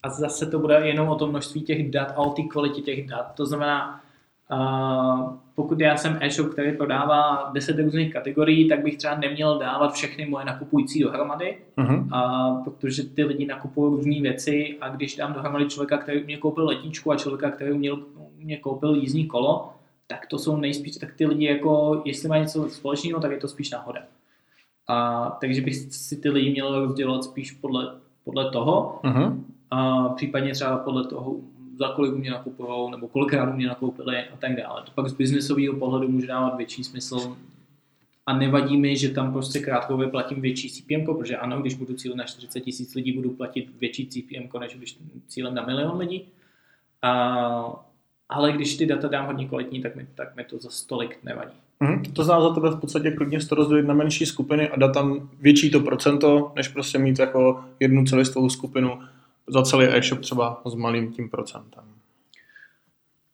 a 0.03 0.09
zase 0.09 0.45
to 0.45 0.59
bude 0.59 0.87
jenom 0.87 1.09
o 1.09 1.15
tom 1.15 1.29
množství 1.29 1.61
těch 1.61 1.91
dat 1.91 2.11
a 2.11 2.17
o 2.17 2.29
té 2.29 2.43
kvalitě 2.43 2.81
těch 2.81 3.07
dat. 3.07 3.31
To 3.35 3.45
znamená, 3.45 4.01
Uh, 4.53 5.33
pokud 5.55 5.79
já 5.79 5.97
jsem 5.97 6.17
e-shop, 6.21 6.49
který 6.49 6.77
prodává 6.77 7.49
10 7.53 7.79
různých 7.79 8.13
kategorií, 8.13 8.69
tak 8.69 8.83
bych 8.83 8.97
třeba 8.97 9.15
neměl 9.15 9.59
dávat 9.59 9.93
všechny 9.93 10.25
moje 10.25 10.45
nakupující 10.45 10.99
dohromady, 10.99 11.57
uh-huh. 11.77 12.03
uh, 12.57 12.63
protože 12.63 13.03
ty 13.03 13.23
lidi 13.23 13.45
nakupují 13.45 13.95
různé 13.95 14.21
věci 14.21 14.77
a 14.81 14.89
když 14.89 15.15
dám 15.15 15.33
dohromady 15.33 15.65
člověka, 15.65 15.97
který 15.97 16.23
mě 16.23 16.37
koupil 16.37 16.65
letičku 16.65 17.11
a 17.11 17.15
člověka, 17.15 17.51
který 17.51 17.77
mě, 17.77 17.91
mě 18.37 18.57
koupil 18.57 18.95
jízdní 18.95 19.27
kolo, 19.27 19.73
tak 20.07 20.25
to 20.25 20.37
jsou 20.37 20.57
nejspíš, 20.57 20.97
tak 20.97 21.13
ty 21.13 21.25
lidi 21.25 21.45
jako, 21.45 22.01
jestli 22.05 22.29
mají 22.29 22.41
něco 22.41 22.69
společného, 22.69 23.19
tak 23.19 23.31
je 23.31 23.37
to 23.37 23.47
spíš 23.47 23.71
náhoda. 23.71 24.01
A, 24.87 25.29
takže 25.41 25.61
bych 25.61 25.75
si 25.75 26.17
ty 26.17 26.29
lidi 26.29 26.51
měl 26.51 26.85
rozdělovat 26.85 27.23
spíš 27.23 27.51
podle, 27.51 27.95
podle 28.23 28.51
toho, 28.51 28.99
uh-huh. 29.03 29.39
a 29.71 30.09
případně 30.09 30.53
třeba 30.53 30.77
podle 30.77 31.07
toho, 31.07 31.35
za 31.79 31.87
kolik 31.87 32.13
mě 32.13 32.31
nakupovou, 32.31 32.91
nebo 32.91 33.07
kolikrát 33.07 33.55
mě 33.55 33.67
nakoupili 33.67 34.17
a 34.17 34.37
tak 34.37 34.55
dále. 34.55 34.81
To 34.83 34.91
pak 34.95 35.07
z 35.07 35.13
biznesového 35.13 35.75
pohledu 35.75 36.07
může 36.07 36.27
dávat 36.27 36.57
větší 36.57 36.83
smysl 36.83 37.37
a 38.25 38.37
nevadí 38.37 38.77
mi, 38.77 38.97
že 38.97 39.09
tam 39.09 39.33
prostě 39.33 39.59
krátkově 39.59 40.07
platím 40.07 40.41
větší 40.41 40.69
CPM, 40.69 41.05
protože 41.05 41.37
ano, 41.37 41.61
když 41.61 41.73
budu 41.73 41.93
cílit 41.93 42.17
na 42.17 42.23
40 42.23 42.59
tisíc 42.59 42.95
lidí, 42.95 43.11
budu 43.11 43.29
platit 43.29 43.69
větší 43.79 44.07
CPM, 44.07 44.59
než 44.59 44.75
když 44.75 44.97
cílem 45.27 45.55
na 45.55 45.65
milion 45.65 45.97
lidí. 45.97 46.25
A, 47.01 47.85
ale 48.29 48.51
když 48.51 48.77
ty 48.77 48.85
data 48.85 49.07
dám 49.07 49.25
hodně 49.25 49.47
kvalitní, 49.47 49.81
tak 49.81 49.95
mi, 49.95 50.07
tak 50.15 50.35
mi 50.35 50.43
to 50.43 50.57
za 50.57 50.69
stolik 50.69 51.19
nevadí. 51.23 51.53
Mm, 51.79 52.03
to 52.03 52.23
znamená 52.23 52.49
za 52.49 52.55
tebe 52.55 52.69
v 52.69 52.79
podstatě 52.79 53.11
klidně 53.11 53.39
to 53.39 53.55
rozdělit 53.55 53.87
na 53.87 53.93
menší 53.93 54.25
skupiny 54.25 54.69
a 54.69 54.75
dát 54.75 54.93
tam 54.93 55.29
větší 55.39 55.71
to 55.71 55.79
procento, 55.79 56.51
než 56.55 56.67
prostě 56.67 56.97
mít 56.97 57.19
jako 57.19 57.63
jednu 57.79 58.05
celistvou 58.05 58.49
skupinu 58.49 58.99
za 59.47 59.61
celý 59.61 59.85
e-shop 59.85 60.19
třeba 60.19 60.61
s 60.65 60.75
malým 60.75 61.13
tím 61.13 61.29
procentem. 61.29 61.83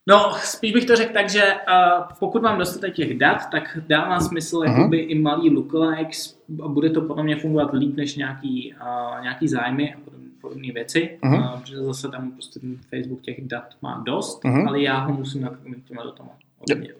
No, 0.06 0.32
spíš 0.42 0.72
bych 0.72 0.84
to 0.84 0.96
řekl 0.96 1.12
tak, 1.12 1.30
že 1.30 1.42
uh, 1.42 2.04
pokud 2.18 2.42
mám 2.42 2.58
dostatek 2.58 2.94
těch 2.94 3.18
dat, 3.18 3.50
tak 3.50 3.78
dává 3.86 4.20
smysl 4.20 4.56
uh-huh. 4.56 4.76
jakoby 4.76 4.98
i 4.98 5.14
malý 5.14 5.50
lookalikes 5.50 6.40
a 6.64 6.68
bude 6.68 6.90
to 6.90 7.00
podle 7.00 7.22
mě 7.22 7.36
fungovat 7.36 7.72
líp 7.72 7.96
než 7.96 8.16
nějaký, 8.16 8.74
uh, 8.80 9.22
nějaký 9.22 9.48
zájmy 9.48 9.94
a 9.94 9.98
podobné 10.40 10.72
věci, 10.72 11.18
uh-huh. 11.22 11.54
uh, 11.54 11.60
protože 11.60 11.76
zase 11.76 12.08
tam 12.08 12.32
prostě 12.32 12.60
Facebook 12.90 13.20
těch 13.20 13.40
dat 13.40 13.64
má 13.82 14.02
dost, 14.06 14.44
uh-huh. 14.44 14.68
ale 14.68 14.82
já 14.82 14.98
ho 14.98 15.14
musím 15.14 15.42
nakrmit 15.42 15.84
těma 15.84 16.04
datama. 16.04 16.30
Yep. 16.68 16.98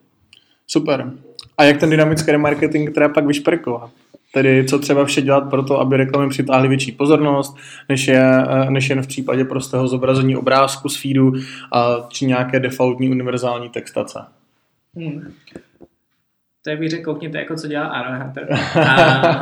Super. 0.66 1.12
A 1.58 1.64
jak 1.64 1.80
ten 1.80 1.90
dynamický 1.90 2.30
remarketing 2.30 2.94
teda 2.94 3.08
pak 3.08 3.26
vyšperkovat? 3.26 3.90
Tedy 4.34 4.64
co 4.64 4.78
třeba 4.78 5.04
vše 5.04 5.22
dělat 5.22 5.50
pro 5.50 5.62
to, 5.62 5.80
aby 5.80 5.96
reklamy 5.96 6.28
přitáhly 6.28 6.68
větší 6.68 6.92
pozornost, 6.92 7.56
než, 7.88 8.06
je, 8.08 8.44
eh, 8.48 8.70
než 8.70 8.90
jen 8.90 9.02
v 9.02 9.06
případě 9.06 9.44
prostého 9.44 9.88
zobrazení 9.88 10.36
obrázku 10.36 10.88
z 10.88 11.02
feedu 11.02 11.32
a, 11.72 12.06
či 12.08 12.26
nějaké 12.26 12.60
defaultní 12.60 13.10
univerzální 13.10 13.68
textace. 13.68 14.18
Hmm. 14.96 15.32
To 16.64 16.70
je 16.70 16.76
bych 16.76 16.90
řekl, 16.90 17.04
koukněte, 17.04 17.38
jako 17.38 17.56
co 17.56 17.68
dělá 17.68 17.86
Aaron 17.86 18.22
Hunter. 18.22 18.52
A, 18.88 19.34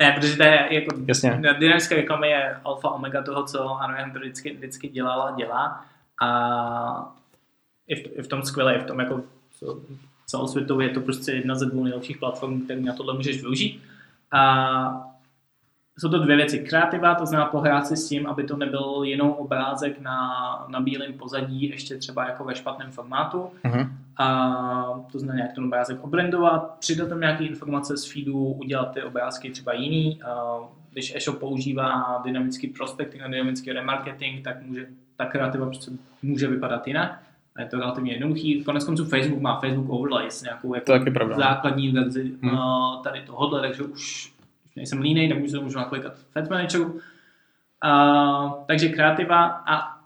ne, 0.00 0.12
protože 0.12 0.36
to 0.36 0.42
je 0.42 0.68
jako, 0.70 0.96
Jasně. 1.06 1.42
dynamické 1.58 1.94
reklamy 1.94 2.28
je 2.28 2.56
alfa 2.64 2.90
omega 2.90 3.22
toho, 3.22 3.44
co 3.44 3.70
Aaron 3.70 3.96
Hunter 4.02 4.22
vždycky, 4.22 4.54
vždycky 4.54 4.88
dělal 4.88 5.22
a 5.22 5.36
dělá. 5.36 5.84
A 6.22 7.14
i 7.88 7.94
v, 7.94 8.18
i 8.18 8.22
v 8.22 8.28
tom 8.28 8.42
skvěle, 8.42 8.74
i 8.74 8.78
v 8.78 8.84
tom 8.84 9.00
jako 9.00 9.22
celosvětově 10.26 10.88
je 10.88 10.94
to 10.94 11.00
prostě 11.00 11.32
jedna 11.32 11.54
ze 11.54 11.66
dvou 11.66 11.84
nejlepších 11.84 12.18
platform, 12.18 12.60
které 12.60 12.80
na 12.80 12.92
tohle 12.92 13.14
můžeš 13.14 13.40
využít. 13.42 13.82
A 14.32 15.12
jsou 15.98 16.08
to 16.08 16.18
dvě 16.18 16.36
věci. 16.36 16.58
Kreativa, 16.58 17.14
to 17.14 17.26
znamená 17.26 17.50
pohrát 17.50 17.86
si 17.86 17.96
s 17.96 18.08
tím, 18.08 18.26
aby 18.26 18.44
to 18.44 18.56
nebyl 18.56 19.00
jenom 19.02 19.30
obrázek 19.30 20.00
na, 20.00 20.20
na 20.68 20.80
bílém 20.80 21.12
pozadí, 21.12 21.70
ještě 21.70 21.96
třeba 21.98 22.28
jako 22.28 22.44
ve 22.44 22.54
špatném 22.54 22.90
formátu. 22.92 23.50
Uh-huh. 23.64 23.90
A 24.18 25.04
to 25.12 25.18
znamená 25.18 25.36
nějak 25.36 25.54
ten 25.54 25.64
obrázek 25.64 26.04
obrendovat, 26.04 26.76
přidat 26.78 27.08
tam 27.08 27.20
nějaké 27.20 27.44
informace 27.44 27.96
z 27.96 28.12
feedu, 28.12 28.38
udělat 28.38 28.92
ty 28.92 29.02
obrázky 29.02 29.50
třeba 29.50 29.72
jiný. 29.72 30.22
A 30.22 30.58
když 30.90 31.14
e-shop 31.16 31.38
používá 31.38 32.20
dynamický 32.24 32.68
prospecting 32.68 33.22
a 33.22 33.28
dynamický 33.28 33.72
remarketing, 33.72 34.44
tak 34.44 34.62
může 34.62 34.86
ta 35.16 35.24
kreativa 35.24 35.66
prostě 35.66 35.90
může 36.22 36.48
vypadat 36.48 36.86
jinak. 36.86 37.22
A 37.56 37.60
je 37.62 37.68
to 37.68 37.78
relativně 37.78 38.12
jednoduchý. 38.12 38.64
Konec 38.64 38.84
konců 38.84 39.04
Facebook 39.04 39.42
má 39.42 39.60
Facebook 39.60 39.90
Overlays, 39.90 40.42
nějakou 40.42 40.74
jako 40.74 40.92
základní 41.36 41.92
verzi 41.92 42.32
hmm. 42.42 42.58
tady 43.04 43.22
tohohle, 43.26 43.60
takže 43.60 43.82
už 43.82 44.32
nejsem 44.76 45.00
línej, 45.00 45.28
tak 45.28 45.38
můžu, 45.38 45.62
můžu 45.62 45.78
naklikat 45.78 46.12
Fed 46.32 46.50
Manageru. 46.50 47.00
A, 47.82 48.64
takže 48.66 48.88
kreativa 48.88 49.46
a 49.46 49.96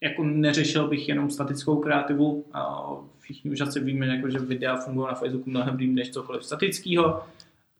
jako 0.00 0.24
neřešil 0.24 0.88
bych 0.88 1.08
jenom 1.08 1.30
statickou 1.30 1.76
kreativu. 1.80 2.44
A 2.52 2.90
všichni 3.20 3.50
už 3.50 3.60
asi 3.60 3.80
víme, 3.80 4.06
jako, 4.06 4.30
že 4.30 4.38
videa 4.38 4.76
fungují 4.76 5.08
na 5.08 5.14
Facebooku 5.14 5.50
mnohem 5.50 5.76
líp 5.76 5.94
než 5.94 6.10
cokoliv 6.10 6.44
statického. 6.44 7.24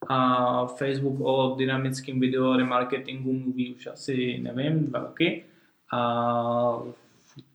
A 0.09 0.67
Facebook 0.67 1.21
o 1.21 1.55
dynamickém 1.59 2.21
video 2.21 2.57
remarketingu 2.57 3.33
mluví 3.33 3.75
už 3.75 3.87
asi, 3.87 4.39
nevím, 4.43 4.87
dva 4.87 5.01
roky. 5.01 5.45
A 5.93 6.79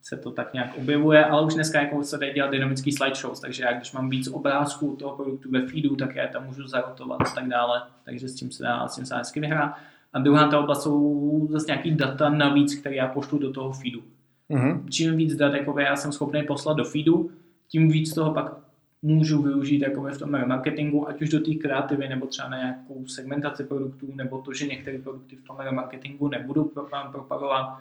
se 0.08 0.18
to 0.18 0.32
tak 0.32 0.54
nějak 0.54 0.78
objevuje, 0.78 1.26
ale 1.26 1.46
už 1.46 1.54
dneska 1.54 1.82
jako 1.82 2.04
se 2.04 2.18
dají 2.18 2.34
dělat 2.34 2.52
dynamický 2.52 2.92
slideshows, 2.92 3.40
takže 3.40 3.64
já 3.64 3.74
když 3.74 3.92
mám 3.92 4.10
víc 4.10 4.28
obrázků 4.28 4.96
toho 4.96 5.16
produktu 5.16 5.52
ve 5.52 5.68
feedu, 5.68 5.96
tak 5.96 6.16
já 6.16 6.28
tam 6.28 6.46
můžu 6.46 6.68
zarotovat 6.68 7.22
a 7.22 7.30
tak 7.36 7.48
dále, 7.48 7.82
takže 8.04 8.30
s 8.30 8.36
tím 8.36 8.52
se 8.52 8.64
dá, 8.64 8.88
s 8.88 8.96
tím 8.96 9.06
se 9.06 9.14
dá 9.14 9.18
hezky 9.18 9.40
vyhrát. 9.40 9.78
A 10.14 10.20
druhá 10.20 10.48
ta 10.48 10.60
oblast 10.60 10.84
jsou 10.84 11.48
zase 11.52 11.66
nějaký 11.68 11.92
data 11.92 12.30
navíc, 12.30 12.76
které 12.76 12.96
já 12.96 13.08
pošlu 13.08 13.40
do 13.40 13.52
toho 13.52 13.72
feedu. 13.72 14.04
Mm-hmm. 14.50 14.90
Čím 14.90 15.18
víc 15.18 15.36
dat 15.36 15.54
jako 15.54 15.80
já 15.80 15.96
jsem 15.96 16.12
schopný 16.12 16.44
poslat 16.44 16.78
do 16.78 16.84
feedu, 16.84 17.32
tím 17.68 17.90
víc 17.90 18.14
toho 18.14 18.34
pak 18.34 18.54
můžu 19.02 19.42
využít 19.42 19.82
jako 19.82 20.02
v 20.02 20.18
tom 20.18 20.48
marketingu, 20.48 21.10
ať 21.10 21.22
už 21.22 21.30
do 21.30 21.40
té 21.40 21.54
kreativy, 21.54 22.08
nebo 22.08 22.26
třeba 22.28 22.50
na 22.50 22.58
nějakou 22.58 23.08
segmentaci 23.08 23.64
produktů, 23.64 24.08
nebo 24.16 24.42
to, 24.42 24.54
že 24.54 24.68
některé 24.68 25.00
produkty 25.00 25.36
v 25.36 25.44
tom 25.44 25.58
marketingu 25.72 26.28
nebudu 26.28 26.74
propagovat 27.12 27.80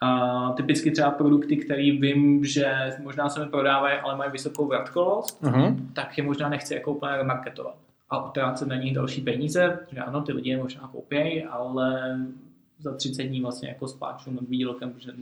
a 0.00 0.52
typicky 0.52 0.90
třeba 0.90 1.10
produkty, 1.10 1.56
které 1.56 1.82
vím, 1.82 2.44
že 2.44 2.96
možná 3.02 3.28
se 3.28 3.44
mi 3.44 3.50
prodávají, 3.50 3.98
ale 3.98 4.16
mají 4.16 4.30
vysokou 4.30 4.66
vratkovost, 4.66 5.42
uh-huh. 5.42 5.76
tak 5.92 6.18
je 6.18 6.24
možná 6.24 6.48
nechci 6.48 6.74
jako 6.74 6.92
úplně 6.92 7.16
remarketovat 7.16 7.76
a 8.10 8.28
utrácet 8.28 8.68
na 8.68 8.76
nich 8.76 8.94
další 8.94 9.20
peníze, 9.20 9.78
že 9.92 10.00
ano, 10.00 10.22
ty 10.22 10.32
lidi 10.32 10.50
je 10.50 10.56
možná 10.56 10.88
koupějí, 10.88 11.44
ale 11.44 12.18
za 12.78 12.94
30 12.94 13.22
dní 13.22 13.40
vlastně 13.40 13.68
jako 13.68 13.88
spáču 13.88 14.30
nad 14.30 14.48
výdělkem, 14.48 14.92
protože 14.92 15.12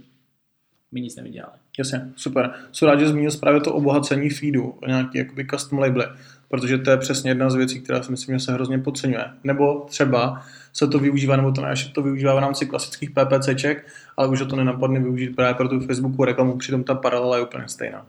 mi 0.93 1.01
nic 1.01 1.17
nevydělali. 1.17 1.53
Jasně, 1.79 2.13
super. 2.17 2.55
Jsou 2.73 2.87
rád, 2.87 3.01
že 3.01 3.09
zmínil 3.09 3.31
právě 3.41 3.61
to 3.61 3.75
obohacení 3.75 4.31
feedu, 4.31 4.79
nějaký 4.87 5.19
jakoby 5.19 5.47
custom 5.47 5.79
labely, 5.79 6.05
protože 6.53 6.79
to 6.79 6.91
je 6.91 6.97
přesně 6.97 7.31
jedna 7.31 7.51
z 7.51 7.55
věcí, 7.55 7.81
která 7.81 8.03
si 8.03 8.11
myslím, 8.11 8.39
že 8.39 8.45
se 8.45 8.53
hrozně 8.53 8.79
podceňuje. 8.79 9.25
Nebo 9.45 9.81
třeba 9.89 10.43
se 10.73 10.89
to 10.89 10.99
využívá, 10.99 11.37
nebo 11.37 11.53
to 11.53 11.61
ne, 11.61 11.75
to 11.95 12.03
využívá 12.03 12.35
v 12.35 12.39
rámci 12.39 12.67
klasických 12.67 13.11
PPCček, 13.11 13.87
ale 14.17 14.29
už 14.29 14.43
to 14.51 14.57
nenapadne 14.57 15.01
využít 15.01 15.37
právě 15.37 15.55
pro 15.55 15.69
tu 15.69 15.81
Facebooku 15.81 16.25
reklamu, 16.25 16.59
přitom 16.59 16.85
ta 16.85 16.95
paralela 16.95 17.37
je 17.37 17.43
úplně 17.43 17.69
stejná. 17.69 18.07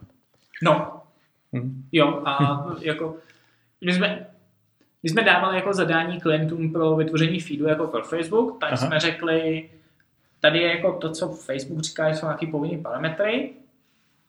No, 0.62 1.00
hmm. 1.52 1.84
jo, 1.92 2.22
a 2.24 2.64
jako 2.80 3.16
my 3.84 3.92
jsme, 3.92 4.26
my 5.02 5.10
jsme 5.10 5.22
dávali 5.22 5.56
jako 5.56 5.72
zadání 5.72 6.20
klientům 6.20 6.72
pro 6.72 6.96
vytvoření 6.96 7.40
feedu 7.40 7.66
jako 7.66 7.86
pro 7.86 8.02
Facebook, 8.02 8.60
tak 8.60 8.72
Aha. 8.72 8.86
jsme 8.86 9.00
řekli, 9.00 9.70
tady 10.40 10.58
je 10.58 10.68
jako 10.68 10.92
to, 10.92 11.10
co 11.10 11.28
Facebook 11.28 11.80
říká, 11.80 12.10
že 12.10 12.16
jsou 12.16 12.26
nějaké 12.26 12.46
povinné 12.46 12.82
parametry, 12.82 13.50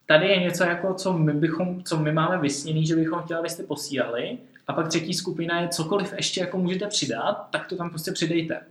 tady 0.05 0.27
je 0.27 0.39
něco 0.39 0.63
jako, 0.63 0.93
co 0.93 1.17
my, 1.17 1.33
bychom, 1.33 1.83
co 1.83 1.99
my 1.99 2.11
máme 2.11 2.37
vysněný, 2.37 2.85
že 2.85 2.95
bychom 2.95 3.19
chtěli, 3.19 3.39
abyste 3.39 3.63
posílali, 3.63 4.37
a 4.67 4.73
pak 4.73 4.87
třetí 4.87 5.13
skupina 5.13 5.61
je 5.61 5.67
cokoliv 5.67 6.13
ještě 6.17 6.41
jako 6.41 6.57
můžete 6.57 6.87
přidat, 6.87 7.47
tak 7.51 7.67
to 7.67 7.75
tam 7.75 7.89
prostě 7.89 8.11
přidejte. 8.11 8.61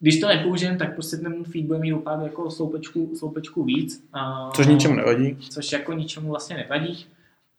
Když 0.00 0.20
to 0.20 0.28
nepoužijem, 0.28 0.78
tak 0.78 0.94
prostě 0.94 1.16
ten 1.16 1.44
feed 1.44 1.64
bude 1.64 1.78
mít 1.78 1.92
opravdu 1.92 2.24
jako 2.24 2.50
sloupečku, 2.50 3.12
sloupečku 3.18 3.64
víc. 3.64 4.04
A, 4.12 4.50
což 4.54 4.66
ničemu 4.66 4.94
nevadí. 4.94 5.36
Což 5.50 5.72
jako 5.72 5.92
ničemu 5.92 6.28
vlastně 6.28 6.56
nevadí. 6.56 7.06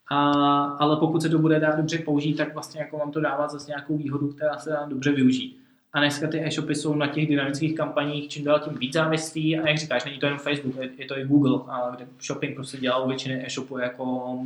A, 0.08 0.32
ale 0.62 0.96
pokud 0.96 1.22
se 1.22 1.28
to 1.28 1.38
bude 1.38 1.60
dát 1.60 1.76
dobře 1.76 1.98
použít, 1.98 2.34
tak 2.34 2.54
vlastně 2.54 2.80
jako 2.80 2.98
vám 2.98 3.12
to 3.12 3.20
dává 3.20 3.48
zase 3.48 3.70
nějakou 3.70 3.96
výhodu, 3.96 4.28
která 4.28 4.58
se 4.58 4.70
dá 4.70 4.84
dobře 4.84 5.12
využít. 5.12 5.61
A 5.92 5.98
dneska 5.98 6.28
ty 6.28 6.46
e-shopy 6.46 6.74
jsou 6.74 6.94
na 6.94 7.06
těch 7.06 7.28
dynamických 7.28 7.74
kampaních 7.74 8.28
čím 8.28 8.44
dál 8.44 8.60
tím 8.60 8.78
víc 8.78 8.92
závislí 8.92 9.58
a 9.58 9.68
jak 9.68 9.78
říkáš, 9.78 10.04
není 10.04 10.18
to 10.18 10.26
jen 10.26 10.38
Facebook, 10.38 10.74
je, 10.98 11.06
to 11.06 11.18
i 11.18 11.24
Google, 11.24 11.60
a 11.68 11.90
kde 11.96 12.06
shopping 12.26 12.54
prostě 12.54 12.78
dělal 12.78 13.08
většiny 13.08 13.46
e-shopů 13.46 13.78
jako 13.78 14.38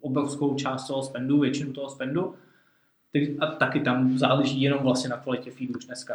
obrovskou 0.00 0.54
část 0.54 0.86
toho 0.86 1.02
spendu, 1.02 1.40
většinu 1.40 1.72
toho 1.72 1.90
spendu. 1.90 2.34
A 3.40 3.46
taky 3.46 3.80
tam 3.80 4.18
záleží 4.18 4.62
jenom 4.62 4.82
vlastně 4.82 5.10
na 5.10 5.16
kvalitě 5.16 5.50
feedu 5.50 5.74
už 5.78 5.84
dneska. 5.84 6.14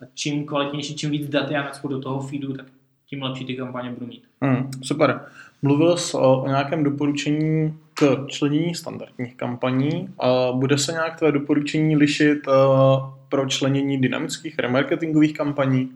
A 0.00 0.04
čím 0.14 0.46
kvalitnější, 0.46 0.96
čím 0.96 1.10
víc 1.10 1.28
dat 1.28 1.50
já 1.50 1.72
do 1.88 2.00
toho 2.00 2.20
feedu, 2.20 2.52
tak 2.52 2.66
tím 3.06 3.22
lepší 3.22 3.44
ty 3.44 3.56
kampaně 3.56 3.90
budu 3.90 4.06
mít. 4.06 4.24
Hmm, 4.40 4.70
super. 4.82 5.20
Mluvil 5.62 5.96
jsi 5.96 6.16
o, 6.16 6.42
o 6.42 6.46
nějakém 6.46 6.84
doporučení 6.84 7.78
k 7.94 8.26
členění 8.28 8.74
standardních 8.74 9.36
kampaní. 9.36 10.14
A 10.18 10.52
bude 10.52 10.78
se 10.78 10.92
nějak 10.92 11.18
tvé 11.18 11.32
doporučení 11.32 11.96
lišit 11.96 12.46
uh, 12.46 12.54
pro 13.28 13.48
členění 13.48 14.00
dynamických 14.00 14.58
remarketingových 14.58 15.36
kampaní? 15.36 15.92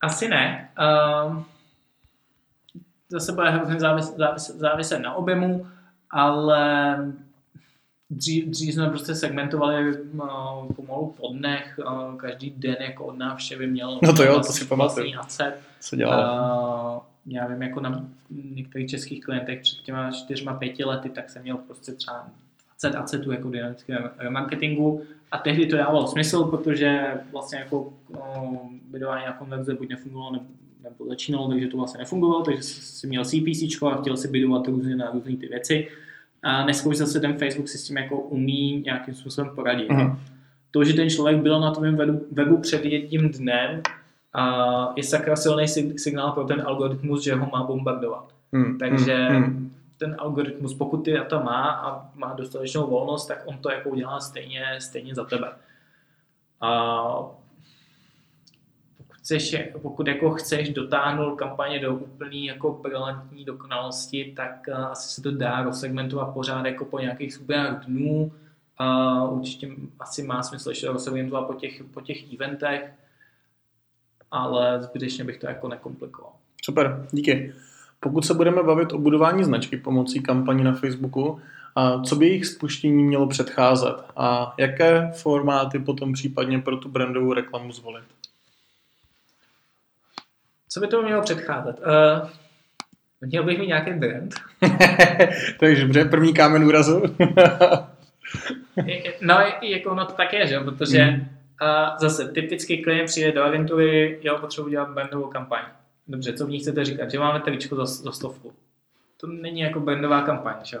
Asi 0.00 0.28
ne. 0.28 0.70
Uh, 1.26 1.42
zase 3.08 3.32
bude 3.32 3.50
hrozně 3.50 3.80
závis, 3.80 4.14
závis, 4.16 4.50
záviset 4.50 5.02
na 5.02 5.14
objemu, 5.14 5.66
ale 6.10 6.96
dřív, 8.10 8.44
dřív 8.44 8.74
jsme 8.74 8.90
prostě 8.90 9.14
segmentovali 9.14 9.98
uh, 9.98 10.72
pomalu 10.76 11.14
po 11.20 11.28
dnech, 11.32 11.80
uh, 11.86 12.16
každý 12.16 12.50
den 12.50 12.76
jako 12.80 13.04
od 13.04 13.18
návštěvy 13.18 13.66
měl 13.66 13.98
no 14.02 14.12
to 14.12 14.24
jo, 14.24 14.36
to 14.36 14.52
si 14.52 14.64
pamatuju. 14.64 15.12
Co 15.80 15.96
dělal? 15.96 16.96
Uh, 16.96 17.02
já 17.34 17.46
vím, 17.46 17.62
jako 17.62 17.80
na 17.80 18.04
některých 18.54 18.90
českých 18.90 19.24
klientech 19.24 19.60
před 19.60 19.78
těma 19.78 20.10
čtyřma, 20.10 20.54
pěti 20.54 20.84
lety, 20.84 21.10
tak 21.10 21.30
jsem 21.30 21.42
měl 21.42 21.56
prostě 21.56 21.92
třeba 21.92 22.26
20 22.80 22.96
acetů 22.96 23.32
jako 23.32 23.50
dynamického 23.50 24.10
marketingu 24.28 25.02
a 25.30 25.38
tehdy 25.38 25.66
to 25.66 25.76
dávalo 25.76 26.06
smysl, 26.08 26.44
protože 26.44 27.06
vlastně 27.32 27.58
jako 27.58 27.92
uh, 28.08 28.58
vydávání 28.90 29.26
na 29.26 29.32
konverze 29.32 29.74
buď 29.74 29.88
nefungovalo, 29.88 30.32
nebo, 30.32 30.44
nebo 30.82 31.06
začínalo, 31.08 31.48
takže 31.48 31.66
to 31.66 31.76
vlastně 31.76 31.98
nefungovalo, 31.98 32.42
takže 32.42 32.62
si 32.62 33.06
měl 33.06 33.24
CPC 33.24 33.82
a 33.82 34.00
chtěl 34.00 34.16
si 34.16 34.28
bydovat 34.28 34.66
různě 34.66 34.96
na 34.96 35.10
různé 35.10 35.36
ty 35.36 35.46
věci 35.46 35.88
a 36.42 36.62
dneska 36.62 36.88
už 36.88 36.96
zase 36.96 37.20
ten 37.20 37.38
Facebook 37.38 37.68
si 37.68 37.78
s 37.78 37.84
tím 37.84 37.96
jako 37.96 38.20
umí 38.20 38.82
nějakým 38.86 39.14
způsobem 39.14 39.50
poradit. 39.54 39.90
Mm. 39.90 40.18
To, 40.70 40.84
že 40.84 40.92
ten 40.92 41.10
člověk 41.10 41.36
byl 41.36 41.60
na 41.60 41.70
tom 41.70 41.96
webu, 41.96 42.26
webu 42.32 42.56
před 42.56 42.84
jedním 42.84 43.28
dnem, 43.28 43.82
a 44.32 44.92
je 44.96 45.02
sakra 45.02 45.36
silný 45.36 45.68
signál 45.98 46.32
pro 46.32 46.44
ten 46.44 46.62
algoritmus, 46.66 47.24
že 47.24 47.34
ho 47.34 47.50
má 47.52 47.62
bombardovat. 47.62 48.34
Mm. 48.52 48.78
Takže 48.78 49.28
mm. 49.28 49.72
ten 49.98 50.16
algoritmus, 50.18 50.74
pokud 50.74 50.96
ty 50.96 51.12
data 51.12 51.42
má 51.42 51.70
a 51.70 52.10
má 52.14 52.32
dostatečnou 52.32 52.86
volnost, 52.86 53.26
tak 53.26 53.42
on 53.44 53.58
to 53.58 53.70
jako 53.70 53.88
udělá 53.88 54.20
stejně, 54.20 54.64
stejně 54.78 55.14
za 55.14 55.24
tebe. 55.24 55.52
A 56.60 57.02
chceš, 59.28 59.56
pokud 59.82 60.08
jako 60.08 60.30
chceš 60.30 60.68
dotáhnout 60.68 61.36
kampaně 61.36 61.80
do 61.80 61.94
úplný 61.94 62.46
jako 62.46 62.72
brilantní 62.82 63.44
dokonalosti, 63.44 64.32
tak 64.36 64.66
uh, 64.68 64.84
asi 64.84 65.14
se 65.14 65.22
to 65.22 65.30
dá 65.30 65.62
rozsegmentovat 65.62 66.34
pořád 66.34 66.66
jako 66.66 66.84
po 66.84 66.98
nějakých 66.98 67.34
skupinách 67.34 67.86
dnů. 67.86 68.32
Uh, 68.80 69.38
určitě 69.38 69.68
asi 70.00 70.22
má 70.22 70.42
smysl 70.42 70.68
ještě 70.68 70.88
rozsegmentovat 70.88 71.46
po 71.46 71.54
těch, 71.54 71.84
po 71.94 72.00
těch 72.00 72.32
eventech, 72.32 72.92
ale 74.30 74.82
zbytečně 74.82 75.24
bych 75.24 75.38
to 75.38 75.46
jako 75.46 75.68
nekomplikoval. 75.68 76.32
Super, 76.64 77.06
díky. 77.12 77.52
Pokud 78.00 78.26
se 78.26 78.34
budeme 78.34 78.62
bavit 78.62 78.92
o 78.92 78.98
budování 78.98 79.44
značky 79.44 79.76
pomocí 79.76 80.22
kampaní 80.22 80.64
na 80.64 80.72
Facebooku, 80.72 81.40
a 81.74 82.02
co 82.02 82.16
by 82.16 82.26
jejich 82.26 82.46
spuštění 82.46 83.04
mělo 83.04 83.26
předcházet 83.26 83.96
a 84.16 84.54
jaké 84.58 85.10
formáty 85.14 85.78
potom 85.78 86.12
případně 86.12 86.58
pro 86.58 86.76
tu 86.76 86.88
brandovou 86.88 87.32
reklamu 87.32 87.72
zvolit? 87.72 88.04
Co 90.68 90.80
by 90.80 90.86
to 90.86 91.02
mělo 91.02 91.22
předcházet? 91.22 91.80
Uh, 91.80 92.28
měl 93.20 93.44
bych 93.44 93.58
mít 93.58 93.66
nějaký 93.66 93.92
brand. 93.92 94.34
Takže 95.60 95.82
dobře, 95.82 96.04
první 96.04 96.34
kámen 96.34 96.64
úrazu. 96.64 97.02
no, 99.20 99.34
jako 99.62 99.90
ono 99.90 100.06
to 100.06 100.12
tak 100.12 100.32
je, 100.32 100.46
že? 100.46 100.60
protože 100.60 101.04
mm. 101.04 101.37
Uh, 101.62 101.98
zase 101.98 102.28
typický 102.28 102.82
klient 102.82 103.06
přijde 103.06 103.32
do 103.32 103.42
agentury, 103.42 104.18
jo, 104.22 104.38
potřebuji 104.40 104.68
dělat 104.68 104.90
brandovou 104.90 105.26
kampaň. 105.26 105.62
Dobře, 106.08 106.32
co 106.32 106.46
v 106.46 106.50
ní 106.50 106.58
chcete 106.58 106.84
říkat? 106.84 107.10
Že 107.10 107.18
máme 107.18 107.40
tričko 107.40 107.76
za, 107.76 107.84
za 107.84 108.12
stovku. 108.12 108.52
To 109.20 109.26
není 109.26 109.60
jako 109.60 109.80
brandová 109.80 110.22
kampaň, 110.22 110.54
že? 110.62 110.78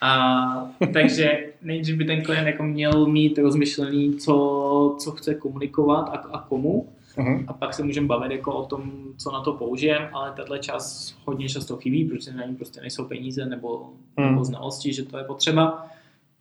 A, 0.00 0.70
takže 0.92 1.52
nejdřív 1.62 1.96
by 1.96 2.04
ten 2.04 2.22
klient 2.22 2.46
jako 2.46 2.62
měl 2.62 3.06
mít 3.06 3.38
rozmyšlený, 3.38 4.16
co, 4.16 4.96
co 5.00 5.10
chce 5.10 5.34
komunikovat 5.34 6.08
a, 6.08 6.16
a 6.32 6.42
komu. 6.42 6.92
Uh-huh. 7.16 7.44
A 7.48 7.52
pak 7.52 7.74
se 7.74 7.84
můžeme 7.84 8.06
bavit 8.06 8.32
jako 8.32 8.54
o 8.54 8.66
tom, 8.66 8.92
co 9.16 9.32
na 9.32 9.40
to 9.40 9.52
použijeme, 9.52 10.10
ale 10.12 10.32
tenhle 10.32 10.58
čas 10.58 11.14
hodně 11.24 11.48
často 11.48 11.76
chybí, 11.76 12.04
protože 12.04 12.32
na 12.32 12.44
ní 12.44 12.56
prostě 12.56 12.80
nejsou 12.80 13.04
peníze 13.04 13.46
nebo, 13.46 13.90
nebo 14.16 14.44
znalosti, 14.44 14.92
že 14.92 15.02
to 15.02 15.18
je 15.18 15.24
potřeba. 15.24 15.86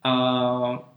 A 0.03 0.93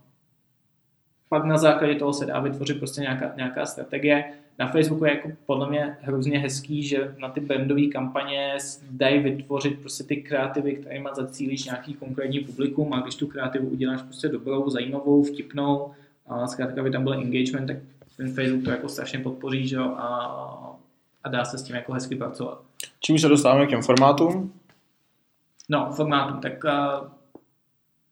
pak 1.30 1.44
na 1.44 1.58
základě 1.58 1.94
toho 1.94 2.12
se 2.12 2.26
dá 2.26 2.40
vytvořit 2.40 2.78
prostě 2.78 3.00
nějaká, 3.00 3.32
nějaká 3.36 3.66
strategie. 3.66 4.24
Na 4.58 4.66
Facebooku 4.66 5.04
je 5.04 5.10
jako 5.10 5.28
podle 5.46 5.68
mě 5.68 5.96
hrozně 6.00 6.38
hezký, 6.38 6.82
že 6.82 7.14
na 7.18 7.28
ty 7.28 7.40
brandové 7.40 7.86
kampaně 7.86 8.58
dají 8.90 9.20
vytvořit 9.20 9.80
prostě 9.80 10.04
ty 10.04 10.16
kreativy, 10.16 10.74
které 10.74 11.00
má 11.00 11.14
zacílíš 11.14 11.64
nějaký 11.64 11.94
konkrétní 11.94 12.40
publikum 12.40 12.92
a 12.92 13.00
když 13.00 13.14
tu 13.14 13.26
kreativu 13.26 13.68
uděláš 13.68 14.02
prostě 14.02 14.28
dobrou, 14.28 14.70
zajímavou, 14.70 15.22
vtipnou, 15.22 15.90
a 16.26 16.46
zkrátka 16.46 16.82
by 16.82 16.90
tam 16.90 17.04
byl 17.04 17.12
engagement, 17.12 17.66
tak 17.66 17.76
ten 18.16 18.34
Facebook 18.34 18.64
to 18.64 18.70
jako 18.70 18.88
strašně 18.88 19.18
podpoří, 19.18 19.68
že 19.68 19.76
jo, 19.76 19.84
a, 19.84 20.78
a 21.24 21.28
dá 21.28 21.44
se 21.44 21.58
s 21.58 21.62
tím 21.62 21.76
jako 21.76 21.92
hezky 21.92 22.16
pracovat. 22.16 22.62
Čím 23.00 23.18
se 23.18 23.28
dostáváme 23.28 23.66
k 23.66 23.70
těm 23.70 23.82
formátům? 23.82 24.52
No, 25.68 25.92
formátům, 25.92 26.40
tak 26.40 26.64
uh, 26.64 27.08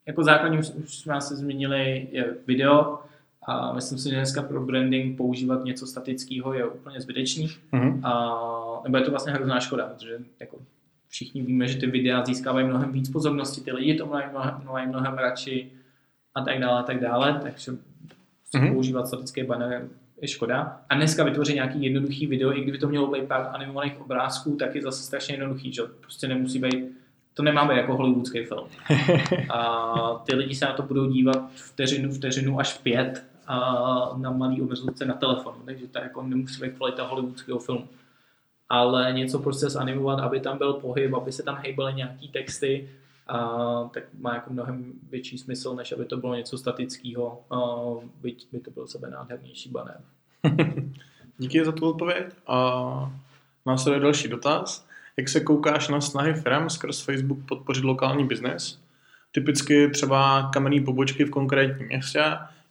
jako 0.09 0.25
základní 0.25 0.59
už, 0.59 0.71
už 0.71 0.97
jsme 0.97 1.21
se 1.21 1.37
zmínili 1.37 2.09
je 2.13 2.37
video 2.47 2.99
a 3.47 3.73
myslím 3.73 3.99
si, 3.99 4.11
že 4.11 4.17
dneska 4.17 4.43
pro 4.43 4.61
branding 4.61 5.17
používat 5.17 5.65
něco 5.65 5.87
statického 5.87 6.53
je 6.53 6.67
úplně 6.67 7.01
zbytečný 7.01 7.49
mm-hmm. 7.73 8.01
a, 8.05 8.83
nebo 8.85 8.97
je 8.97 9.03
to 9.03 9.11
vlastně 9.11 9.33
hrozná 9.33 9.61
škoda, 9.61 9.87
protože 9.87 10.19
jako 10.41 10.59
všichni 11.09 11.43
víme, 11.43 11.69
že 11.69 11.79
ty 11.79 11.87
videa 11.87 12.25
získávají 12.25 12.67
mnohem 12.67 12.93
víc 12.93 13.09
pozornosti, 13.09 13.61
ty 13.61 13.73
lidi 13.73 13.95
to 13.95 14.07
mají 14.07 14.27
mnohem, 14.31 14.55
mnohem, 14.63 14.89
mnohem 14.89 15.15
radši 15.15 15.73
a 16.35 16.45
tak 16.45 16.61
dále, 16.61 16.81
a 16.81 16.83
tak 16.83 17.01
dále, 17.01 17.41
takže 17.43 17.73
mm-hmm. 17.73 18.73
používat 18.73 19.09
statický 19.09 19.43
banner 19.43 19.89
je 20.23 20.29
škoda. 20.29 20.81
A 20.89 20.95
dneska 20.95 21.25
vytvořit 21.25 21.55
nějaký 21.55 21.83
jednoduchý 21.83 22.27
video, 22.27 22.57
i 22.57 22.63
kdyby 22.63 22.79
to 22.79 22.89
mělo 22.89 23.11
být 23.11 23.25
pár 23.25 23.51
animovaných 23.53 24.01
obrázků, 24.01 24.57
tak 24.57 24.75
je 24.75 24.83
zase 24.83 25.03
strašně 25.03 25.35
jednoduchý, 25.35 25.73
že 25.73 25.83
prostě 26.01 26.29
nemusí 26.29 26.59
být, 26.59 26.85
to 27.39 27.43
nemáme 27.43 27.77
jako 27.77 27.97
hollywoodský 27.97 28.45
film. 28.45 28.69
A 29.51 30.23
ty 30.27 30.37
lidi 30.37 30.55
se 30.55 30.65
na 30.65 30.73
to 30.73 30.83
budou 30.83 31.07
dívat 31.07 31.51
vteřinu, 31.55 32.13
vteřinu 32.13 32.61
až 32.61 32.79
pět 32.79 33.25
a 33.47 33.59
na 34.17 34.31
malý 34.31 34.63
obrazovce 34.63 35.05
na 35.05 35.15
telefonu, 35.15 35.57
takže 35.65 35.87
to 35.87 35.99
jako 35.99 36.23
nemusí 36.23 36.61
být 36.61 36.77
kvalita 36.77 37.07
hollywoodského 37.07 37.59
filmu. 37.59 37.89
Ale 38.69 39.13
něco 39.13 39.39
prostě 39.39 39.69
zanimovat, 39.69 40.19
aby 40.19 40.41
tam 40.41 40.59
byl 40.59 40.73
pohyb, 40.73 41.15
aby 41.15 41.33
se 41.33 41.43
tam 41.43 41.57
hejbaly 41.57 41.95
nějaký 41.95 42.29
texty, 42.29 42.91
a, 43.27 43.91
tak 43.95 44.05
má 44.19 44.35
jako 44.35 44.53
mnohem 44.53 44.93
větší 45.11 45.39
smysl, 45.39 45.75
než 45.75 45.93
aby 45.93 46.05
to 46.05 46.17
bylo 46.17 46.35
něco 46.35 46.59
statického, 46.59 47.41
byť 48.21 48.47
by 48.53 48.61
to 48.61 48.71
byl 48.71 48.87
sebe 48.87 49.11
nádhernější 49.11 49.71
banner. 49.71 50.01
Díky 51.39 51.65
za 51.65 51.73
tu 51.73 51.89
odpověď. 51.89 52.27
A 52.47 53.13
následuje 53.67 54.01
další 54.01 54.29
dotaz. 54.29 54.88
Jak 55.19 55.29
se 55.29 55.41
koukáš 55.41 55.89
na 55.89 56.01
snahy 56.01 56.35
firm 56.35 56.71
skrz 56.71 57.01
Facebook 57.01 57.39
podpořit 57.49 57.85
lokální 57.85 58.27
biznes? 58.27 58.79
Typicky 59.33 59.91
třeba 59.91 60.51
kamenné 60.53 60.81
pobočky 60.81 61.25
v 61.25 61.31
konkrétním 61.31 61.87
městě, 61.87 62.25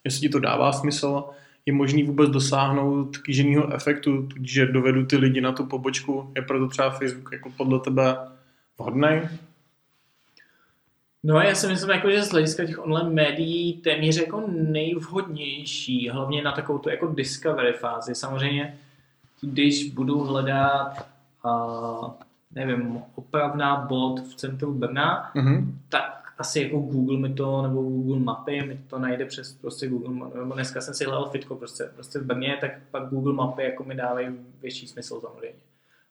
jestli 0.03 0.21
ti 0.21 0.29
to 0.29 0.39
dává 0.39 0.71
smysl, 0.71 1.23
je 1.65 1.73
možný 1.73 2.03
vůbec 2.03 2.29
dosáhnout 2.29 3.17
kýženého 3.17 3.73
efektu, 3.73 4.29
že 4.41 4.65
dovedu 4.65 5.05
ty 5.05 5.17
lidi 5.17 5.41
na 5.41 5.51
tu 5.51 5.65
pobočku, 5.65 6.31
je 6.35 6.41
proto 6.41 6.67
třeba 6.67 6.89
Facebook 6.89 7.29
jako 7.31 7.49
podle 7.57 7.79
tebe 7.79 8.17
vhodný? 8.79 9.21
No 11.23 11.41
já 11.41 11.55
si 11.55 11.67
myslím, 11.67 11.89
jako, 11.89 12.11
že 12.11 12.23
z 12.23 12.31
hlediska 12.31 12.65
těch 12.65 12.79
online 12.79 13.09
médií 13.09 13.73
téměř 13.73 14.17
jako 14.17 14.43
nejvhodnější, 14.47 16.09
hlavně 16.09 16.43
na 16.43 16.51
takovou 16.51 16.79
tu 16.79 16.89
jako 16.89 17.07
discovery 17.07 17.73
fázi. 17.73 18.15
Samozřejmě, 18.15 18.77
když 19.41 19.91
budu 19.91 20.19
hledat, 20.19 21.07
uh, 21.45 22.11
nevím, 22.57 23.01
opravná 23.15 23.85
bod 23.89 24.19
v 24.19 24.35
centru 24.35 24.73
Brna, 24.73 25.31
mm-hmm. 25.35 25.65
tak 25.89 26.23
asi 26.37 26.61
jako 26.61 26.77
Google 26.77 27.17
mi 27.17 27.33
to, 27.33 27.61
nebo 27.61 27.81
Google 27.81 28.19
mapy 28.19 28.61
mi 28.61 28.79
to 28.87 28.99
najde 28.99 29.25
přes 29.25 29.53
prostě 29.53 29.87
Google, 29.87 30.29
nebo 30.39 30.53
dneska 30.53 30.81
jsem 30.81 30.93
si 30.93 31.05
hledal 31.05 31.29
fitko 31.29 31.55
prostě, 31.55 31.89
prostě 31.93 32.19
v 32.19 32.25
Brně, 32.25 32.57
tak 32.61 32.71
pak 32.91 33.09
Google 33.09 33.33
mapy 33.33 33.63
jako 33.63 33.83
mi 33.83 33.95
dávají 33.95 34.27
větší 34.61 34.87
smysl 34.87 35.21
samozřejmě. 35.21 35.59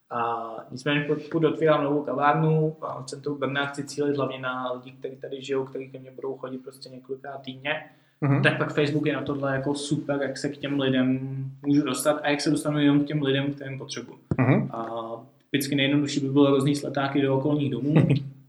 A 0.09 0.47
nicméně 0.71 1.01
pokud 1.01 1.43
otvírám 1.43 1.83
novou 1.83 2.03
kavárnu 2.03 2.75
v 2.81 3.05
centru 3.05 3.37
Brna, 3.37 3.65
chci 3.65 3.83
cílit 3.83 4.17
hlavně 4.17 4.39
na 4.39 4.71
lidi, 4.71 4.91
kteří 4.91 5.15
tady 5.15 5.41
žijou, 5.41 5.65
kteří 5.65 5.89
ke 5.89 5.99
mně 5.99 6.11
budou 6.11 6.37
chodit 6.37 6.57
prostě 6.57 6.89
několikrát 6.89 7.37
týdně, 7.37 7.89
mm-hmm. 8.21 8.43
tak 8.43 8.57
pak 8.57 8.73
Facebook 8.73 9.05
je 9.05 9.13
na 9.13 9.21
tohle 9.21 9.55
jako 9.55 9.75
super, 9.75 10.21
jak 10.21 10.37
se 10.37 10.49
k 10.49 10.57
těm 10.57 10.79
lidem 10.79 11.19
můžu 11.65 11.83
dostat 11.83 12.19
a 12.23 12.29
jak 12.29 12.41
se 12.41 12.49
dostanu 12.49 12.79
jenom 12.79 12.99
k 13.03 13.07
těm 13.07 13.21
lidem, 13.21 13.53
kterým 13.53 13.77
potřebuji. 13.77 14.17
Mm-hmm. 14.37 14.69
A 14.71 15.11
vždycky 15.57 15.75
nejjednodušší 15.75 16.19
by 16.19 16.29
bylo 16.29 16.51
různý 16.51 16.75
sletáky 16.75 17.21
do 17.21 17.37
okolních 17.37 17.71
domů. 17.71 17.93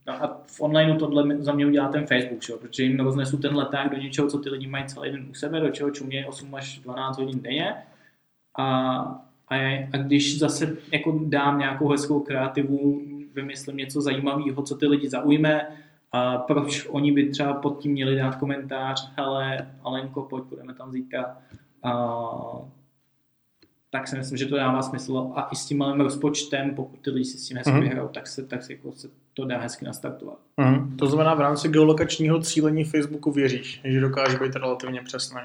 No 0.07 0.25
a 0.25 0.43
v 0.47 0.61
onlineu 0.61 0.99
tohle 0.99 1.37
za 1.39 1.53
mě 1.53 1.67
udělá 1.67 1.89
ten 1.89 2.07
Facebook, 2.07 2.41
čo? 2.41 2.59
protože 2.59 2.83
jim 2.83 3.01
roznesu 3.01 3.37
ten 3.37 3.57
leták 3.57 3.91
do 3.91 3.97
něčeho, 3.97 4.29
co 4.29 4.39
ty 4.39 4.51
lidi 4.51 4.67
mají 4.67 4.87
celý 4.87 5.11
den 5.11 5.27
u 5.31 5.35
sebe, 5.35 5.61
do 5.61 5.71
čeho 5.71 5.91
čumě 5.91 6.27
8 6.27 6.55
až 6.55 6.79
12 6.79 7.19
hodin 7.19 7.41
denně. 7.43 7.75
A, 8.59 8.65
a, 9.49 9.57
a 9.93 9.97
když 9.97 10.39
zase 10.39 10.77
jako 10.93 11.21
dám 11.25 11.59
nějakou 11.59 11.89
hezkou 11.89 12.21
kreativu, 12.21 13.03
vymyslím 13.35 13.77
něco 13.77 14.01
zajímavého, 14.01 14.63
co 14.63 14.75
ty 14.75 14.87
lidi 14.87 15.09
zaujme, 15.09 15.67
a 16.13 16.39
proč 16.39 16.87
oni 16.91 17.13
by 17.13 17.31
třeba 17.31 17.55
pod 17.55 17.79
tím 17.79 17.93
měli 17.93 18.17
dát 18.17 18.37
komentář, 18.37 19.13
hele, 19.17 19.71
Alenko, 19.83 20.23
pojď, 20.23 20.45
budeme 20.45 20.75
tam 20.75 20.93
zítra. 20.93 21.37
A, 21.83 21.93
tak 23.91 24.09
si 24.09 24.16
myslím, 24.16 24.39
že 24.39 24.47
to 24.47 24.57
dává 24.57 24.82
smysl 24.82 25.32
a 25.34 25.49
i 25.53 25.57
s 25.57 25.66
tím 25.66 25.78
malým 25.78 26.01
rozpočtem, 26.01 26.74
pokud 26.74 27.01
ty 27.01 27.11
lidi 27.11 27.24
si 27.24 27.39
s 27.39 27.49
tím 27.49 27.57
hezky 27.57 27.72
mm. 27.72 27.80
vyhrajou, 27.80 28.09
tak 28.09 28.26
se, 28.26 28.47
tak 28.47 28.62
se, 28.62 28.72
jako 28.72 28.93
se 28.93 29.09
to 29.34 29.45
dá 29.45 29.59
hezky 29.59 29.84
nastartovat. 29.84 30.39
Mm. 30.57 30.97
To 30.97 31.07
znamená, 31.07 31.34
v 31.34 31.41
rámci 31.41 31.68
geolokačního 31.68 32.41
cílení 32.41 32.84
Facebooku 32.84 33.32
věříš, 33.32 33.80
že 33.84 34.01
dokáže 34.01 34.39
být 34.39 34.57
relativně 34.57 35.03
přesný? 35.03 35.41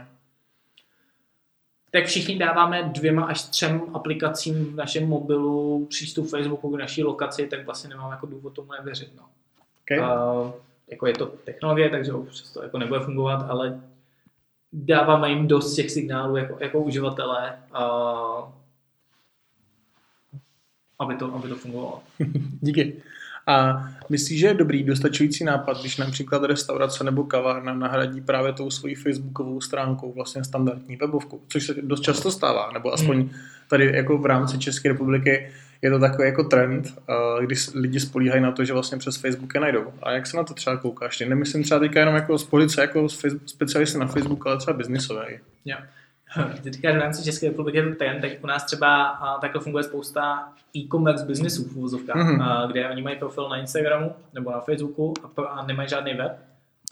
Tak 1.91 2.05
všichni 2.05 2.37
dáváme 2.37 2.83
dvěma 2.83 3.25
až 3.25 3.43
třem 3.43 3.81
aplikacím 3.93 4.65
v 4.65 4.75
našem 4.75 5.07
mobilu 5.07 5.85
přístup 5.89 6.29
Facebooku 6.29 6.69
k 6.75 6.79
naší 6.79 7.03
lokaci, 7.03 7.47
tak 7.47 7.65
vlastně 7.65 7.89
nemám 7.89 8.11
jako 8.11 8.25
důvod 8.25 8.53
tomu 8.53 8.71
nevěřit. 8.71 9.11
No. 9.17 9.23
Okay. 9.81 9.99
Uh, 9.99 10.51
jako 10.87 11.07
je 11.07 11.13
to 11.13 11.25
technologie, 11.25 11.89
takže 11.89 12.13
občas 12.13 12.53
to 12.53 12.63
jako 12.63 12.77
nebude 12.77 12.99
fungovat, 12.99 13.45
ale 13.49 13.81
dáváme 14.73 15.29
jim 15.29 15.47
dost 15.47 15.75
těch 15.75 15.91
signálů 15.91 16.37
jako, 16.37 16.57
jako 16.59 16.79
uživatelé, 16.79 17.59
uh, 17.75 18.49
aby, 20.99 21.15
to, 21.15 21.35
aby 21.35 21.49
to 21.49 21.55
fungovalo. 21.55 22.03
Díky. 22.61 23.01
A 23.47 23.83
myslíš, 24.09 24.39
že 24.39 24.47
je 24.47 24.53
dobrý, 24.53 24.83
dostačující 24.83 25.43
nápad, 25.43 25.79
když 25.79 25.97
například 25.97 26.43
restaurace 26.43 27.03
nebo 27.03 27.23
kavárna 27.23 27.73
nahradí 27.73 28.21
právě 28.21 28.53
tou 28.53 28.71
svojí 28.71 28.95
facebookovou 28.95 29.61
stránkou 29.61 30.13
vlastně 30.13 30.43
standardní 30.43 30.95
webovku, 30.95 31.41
což 31.47 31.65
se 31.65 31.73
dost 31.81 32.01
často 32.01 32.31
stává, 32.31 32.71
nebo 32.71 32.93
aspoň 32.93 33.17
hmm. 33.17 33.29
tady 33.69 33.95
jako 33.95 34.17
v 34.17 34.25
rámci 34.25 34.57
České 34.57 34.89
republiky 34.89 35.51
je 35.83 35.91
to 35.91 35.99
takový 35.99 36.27
jako 36.27 36.43
trend, 36.43 36.87
když 37.41 37.73
lidi 37.73 37.99
spolíhají 37.99 38.41
na 38.41 38.51
to, 38.51 38.65
že 38.65 38.73
vlastně 38.73 38.97
přes 38.97 39.17
Facebook 39.17 39.55
je 39.55 39.61
najdou. 39.61 39.93
A 40.03 40.11
jak 40.11 40.27
se 40.27 40.37
na 40.37 40.43
to 40.43 40.53
třeba 40.53 40.77
koukáš? 40.77 41.19
Nemyslím 41.19 41.63
třeba 41.63 41.79
teďka 41.79 41.99
jenom 41.99 42.15
jako 42.15 42.37
z 42.37 42.43
police, 42.43 42.81
jako 42.81 43.09
specialisty 43.45 43.97
na 43.97 44.07
Facebook, 44.07 44.47
ale 44.47 44.57
třeba 44.57 44.77
biznisové. 44.77 45.27
Yeah. 45.65 45.83
Ty 46.63 46.71
říkáš 46.71 46.95
v 46.95 46.99
rámci 46.99 47.23
České 47.23 47.47
republiky 47.47 47.77
je 47.77 47.89
to 47.89 47.95
trend, 47.95 48.21
tak 48.21 48.31
u 48.43 48.47
nás 48.47 48.63
třeba 48.63 49.19
takhle 49.41 49.61
funguje 49.61 49.83
spousta 49.83 50.53
e-commerce 50.77 51.25
biznesů 51.25 51.63
v 51.63 51.75
uvozovkách, 51.75 52.15
mm-hmm. 52.15 52.71
kde 52.71 52.89
oni 52.89 53.01
mají 53.01 53.17
profil 53.17 53.49
na 53.49 53.57
Instagramu 53.57 54.11
nebo 54.33 54.51
na 54.51 54.59
Facebooku 54.59 55.13
a, 55.23 55.41
a 55.41 55.65
nemají 55.65 55.89
žádný 55.89 56.13
web, 56.13 56.31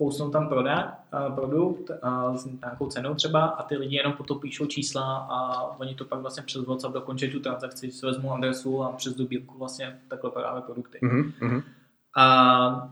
pousnou 0.01 0.31
tam 0.31 0.49
prodat 0.49 0.99
uh, 1.13 1.35
produkt 1.35 1.89
uh, 1.89 2.35
s 2.35 2.45
nějakou 2.45 2.87
cenou 2.87 3.15
třeba 3.15 3.45
a 3.45 3.63
ty 3.63 3.77
lidi 3.77 3.95
jenom 3.95 4.13
potom 4.13 4.39
píšou 4.39 4.65
čísla 4.65 5.27
a 5.31 5.61
oni 5.79 5.95
to 5.95 6.05
pak 6.05 6.19
vlastně 6.19 6.43
přes 6.43 6.65
WhatsApp 6.65 6.93
dokončí 6.93 7.31
tu 7.31 7.39
transakci, 7.39 7.91
si 7.91 8.05
vezmou 8.05 8.33
adresu 8.33 8.83
a 8.83 8.91
přes 8.91 9.13
dobírku 9.13 9.57
vlastně 9.57 9.99
takhle 10.07 10.31
prodávají 10.31 10.63
produkty. 10.63 10.99
Mm-hmm. 11.03 11.63
A, 12.17 12.89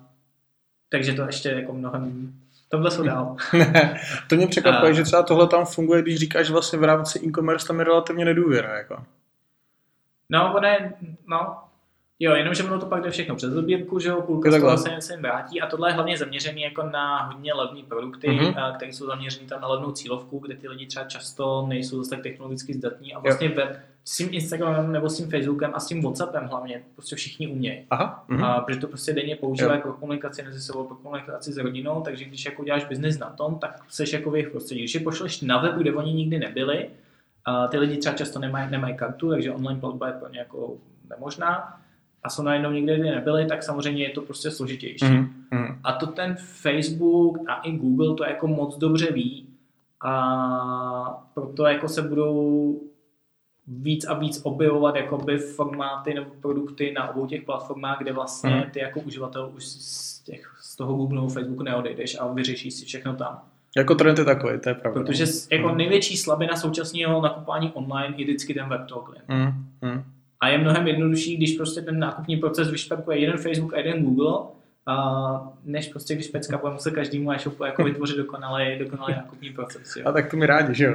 takže 0.90 1.14
to 1.14 1.22
ještě 1.22 1.50
jako 1.50 1.74
mnohem 1.74 2.34
Tohle 2.72 2.92
jsou 2.92 3.04
dál. 3.04 3.36
to 4.30 4.36
mě 4.36 4.48
překvapuje, 4.48 4.92
a... 4.92 4.94
že 4.94 5.04
třeba 5.04 5.24
tohle 5.24 5.48
tam 5.48 5.66
funguje, 5.66 6.02
když 6.02 6.20
říkáš 6.20 6.50
vlastně 6.50 6.80
v 6.80 6.84
rámci 6.84 7.20
e-commerce 7.28 7.68
tam 7.68 7.80
je 7.80 7.86
relativně 7.86 8.26
nedůvěra. 8.26 8.78
Jako. 8.78 9.04
No, 10.30 10.54
ono 10.58 10.68
je, 10.68 10.94
no, 11.28 11.58
Jo, 12.22 12.36
jenomže 12.36 12.64
ono 12.64 12.80
to 12.80 12.86
pak 12.86 13.04
jde 13.04 13.12
všechno 13.12 13.36
přes 13.36 13.54
dobírku, 13.54 14.00
že 14.00 14.10
jo, 14.10 14.22
půlka 14.22 14.52
z 14.52 14.62
toho 14.62 14.78
se, 14.78 15.14
jim 15.14 15.22
vrátí 15.22 15.62
a 15.62 15.68
tohle 15.68 15.90
je 15.90 15.94
hlavně 15.94 16.18
zaměřený 16.18 16.62
jako 16.62 16.84
na 16.84 17.24
hodně 17.24 17.54
levné 17.54 17.84
produkty, 17.84 18.28
mm-hmm. 18.28 18.76
které 18.76 18.94
jsou 18.94 19.06
zaměřený 19.06 19.48
tam 19.48 19.62
na 19.62 19.68
levnou 19.68 19.92
cílovku, 19.92 20.40
kde 20.40 20.56
ty 20.56 20.68
lidi 20.68 20.86
třeba 20.86 21.06
často 21.06 21.66
nejsou 21.68 21.98
zase 21.98 22.10
tak 22.10 22.24
technologicky 22.24 22.74
zdatní 22.74 23.14
a 23.14 23.20
vlastně 23.20 23.50
web 23.50 23.80
s 24.06 24.18
tím 24.18 24.30
Instagramem 24.32 24.92
nebo 24.92 25.10
s 25.10 25.18
tím 25.18 25.30
Facebookem 25.30 25.72
a 25.74 25.80
s 25.80 25.88
tím 25.88 26.02
Whatsappem 26.02 26.44
hlavně 26.48 26.84
prostě 26.96 27.16
všichni 27.16 27.48
umějí. 27.48 27.86
Aha. 27.90 28.26
Mm-hmm. 28.30 28.46
A, 28.46 28.62
protože 28.62 28.80
to 28.80 28.88
prostě 28.88 29.14
denně 29.14 29.36
používají 29.36 29.82
pro 29.82 29.94
komunikaci 29.94 30.44
mezi 30.44 30.62
sebou, 30.62 30.84
pro 30.84 30.96
komunikaci 30.96 31.54
s 31.54 31.58
rodinou, 31.58 32.02
takže 32.02 32.26
když 32.26 32.46
jako 32.46 32.64
děláš 32.64 32.86
biznis 32.86 33.20
na 33.20 33.30
tom, 33.30 33.60
tak 33.60 33.84
seš 33.90 34.14
jako 34.14 34.32
v 34.32 34.36
jejich 34.36 34.50
prostředí. 34.50 34.82
Když 34.82 34.96
je 34.96 35.02
pošleš 35.02 35.42
na 35.42 35.58
web, 35.58 35.76
kde 35.76 35.94
oni 35.94 36.14
nikdy 36.14 36.40
nebyli, 36.40 36.90
a 37.46 37.68
ty 37.68 37.78
lidi 37.78 37.98
třeba 37.98 38.16
často 38.16 38.40
nemají, 38.40 38.72
nemají 38.72 38.98
kartu, 38.98 39.30
takže 39.30 39.52
online 39.52 39.80
platba 39.80 40.08
je 40.08 40.14
pro 40.14 40.30
ně 40.30 40.40
jako 40.40 40.78
nemožná, 41.10 41.80
a 42.24 42.30
jsou 42.30 42.44
najednou 42.44 42.72
někde, 42.72 43.00
kde 43.00 43.12
nebyli, 43.12 43.46
tak 43.46 43.64
samozřejmě 43.64 44.04
je 44.04 44.10
to 44.10 44.22
prostě 44.22 44.52
složitější. 44.52 45.06
Mm, 45.06 45.80
A 45.84 45.94
to 45.94 46.08
ten 46.08 46.36
Facebook 46.40 47.38
a 47.48 47.56
i 47.56 47.72
Google 47.72 48.16
to 48.16 48.24
jako 48.24 48.48
moc 48.48 48.78
dobře 48.78 49.12
ví 49.12 49.46
a 50.06 51.28
proto 51.34 51.66
jako 51.66 51.88
se 51.88 52.02
budou 52.02 52.82
víc 53.68 54.06
a 54.06 54.14
víc 54.14 54.42
objevovat 54.44 54.96
jakoby 54.96 55.38
formáty 55.38 56.14
nebo 56.14 56.32
produkty 56.42 56.92
na 56.92 57.10
obou 57.10 57.28
těch 57.28 57.44
platformách, 57.44 58.00
kde 58.00 58.14
vlastně 58.14 58.56
mm. 58.56 58.72
ty 58.72 58.80
jako 58.80 59.00
uživatel 59.00 59.52
už 59.56 59.66
z, 59.66 60.24
těch, 60.24 60.58
z 60.62 60.76
toho 60.76 60.94
Google 60.94 61.16
nebo 61.16 61.30
Facebooku 61.30 61.64
neodejdeš 61.64 62.18
a 62.20 62.28
vyřešíš 62.28 62.74
si 62.74 62.86
všechno 62.86 63.16
tam. 63.16 63.42
Jako 63.78 63.96
trend 63.96 64.20
je 64.20 64.26
takový, 64.26 64.60
to 64.60 64.70
je 64.70 64.76
pravda. 64.76 65.02
Protože 65.02 65.26
jako 65.52 65.70
mm. 65.70 65.78
největší 65.78 66.18
slabina 66.18 66.56
současného 66.56 67.22
nakupování 67.22 67.72
online 67.74 68.16
je 68.18 68.26
vždycky 68.26 68.54
ten 68.54 68.70
web 68.70 68.88
toho 68.88 69.02
klienta. 69.02 69.34
Mm. 69.34 69.66
Mm. 69.82 70.04
A 70.42 70.48
je 70.48 70.58
mnohem 70.58 70.88
jednodušší, 70.88 71.38
když 71.38 71.52
prostě 71.58 71.82
ten 71.82 72.00
nákupní 72.00 72.38
proces 72.38 72.72
vyšperkuje 72.72 73.20
jeden 73.20 73.38
Facebook 73.38 73.74
a 73.74 73.78
jeden 73.78 74.04
Google, 74.04 74.34
a 74.90 75.42
než 75.66 75.88
prostě, 75.88 76.16
když 76.16 76.28
pecka 76.28 76.58
bude 76.58 76.74
muset 76.74 76.92
každému 76.92 77.32
e-shopu 77.32 77.64
jako 77.64 77.84
vytvořit 77.84 78.18
dokonalý, 78.18 78.80
dokonalý 78.80 79.14
nákupní 79.14 79.50
proces. 79.50 79.96
Jo. 79.96 80.04
A 80.08 80.12
tak 80.12 80.32
to 80.32 80.38
mi 80.38 80.46
rádi, 80.46 80.76
že 80.76 80.86
jo? 80.86 80.94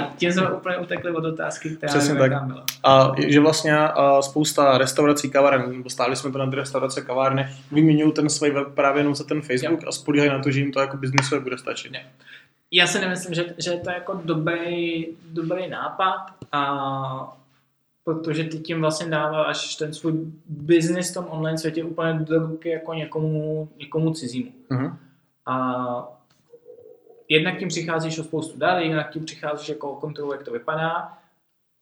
a 0.00 0.12
tím 0.16 0.32
jsme 0.32 0.50
úplně 0.50 0.76
utekli 0.76 1.10
od 1.10 1.24
otázky, 1.24 1.70
která 1.70 1.90
Přesně 1.90 2.14
tak. 2.14 2.44
byla. 2.44 2.64
A 2.84 3.12
že 3.26 3.40
vlastně 3.40 3.78
a 3.78 4.22
spousta 4.22 4.78
restaurací, 4.78 5.30
kaváren, 5.30 5.72
nebo 5.72 5.90
stáli 5.90 6.16
jsme 6.16 6.32
to 6.32 6.38
na 6.38 6.50
restaurace, 6.50 7.02
kavárny, 7.02 7.48
vyměňují 7.72 8.12
ten 8.12 8.30
svůj 8.30 8.50
web 8.50 8.68
právě 8.74 9.00
jenom 9.00 9.14
za 9.14 9.24
ten 9.24 9.42
Facebook 9.42 9.82
jo. 9.82 9.88
a 9.88 9.92
spolíhají 9.92 10.30
na 10.30 10.38
to, 10.38 10.50
že 10.50 10.60
jim 10.60 10.72
to 10.72 10.80
jako 10.80 10.96
biznisové 10.96 11.40
bude 11.40 11.58
stačit. 11.58 11.92
Ne. 11.92 12.06
Já 12.72 12.86
si 12.86 13.00
nemyslím, 13.00 13.34
že, 13.34 13.54
že 13.58 13.70
to 13.70 13.90
je 13.90 13.94
jako 13.94 14.20
dobrý, 14.24 15.06
dobrý 15.32 15.68
nápad 15.68 16.26
a 16.52 17.39
protože 18.04 18.44
ty 18.44 18.58
tím 18.58 18.80
vlastně 18.80 19.10
dáváš 19.10 19.74
ten 19.74 19.94
svůj 19.94 20.12
biznis 20.46 21.10
v 21.10 21.14
tom 21.14 21.26
online 21.30 21.58
světě 21.58 21.84
úplně 21.84 22.12
do 22.12 22.38
ruky 22.38 22.68
jako 22.68 22.94
někomu, 22.94 23.68
někomu 23.78 24.14
cizímu. 24.14 24.50
Uh-huh. 24.70 24.96
A 25.46 26.20
jednak 27.28 27.58
tím 27.58 27.68
přicházíš 27.68 28.18
o 28.18 28.24
spoustu 28.24 28.58
dat, 28.58 28.78
jednak 28.78 29.10
tím 29.10 29.24
přicházíš 29.24 29.68
jako 29.68 29.90
o 29.90 29.96
kontrolu, 29.96 30.32
jak 30.32 30.42
to 30.42 30.52
vypadá 30.52 31.18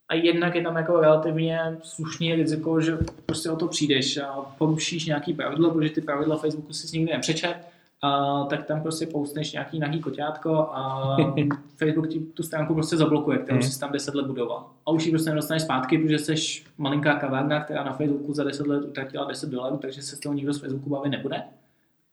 a 0.08 0.14
jednak 0.14 0.54
je 0.54 0.62
tam 0.62 0.76
jako 0.76 1.00
relativně 1.00 1.78
slušný 1.82 2.34
riziko, 2.34 2.80
že 2.80 2.98
prostě 3.26 3.50
o 3.50 3.56
to 3.56 3.68
přijdeš 3.68 4.16
a 4.16 4.54
porušíš 4.58 5.06
nějaký 5.06 5.34
pravidlo, 5.34 5.70
protože 5.70 5.90
ty 5.90 6.00
pravidla 6.00 6.36
Facebooku 6.36 6.72
si 6.72 6.98
nikdy 6.98 7.12
nepřečet 7.12 7.56
a, 8.02 8.44
tak 8.44 8.66
tam 8.66 8.82
prostě 8.82 9.06
postneš 9.06 9.52
nějaký 9.52 9.78
nahý 9.78 10.00
koťátko 10.00 10.54
a 10.56 11.16
Facebook 11.76 12.08
ti 12.08 12.20
tu 12.20 12.42
stránku 12.42 12.74
prostě 12.74 12.96
zablokuje, 12.96 13.38
kterou 13.38 13.56
mm. 13.56 13.62
jsi 13.62 13.80
tam 13.80 13.92
10 13.92 14.14
let 14.14 14.26
budoval. 14.26 14.70
A 14.86 14.90
už 14.90 15.04
ji 15.04 15.12
prostě 15.12 15.30
nedostaneš 15.30 15.62
zpátky, 15.62 15.98
protože 15.98 16.18
jsi 16.18 16.62
malinká 16.78 17.14
kavárna, 17.14 17.64
která 17.64 17.84
na 17.84 17.92
Facebooku 17.92 18.34
za 18.34 18.44
10 18.44 18.66
let 18.66 18.84
utratila 18.84 19.24
10 19.24 19.50
dolarů, 19.50 19.76
takže 19.76 20.02
se 20.02 20.16
s 20.16 20.20
toho 20.20 20.32
nikdo 20.32 20.52
z 20.52 20.60
Facebooku 20.60 20.90
bavit 20.90 21.10
nebude. 21.10 21.42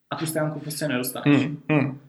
A 0.10 0.16
tu 0.16 0.26
stránku 0.26 0.60
prostě 0.60 0.88
nedostaneš. 0.88 1.48
Mm. 1.48 1.62
Mm. 1.70 2.00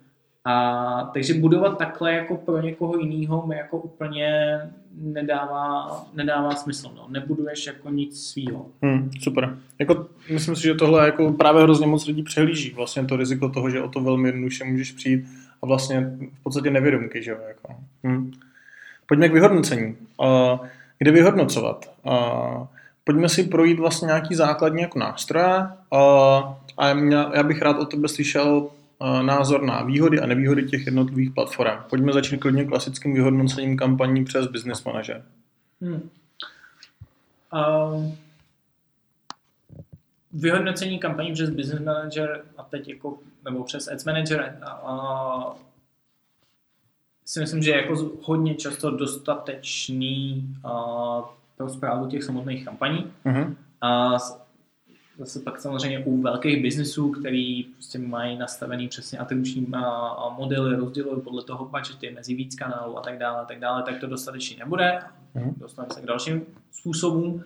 A, 0.49 1.11
takže 1.15 1.35
budovat 1.35 1.79
takhle 1.79 2.13
jako 2.13 2.37
pro 2.37 2.61
někoho 2.61 2.99
jiného 2.99 3.47
mi 3.47 3.57
jako 3.57 3.79
úplně 3.79 4.59
nedává, 5.01 6.05
nedává 6.15 6.55
smysl. 6.55 6.91
No. 6.97 7.07
Nebuduješ 7.09 7.67
jako 7.67 7.91
nic 7.91 8.27
svýho. 8.27 8.67
Hmm, 8.83 9.11
super. 9.23 9.59
Jako, 9.79 10.07
myslím 10.31 10.57
si, 10.57 10.63
že 10.63 10.75
tohle 10.75 11.07
jako 11.07 11.33
právě 11.33 11.63
hrozně 11.63 11.87
moc 11.87 12.07
lidí 12.07 12.23
přehlíží. 12.23 12.71
Vlastně 12.71 13.05
to 13.05 13.17
riziko 13.17 13.49
toho, 13.49 13.71
že 13.71 13.83
o 13.83 13.89
to 13.89 14.01
velmi 14.01 14.29
jednoduše 14.29 14.65
můžeš 14.65 14.93
přijít 14.93 15.25
a 15.63 15.67
vlastně 15.67 16.01
v 16.41 16.43
podstatě 16.43 16.71
nevědomky. 16.71 17.23
Že? 17.23 17.37
Jako. 17.49 17.75
Hmm. 18.05 18.33
Pojďme 19.07 19.29
k 19.29 19.33
vyhodnocení. 19.33 19.97
Uh, 20.21 20.67
kde 20.99 21.11
vyhodnocovat? 21.11 21.93
Uh, 22.03 22.67
pojďme 23.05 23.29
si 23.29 23.43
projít 23.43 23.79
vlastně 23.79 24.07
nějaký 24.07 24.35
základní 24.35 24.83
jako 24.83 24.99
nástroje 24.99 25.57
uh, 25.57 25.99
a 26.79 26.89
já 27.35 27.43
bych 27.43 27.63
rád 27.63 27.79
o 27.79 27.85
tebe 27.85 28.09
slyšel 28.09 28.69
názor 29.23 29.63
na 29.63 29.83
výhody 29.83 30.21
a 30.21 30.27
nevýhody 30.27 30.63
těch 30.63 30.87
jednotlivých 30.87 31.31
platform. 31.31 31.79
Pojďme 31.91 32.13
začít 32.13 32.39
klidně 32.39 32.65
klasickým 32.65 33.15
vyhodnocením 33.15 33.77
kampaní 33.77 34.25
přes 34.25 34.47
Business 34.47 34.85
Manager. 34.85 35.25
Hmm. 35.81 36.11
Um, 37.93 38.17
vyhodnocení 40.33 40.99
kampaní 40.99 41.33
přes 41.33 41.51
Business 41.51 41.85
Manager 41.85 42.45
a 42.57 42.63
teď 42.63 42.89
jako, 42.89 43.19
nebo 43.45 43.65
přes 43.65 43.89
Ads 43.89 44.05
Manager 44.05 44.59
a 44.63 45.57
si 47.25 47.41
myslím, 47.41 47.63
že 47.63 47.71
je 47.71 47.77
jako 47.77 48.11
hodně 48.23 48.55
často 48.55 48.91
dostatečný 48.91 50.49
a, 50.65 51.23
pro 51.57 51.69
zprávu 51.69 52.07
těch 52.07 52.25
samotných 52.25 52.65
kampaní. 52.65 53.13
Mm-hmm. 53.27 53.55
A 53.81 54.19
zase 55.19 55.41
pak 55.41 55.61
samozřejmě 55.61 56.05
u 56.05 56.23
velkých 56.23 56.63
biznesů, 56.63 57.11
který 57.11 57.65
prostě 57.65 57.99
mají 57.99 58.39
nastavený 58.39 58.89
přesně 58.89 59.19
atribuční 59.19 59.67
modely, 60.37 60.77
rozdělují 60.77 61.23
podle 61.23 61.45
toho 61.45 61.65
budgety 61.65 62.11
mezi 62.11 62.35
víc 62.35 62.55
kanálů 62.55 62.99
a 62.99 63.01
tak 63.01 63.19
dále, 63.19 63.41
a 63.41 63.45
tak 63.45 63.59
dále, 63.59 63.83
tak 63.83 64.01
to 64.01 64.07
dostatečný 64.07 64.57
nebude. 64.57 64.99
Mm-hmm. 65.37 65.55
Dostaneme 65.57 65.95
se 65.95 66.01
k 66.01 66.07
dalším 66.07 66.47
způsobům. 66.73 67.45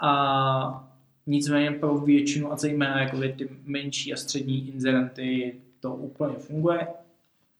A 0.00 0.88
nicméně 1.26 1.70
pro 1.70 1.98
většinu 1.98 2.52
a 2.52 2.56
zejména 2.56 3.00
jako 3.00 3.18
ty 3.20 3.48
menší 3.64 4.12
a 4.12 4.16
střední 4.16 4.68
inzerenty 4.68 5.60
to 5.80 5.94
úplně 5.94 6.34
funguje, 6.34 6.88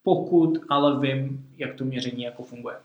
pokud 0.03 0.59
ale 0.69 1.01
vím, 1.01 1.47
jak 1.57 1.75
to 1.75 1.85
měření 1.85 2.23
jako 2.23 2.43
funguje. 2.43 2.77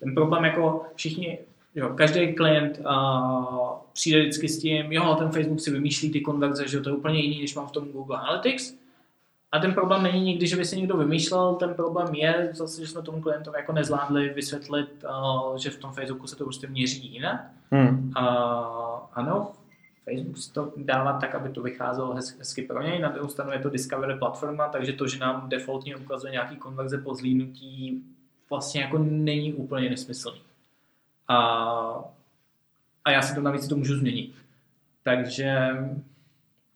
Ten 0.00 0.14
problém 0.14 0.44
jako 0.44 0.86
všichni 0.94 1.38
Jo, 1.74 1.88
každý 1.88 2.34
klient 2.34 2.78
uh, 2.78 3.68
přijde 3.92 4.20
vždycky 4.20 4.48
s 4.48 4.58
tím, 4.58 4.92
jo, 4.92 5.14
ten 5.18 5.30
Facebook 5.30 5.60
si 5.60 5.70
vymýšlí 5.70 6.10
ty 6.10 6.20
konverze, 6.20 6.68
že 6.68 6.80
to 6.80 6.88
je 6.88 6.96
úplně 6.96 7.20
jiný, 7.20 7.40
než 7.40 7.54
mám 7.54 7.66
v 7.66 7.72
tom 7.72 7.88
Google 7.88 8.18
Analytics. 8.18 8.74
A 9.52 9.58
ten 9.58 9.74
problém 9.74 10.02
není 10.02 10.20
nikdy, 10.20 10.46
že 10.46 10.56
by 10.56 10.64
si 10.64 10.76
někdo 10.76 10.96
vymýšlel, 10.96 11.54
ten 11.54 11.74
problém 11.74 12.14
je 12.14 12.50
zase, 12.52 12.80
že 12.80 12.86
jsme 12.86 13.02
tomu 13.02 13.20
klientovi 13.20 13.58
jako 13.58 13.72
nezvládli 13.72 14.28
vysvětlit, 14.28 15.04
uh, 15.04 15.56
že 15.56 15.70
v 15.70 15.78
tom 15.78 15.92
Facebooku 15.92 16.26
se 16.26 16.36
to 16.36 16.44
prostě 16.44 16.66
měří 16.66 17.12
jinak. 17.12 17.50
Hmm. 17.70 18.12
Uh, 18.18 18.24
ano, 19.12 19.52
Facebook 20.04 20.38
si 20.38 20.52
to 20.52 20.72
dává 20.76 21.12
tak, 21.12 21.34
aby 21.34 21.48
to 21.48 21.62
vycházelo 21.62 22.14
hezky 22.14 22.62
pro 22.62 22.82
něj, 22.82 22.98
na 22.98 23.08
druhou 23.08 23.28
stranu 23.28 23.52
je 23.52 23.58
to 23.58 23.70
Discovery 23.70 24.18
platforma, 24.18 24.68
takže 24.68 24.92
to, 24.92 25.06
že 25.06 25.18
nám 25.18 25.48
defaultně 25.48 25.96
ukazuje 25.96 26.32
nějaký 26.32 26.56
konverze 26.56 26.98
po 26.98 27.14
zlínutí, 27.14 28.04
vlastně 28.50 28.80
jako 28.80 28.98
není 28.98 29.52
úplně 29.52 29.90
nesmyslný. 29.90 30.40
A, 31.30 31.36
a 33.04 33.10
já 33.10 33.22
si 33.22 33.34
to 33.34 33.40
navíc 33.40 33.68
to 33.68 33.76
můžu 33.76 33.96
změnit. 33.96 34.34
Takže, 35.02 35.70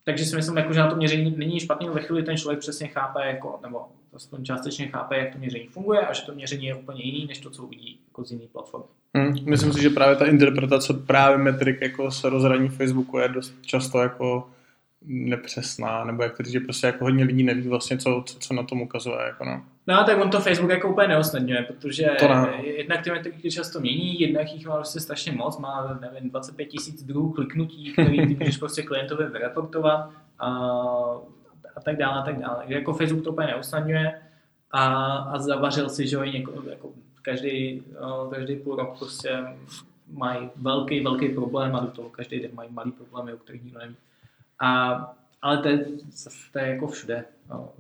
takže 0.04 0.24
si 0.24 0.36
myslím, 0.36 0.56
jako, 0.56 0.72
že 0.72 0.80
na 0.80 0.90
to 0.90 0.96
měření 0.96 1.34
není 1.36 1.60
špatný, 1.60 1.88
ve 1.88 2.00
chvíli 2.00 2.22
ten 2.22 2.36
člověk 2.36 2.60
přesně 2.60 2.88
chápe, 2.88 3.26
jako, 3.26 3.58
nebo 3.62 3.86
aspoň 4.14 4.44
částečně 4.44 4.86
chápe, 4.86 5.18
jak 5.18 5.32
to 5.32 5.38
měření 5.38 5.66
funguje 5.66 6.00
a 6.00 6.12
že 6.12 6.22
to 6.22 6.34
měření 6.34 6.66
je 6.66 6.74
úplně 6.74 7.02
jiný, 7.02 7.26
než 7.26 7.38
to, 7.38 7.50
co 7.50 7.62
uvidí 7.62 8.00
jako 8.08 8.24
z 8.24 8.32
jiný 8.32 8.48
platformy. 8.52 8.86
Hmm, 9.14 9.34
myslím 9.44 9.72
si, 9.72 9.82
že 9.82 9.90
právě 9.90 10.16
ta 10.16 10.26
interpretace 10.26 10.94
právě 10.94 11.38
metrik 11.38 11.80
jako 11.80 12.10
se 12.10 12.28
rozhraní 12.28 12.68
Facebooku 12.68 13.18
je 13.18 13.28
dost 13.28 13.54
často 13.62 14.02
jako 14.02 14.50
nepřesná, 15.06 16.04
nebo 16.04 16.22
jak 16.22 16.36
to 16.36 16.42
říct, 16.42 16.52
že 16.52 16.60
prostě 16.60 16.86
jako 16.86 17.04
hodně 17.04 17.24
lidí 17.24 17.42
neví 17.42 17.68
vlastně, 17.68 17.98
co, 17.98 18.22
co, 18.26 18.38
co 18.38 18.54
na 18.54 18.62
tom 18.62 18.82
ukazuje. 18.82 19.18
Jako 19.26 19.44
no. 19.44 19.62
no, 19.86 20.04
tak 20.04 20.20
on 20.20 20.30
to 20.30 20.40
Facebook 20.40 20.70
jako 20.70 20.90
úplně 20.90 21.08
neosnadňuje, 21.08 21.62
protože 21.62 22.06
to 22.18 22.28
ne. 22.28 22.52
jednak 22.62 23.04
ty 23.04 23.10
metriky 23.10 23.50
často 23.50 23.80
mění, 23.80 24.20
jednak 24.20 24.52
jich 24.52 24.66
má 24.66 24.74
prostě 24.74 25.00
strašně 25.00 25.32
moc, 25.32 25.58
má, 25.58 25.98
nevím, 26.00 26.30
25 26.30 26.66
tisíc 26.66 27.02
druhů 27.02 27.32
kliknutí, 27.32 27.92
který 27.92 28.26
ty 28.26 28.34
můžeš 28.34 28.56
prostě 28.56 28.82
klientovi 28.82 29.26
vyreportovat 29.26 30.10
a, 30.38 30.48
a 31.76 31.80
tak 31.84 31.96
dále, 31.96 32.20
a 32.20 32.22
tak 32.22 32.38
dále. 32.38 32.56
Takže 32.58 32.74
jako 32.74 32.92
Facebook 32.92 33.24
to 33.24 33.30
úplně 33.30 33.48
neusnadňuje 33.48 34.20
a, 34.70 35.04
a 35.16 35.38
zavařil 35.38 35.88
si, 35.88 36.06
že 36.06 36.16
něko, 36.16 36.62
jako 36.70 36.90
každý, 37.22 37.82
každý 38.30 38.56
půl 38.56 38.76
rok 38.76 38.98
prostě 38.98 39.38
mají 40.12 40.50
velký, 40.56 41.00
velký 41.00 41.28
problém 41.28 41.76
a 41.76 41.80
do 41.80 41.86
toho 41.86 42.08
každý 42.10 42.40
den 42.40 42.50
mají 42.54 42.72
malý 42.72 42.92
problémy, 42.92 43.32
o 43.32 43.36
kterých 43.36 43.64
nikdo 43.64 43.78
neví. 43.78 43.96
A, 44.60 44.94
ale 45.42 45.58
to 45.58 45.68
je, 45.68 45.86
to 46.52 46.58
je 46.58 46.68
jako 46.68 46.86
všude. 46.86 47.24
No. 47.50 47.72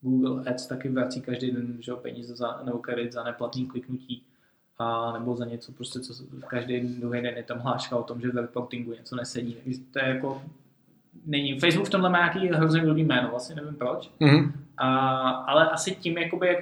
Google 0.00 0.44
Ads 0.50 0.66
taky 0.66 0.88
vrací 0.88 1.20
každý 1.20 1.50
den 1.50 1.76
že 1.80 1.92
peníze 1.92 2.36
za, 2.36 2.60
nebo 2.64 2.78
kredit 2.78 3.12
za 3.12 3.24
neplatný 3.24 3.66
kliknutí 3.66 4.22
a 4.78 5.12
nebo 5.12 5.36
za 5.36 5.44
něco, 5.44 5.72
prostě, 5.72 6.00
co 6.00 6.14
každý 6.46 6.80
druhý 6.80 7.22
den 7.22 7.36
je 7.36 7.42
tam 7.42 7.58
hláška 7.58 7.96
o 7.96 8.02
tom, 8.02 8.20
že 8.20 8.30
v 8.30 8.36
reportingu 8.36 8.92
něco 8.92 9.16
nesedí. 9.16 9.56
To 9.92 9.98
je 9.98 10.08
jako, 10.08 10.42
není. 11.26 11.60
Facebook 11.60 11.86
v 11.86 11.90
tomhle 11.90 12.10
má 12.10 12.18
nějaký 12.18 12.48
hrozně 12.48 12.80
dobrý 12.80 13.04
jméno, 13.04 13.30
vlastně 13.30 13.56
nevím 13.56 13.74
proč. 13.74 14.10
Mm-hmm. 14.20 14.52
A, 14.76 15.18
ale 15.30 15.70
asi 15.70 15.94
tím, 15.94 16.18
jakoby, 16.18 16.46
jak 16.46 16.58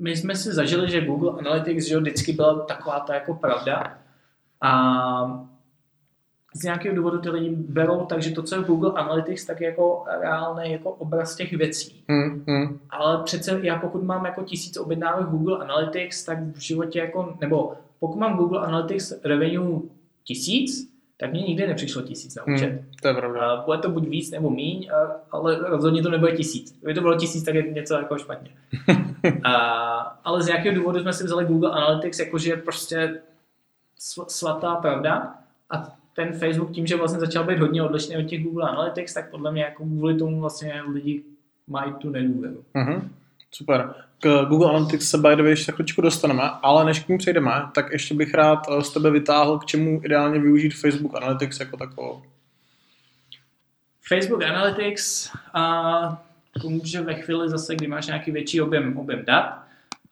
my 0.00 0.16
jsme 0.16 0.36
si 0.36 0.52
zažili, 0.52 0.90
že 0.90 1.06
Google 1.06 1.32
Analytics 1.38 1.86
že 1.86 1.98
vždycky 1.98 2.32
byla 2.32 2.64
taková 2.64 3.00
ta 3.00 3.14
jako 3.14 3.34
pravda. 3.34 3.98
A 4.60 5.48
z 6.54 6.62
nějakého 6.62 6.96
důvodu 6.96 7.18
ty 7.18 7.30
lidi 7.30 7.50
berou, 7.50 8.06
takže 8.06 8.30
to, 8.30 8.42
co 8.42 8.54
je 8.54 8.62
Google 8.62 8.92
Analytics, 8.92 9.44
tak 9.44 9.60
je 9.60 9.68
jako 9.68 10.04
reálný 10.20 10.72
jako 10.72 10.90
obraz 10.90 11.36
těch 11.36 11.52
věcí. 11.52 12.04
Hmm, 12.08 12.44
hmm. 12.48 12.78
Ale 12.90 13.22
přece 13.24 13.60
já 13.62 13.78
pokud 13.78 14.02
mám 14.02 14.24
jako 14.24 14.42
tisíc 14.42 14.76
objednávek 14.76 15.26
Google 15.26 15.58
Analytics, 15.58 16.24
tak 16.24 16.38
v 16.42 16.58
životě 16.58 16.98
jako, 16.98 17.36
nebo 17.40 17.72
pokud 18.00 18.18
mám 18.18 18.36
Google 18.36 18.60
Analytics 18.60 19.12
revenue 19.24 19.80
tisíc, 20.24 20.92
tak 21.16 21.30
mě 21.30 21.42
nikdy 21.42 21.66
nepřišlo 21.66 22.02
tisíc 22.02 22.34
na 22.34 22.46
účet. 22.46 22.66
Hmm, 22.66 22.90
to 23.02 23.08
je 23.08 23.14
pravda. 23.14 23.62
Bude 23.66 23.78
to 23.78 23.90
buď 23.90 24.08
víc 24.08 24.30
nebo 24.30 24.50
míň, 24.50 24.90
ale 25.30 25.58
rozhodně 25.58 26.02
to 26.02 26.10
nebude 26.10 26.32
tisíc. 26.32 26.78
Kdyby 26.78 26.94
to 26.94 27.00
bylo 27.00 27.18
tisíc, 27.18 27.44
tak 27.44 27.54
je 27.54 27.62
něco 27.62 27.94
jako 27.94 28.18
špatně. 28.18 28.50
a, 29.44 29.54
ale 30.24 30.42
z 30.42 30.46
nějakého 30.46 30.74
důvodu 30.74 31.00
jsme 31.00 31.12
si 31.12 31.24
vzali 31.24 31.44
Google 31.44 31.70
Analytics, 31.70 32.18
jakože 32.18 32.56
prostě 32.56 33.20
svatá 34.28 34.74
pravda 34.74 35.34
a 35.70 36.01
ten 36.14 36.32
Facebook 36.32 36.72
tím, 36.72 36.86
že 36.86 36.96
vlastně 36.96 37.20
začal 37.20 37.44
být 37.44 37.58
hodně 37.58 37.82
odlišný 37.82 38.16
od 38.16 38.22
těch 38.22 38.44
Google 38.44 38.68
Analytics, 38.68 39.14
tak 39.14 39.30
podle 39.30 39.52
mě 39.52 39.62
jako 39.62 39.84
kvůli 39.84 40.18
tomu 40.18 40.40
vlastně 40.40 40.82
lidi 40.92 41.22
mají 41.66 41.92
tu 41.92 42.10
nedůvěru. 42.10 42.64
Mm-hmm. 42.74 43.08
Super. 43.50 43.94
K 44.18 44.44
Google 44.48 44.68
Analytics 44.68 45.10
se 45.10 45.18
by 45.18 45.36
the 45.36 45.42
way 45.42 45.50
ještě 45.50 45.72
chvíličku 45.72 46.00
dostaneme, 46.00 46.42
ale 46.62 46.84
než 46.84 47.00
k 47.00 47.08
ní 47.08 47.18
přejdeme, 47.18 47.52
tak 47.74 47.92
ještě 47.92 48.14
bych 48.14 48.34
rád 48.34 48.66
eh, 48.68 48.82
z 48.82 48.90
tebe 48.90 49.10
vytáhl, 49.10 49.58
k 49.58 49.64
čemu 49.64 50.00
ideálně 50.04 50.38
využít 50.38 50.74
Facebook 50.74 51.16
Analytics 51.16 51.60
jako 51.60 51.76
takovou. 51.76 52.22
Facebook 54.08 54.42
Analytics 54.42 55.30
a 55.54 56.24
to 56.62 56.70
může 56.70 57.00
ve 57.00 57.14
chvíli 57.14 57.48
zase, 57.48 57.74
kdy 57.74 57.88
máš 57.88 58.06
nějaký 58.06 58.30
větší 58.30 58.60
objem, 58.60 58.98
objem 58.98 59.24
dat. 59.24 59.62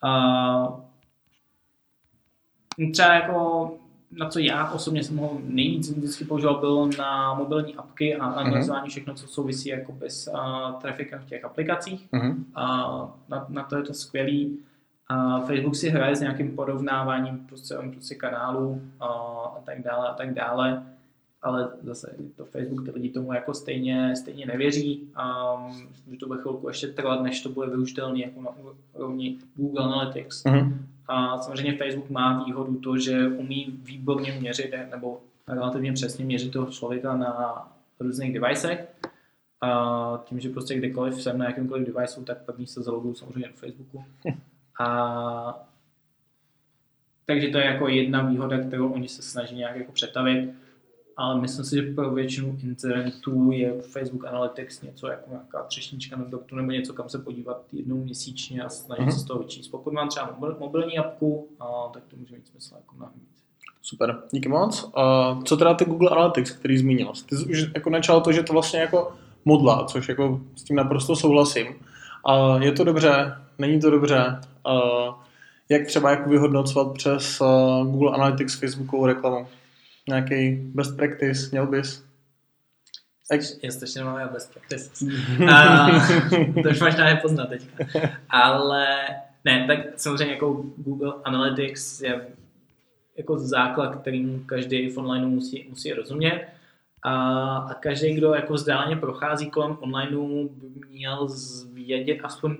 A, 0.03 0.81
třeba 2.93 3.13
jako 3.13 3.71
na 4.19 4.29
co 4.29 4.39
já 4.39 4.71
osobně 4.71 5.03
jsem 5.03 5.17
ho 5.17 5.37
nejvíc 5.43 5.91
vždycky 5.91 6.25
používal, 6.25 6.59
bylo 6.59 6.89
na 6.97 7.33
mobilní 7.33 7.75
apky 7.75 8.15
a 8.15 8.25
analyzování 8.25 8.87
mm-hmm. 8.87 8.89
všechno, 8.89 9.13
co 9.13 9.27
souvisí 9.27 9.69
jako 9.69 9.91
bez 9.91 10.29
uh, 10.33 10.81
trafikem 10.81 11.19
v 11.19 11.25
těch 11.25 11.45
aplikacích. 11.45 12.09
Mm-hmm. 12.13 12.31
Uh, 12.31 13.09
na, 13.29 13.45
na 13.49 13.63
to 13.63 13.77
je 13.77 13.83
to 13.83 13.93
skvělý. 13.93 14.59
Uh, 15.11 15.45
Facebook 15.45 15.75
si 15.75 15.89
hraje 15.89 16.15
s 16.15 16.19
nějakým 16.19 16.55
porovnáváním 16.55 17.45
prostě, 17.47 17.75
prostě 17.91 18.15
kanálů 18.15 18.69
uh, 18.69 19.07
a 19.57 19.61
tak 19.65 19.83
dále 19.83 20.07
a 20.07 20.13
tak 20.13 20.33
dále. 20.33 20.83
Ale 21.43 21.69
zase 21.81 22.15
to 22.35 22.45
Facebook, 22.45 22.85
ty 22.85 22.91
lidi 22.91 23.09
tomu 23.09 23.33
jako 23.33 23.53
stejně, 23.53 24.15
stejně 24.15 24.45
nevěří. 24.45 25.09
Um, 25.57 25.87
že 26.11 26.17
to 26.17 26.27
bude 26.27 26.41
chvilku 26.41 26.67
ještě 26.67 26.87
trvat, 26.87 27.21
než 27.21 27.41
to 27.41 27.49
bude 27.49 27.69
využitelné 27.69 28.19
jako 28.19 28.41
na 28.41 28.49
úrovni 28.93 29.37
Google 29.55 29.83
Analytics. 29.83 30.43
Mm-hmm. 30.43 30.73
A 31.11 31.37
samozřejmě 31.37 31.77
Facebook 31.77 32.09
má 32.09 32.43
výhodu 32.43 32.79
to, 32.79 32.97
že 32.97 33.27
umí 33.27 33.79
výborně 33.83 34.31
měřit, 34.31 34.73
nebo 34.91 35.21
relativně 35.47 35.93
přesně 35.93 36.25
měřit 36.25 36.53
toho 36.53 36.71
člověka 36.71 37.15
na 37.15 37.71
různých 37.99 38.33
devicech. 38.33 38.87
A 39.61 40.23
tím, 40.25 40.39
že 40.39 40.49
prostě 40.49 40.75
kdekoliv 40.75 41.21
jsem 41.21 41.37
na 41.37 41.45
jakémkoliv 41.45 41.87
deviceu, 41.87 42.23
tak 42.23 42.45
první 42.45 42.67
se 42.67 42.81
zaloguju 42.81 43.15
samozřejmě 43.15 43.47
do 43.47 43.55
Facebooku. 43.55 44.03
A 44.79 45.67
takže 47.25 47.47
to 47.47 47.57
je 47.57 47.65
jako 47.65 47.87
jedna 47.87 48.21
výhoda, 48.21 48.59
kterou 48.59 48.91
oni 48.91 49.07
se 49.07 49.21
snaží 49.21 49.55
nějak 49.55 49.75
jako 49.75 49.91
přetavit 49.91 50.49
ale 51.17 51.41
myslím 51.41 51.65
si, 51.65 51.75
že 51.75 51.81
pro 51.81 52.11
většinu 52.11 52.57
incidentů 52.63 53.51
je 53.51 53.81
Facebook 53.81 54.25
Analytics 54.25 54.81
něco 54.81 55.07
jako 55.07 55.29
nějaká 55.29 55.63
třešnička 55.63 56.15
na 56.15 56.23
dortu 56.23 56.55
nebo 56.55 56.71
něco, 56.71 56.93
kam 56.93 57.09
se 57.09 57.19
podívat 57.19 57.61
jednou 57.71 57.97
měsíčně 57.97 58.63
a 58.63 58.69
snažit 58.69 59.01
mm-hmm. 59.01 59.11
se 59.11 59.19
z 59.19 59.23
toho 59.23 59.39
vyčíst. 59.39 59.71
Pokud 59.71 59.93
mám 59.93 60.09
třeba 60.09 60.31
mobil, 60.31 60.57
mobilní 60.59 60.97
apku, 60.97 61.47
a, 61.59 61.89
tak 61.93 62.03
to 62.07 62.15
může 62.17 62.35
mít 62.35 62.47
smysl 62.47 62.75
jako 62.75 62.95
mnohem 62.95 63.13
víc. 63.15 63.43
Super, 63.81 64.21
díky 64.31 64.49
moc. 64.49 64.83
Uh, 64.83 65.43
co 65.43 65.57
teda 65.57 65.73
ty 65.73 65.85
Google 65.85 66.09
Analytics, 66.09 66.51
který 66.51 66.77
zmínil? 66.77 67.11
Ty 67.29 67.37
jsi 67.37 67.45
už 67.45 67.71
jako 67.75 67.89
načal 67.89 68.21
to, 68.21 68.31
že 68.31 68.43
to 68.43 68.53
vlastně 68.53 68.79
jako 68.79 69.13
modla, 69.45 69.85
což 69.85 70.09
jako 70.09 70.41
s 70.55 70.63
tím 70.63 70.75
naprosto 70.75 71.15
souhlasím. 71.15 71.67
Uh, 71.67 72.61
je 72.61 72.71
to 72.71 72.83
dobře, 72.83 73.35
není 73.59 73.79
to 73.79 73.89
dobře. 73.89 74.39
Uh, 74.67 75.13
jak 75.69 75.87
třeba 75.87 76.09
jako 76.09 76.29
vyhodnocovat 76.29 76.93
přes 76.93 77.41
Google 77.83 78.11
Analytics 78.11 78.59
Facebookovou 78.59 79.05
reklamu? 79.05 79.47
Nějaký 80.07 80.55
best 80.55 80.97
practice, 80.97 81.49
měl 81.51 81.67
bys? 81.67 82.03
Je 83.63 83.71
strašně 83.71 84.03
malý 84.03 84.29
best 84.33 84.53
practice. 84.53 85.05
A, 85.53 85.87
to 86.63 86.69
už 86.69 86.81
možná 86.81 87.05
nepoznat 87.05 87.49
teďka. 87.49 87.85
Ale 88.29 88.87
ne, 89.45 89.67
tak 89.67 89.79
samozřejmě 89.95 90.33
jako 90.33 90.63
Google 90.77 91.13
Analytics 91.23 92.01
je 92.01 92.27
jako 93.17 93.37
základ, 93.37 94.01
kterým 94.01 94.45
každý 94.45 94.89
v 94.89 94.97
online 94.97 95.27
musí, 95.27 95.65
musí 95.69 95.93
rozumět. 95.93 96.47
A, 97.03 97.13
a 97.57 97.73
každý, 97.73 98.13
kdo 98.15 98.33
jako 98.33 98.53
vzdáleně 98.53 98.95
prochází 98.95 99.49
kolem 99.49 99.77
onlineu, 99.79 100.49
by 100.49 100.87
měl 100.89 101.27
vědět 101.73 102.17
aspoň 102.23 102.57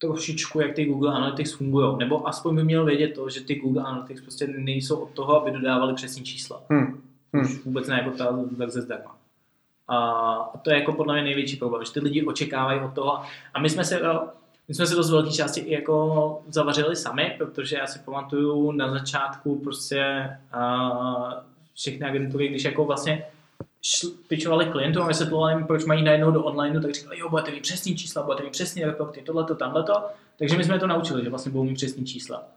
trošičku, 0.00 0.60
jak 0.60 0.74
ty 0.74 0.84
Google 0.84 1.14
Analytics 1.14 1.52
fungují. 1.52 1.98
Nebo 1.98 2.28
aspoň 2.28 2.56
by 2.56 2.64
měl 2.64 2.84
vědět 2.84 3.08
to, 3.08 3.28
že 3.28 3.40
ty 3.40 3.54
Google 3.54 3.82
Analytics 3.82 4.20
prostě 4.20 4.46
nejsou 4.46 4.96
od 4.96 5.10
toho, 5.10 5.42
aby 5.42 5.50
dodávali 5.50 5.94
přesní 5.94 6.24
čísla. 6.24 6.62
Hmm. 6.70 7.02
Hmm. 7.32 7.44
Už 7.44 7.64
vůbec 7.64 7.88
ne 7.88 7.96
jako 7.96 8.10
ta 8.10 8.38
verze 8.56 8.82
zdarma. 8.82 9.16
A 9.88 10.58
to 10.62 10.70
je 10.70 10.78
jako 10.78 10.92
podle 10.92 11.14
mě 11.14 11.22
největší 11.22 11.56
problém, 11.56 11.84
že 11.84 11.92
ty 11.92 12.00
lidi 12.00 12.24
očekávají 12.24 12.80
od 12.80 12.94
toho. 12.94 13.22
A 13.54 13.60
my 13.60 13.70
jsme 13.70 13.84
se, 13.84 14.00
my 14.68 14.74
jsme 14.74 14.86
se 14.86 14.94
to 14.94 15.02
z 15.02 15.10
velké 15.10 15.30
části 15.30 15.60
i 15.60 15.72
jako 15.72 16.42
zavařili 16.48 16.96
sami, 16.96 17.34
protože 17.38 17.76
já 17.76 17.86
si 17.86 17.98
pamatuju 17.98 18.72
na 18.72 18.90
začátku 18.90 19.58
prostě 19.58 20.30
uh, 20.56 21.32
všechny 21.74 22.06
agentury, 22.06 22.48
když 22.48 22.64
jako 22.64 22.84
vlastně 22.84 23.24
pičovali 24.28 24.66
klientům 24.66 25.02
a 25.02 25.06
vysvětlovali 25.06 25.54
jim, 25.54 25.66
proč 25.66 25.84
mají 25.84 26.02
najednou 26.02 26.30
do 26.30 26.44
online, 26.44 26.80
tak 26.80 26.94
říkali, 26.94 27.18
jo, 27.18 27.28
budete 27.28 27.50
mít 27.50 27.62
přesný 27.62 27.96
čísla, 27.96 28.22
budete 28.22 28.42
mít 28.42 28.50
přesný 28.50 28.84
reporty, 28.84 29.22
tohleto, 29.22 29.54
tamhleto. 29.54 30.04
Takže 30.38 30.56
my 30.56 30.64
jsme 30.64 30.78
to 30.78 30.86
naučili, 30.86 31.24
že 31.24 31.30
vlastně 31.30 31.52
budou 31.52 31.64
mít 31.64 31.74
přesný 31.74 32.04
čísla. 32.06 32.48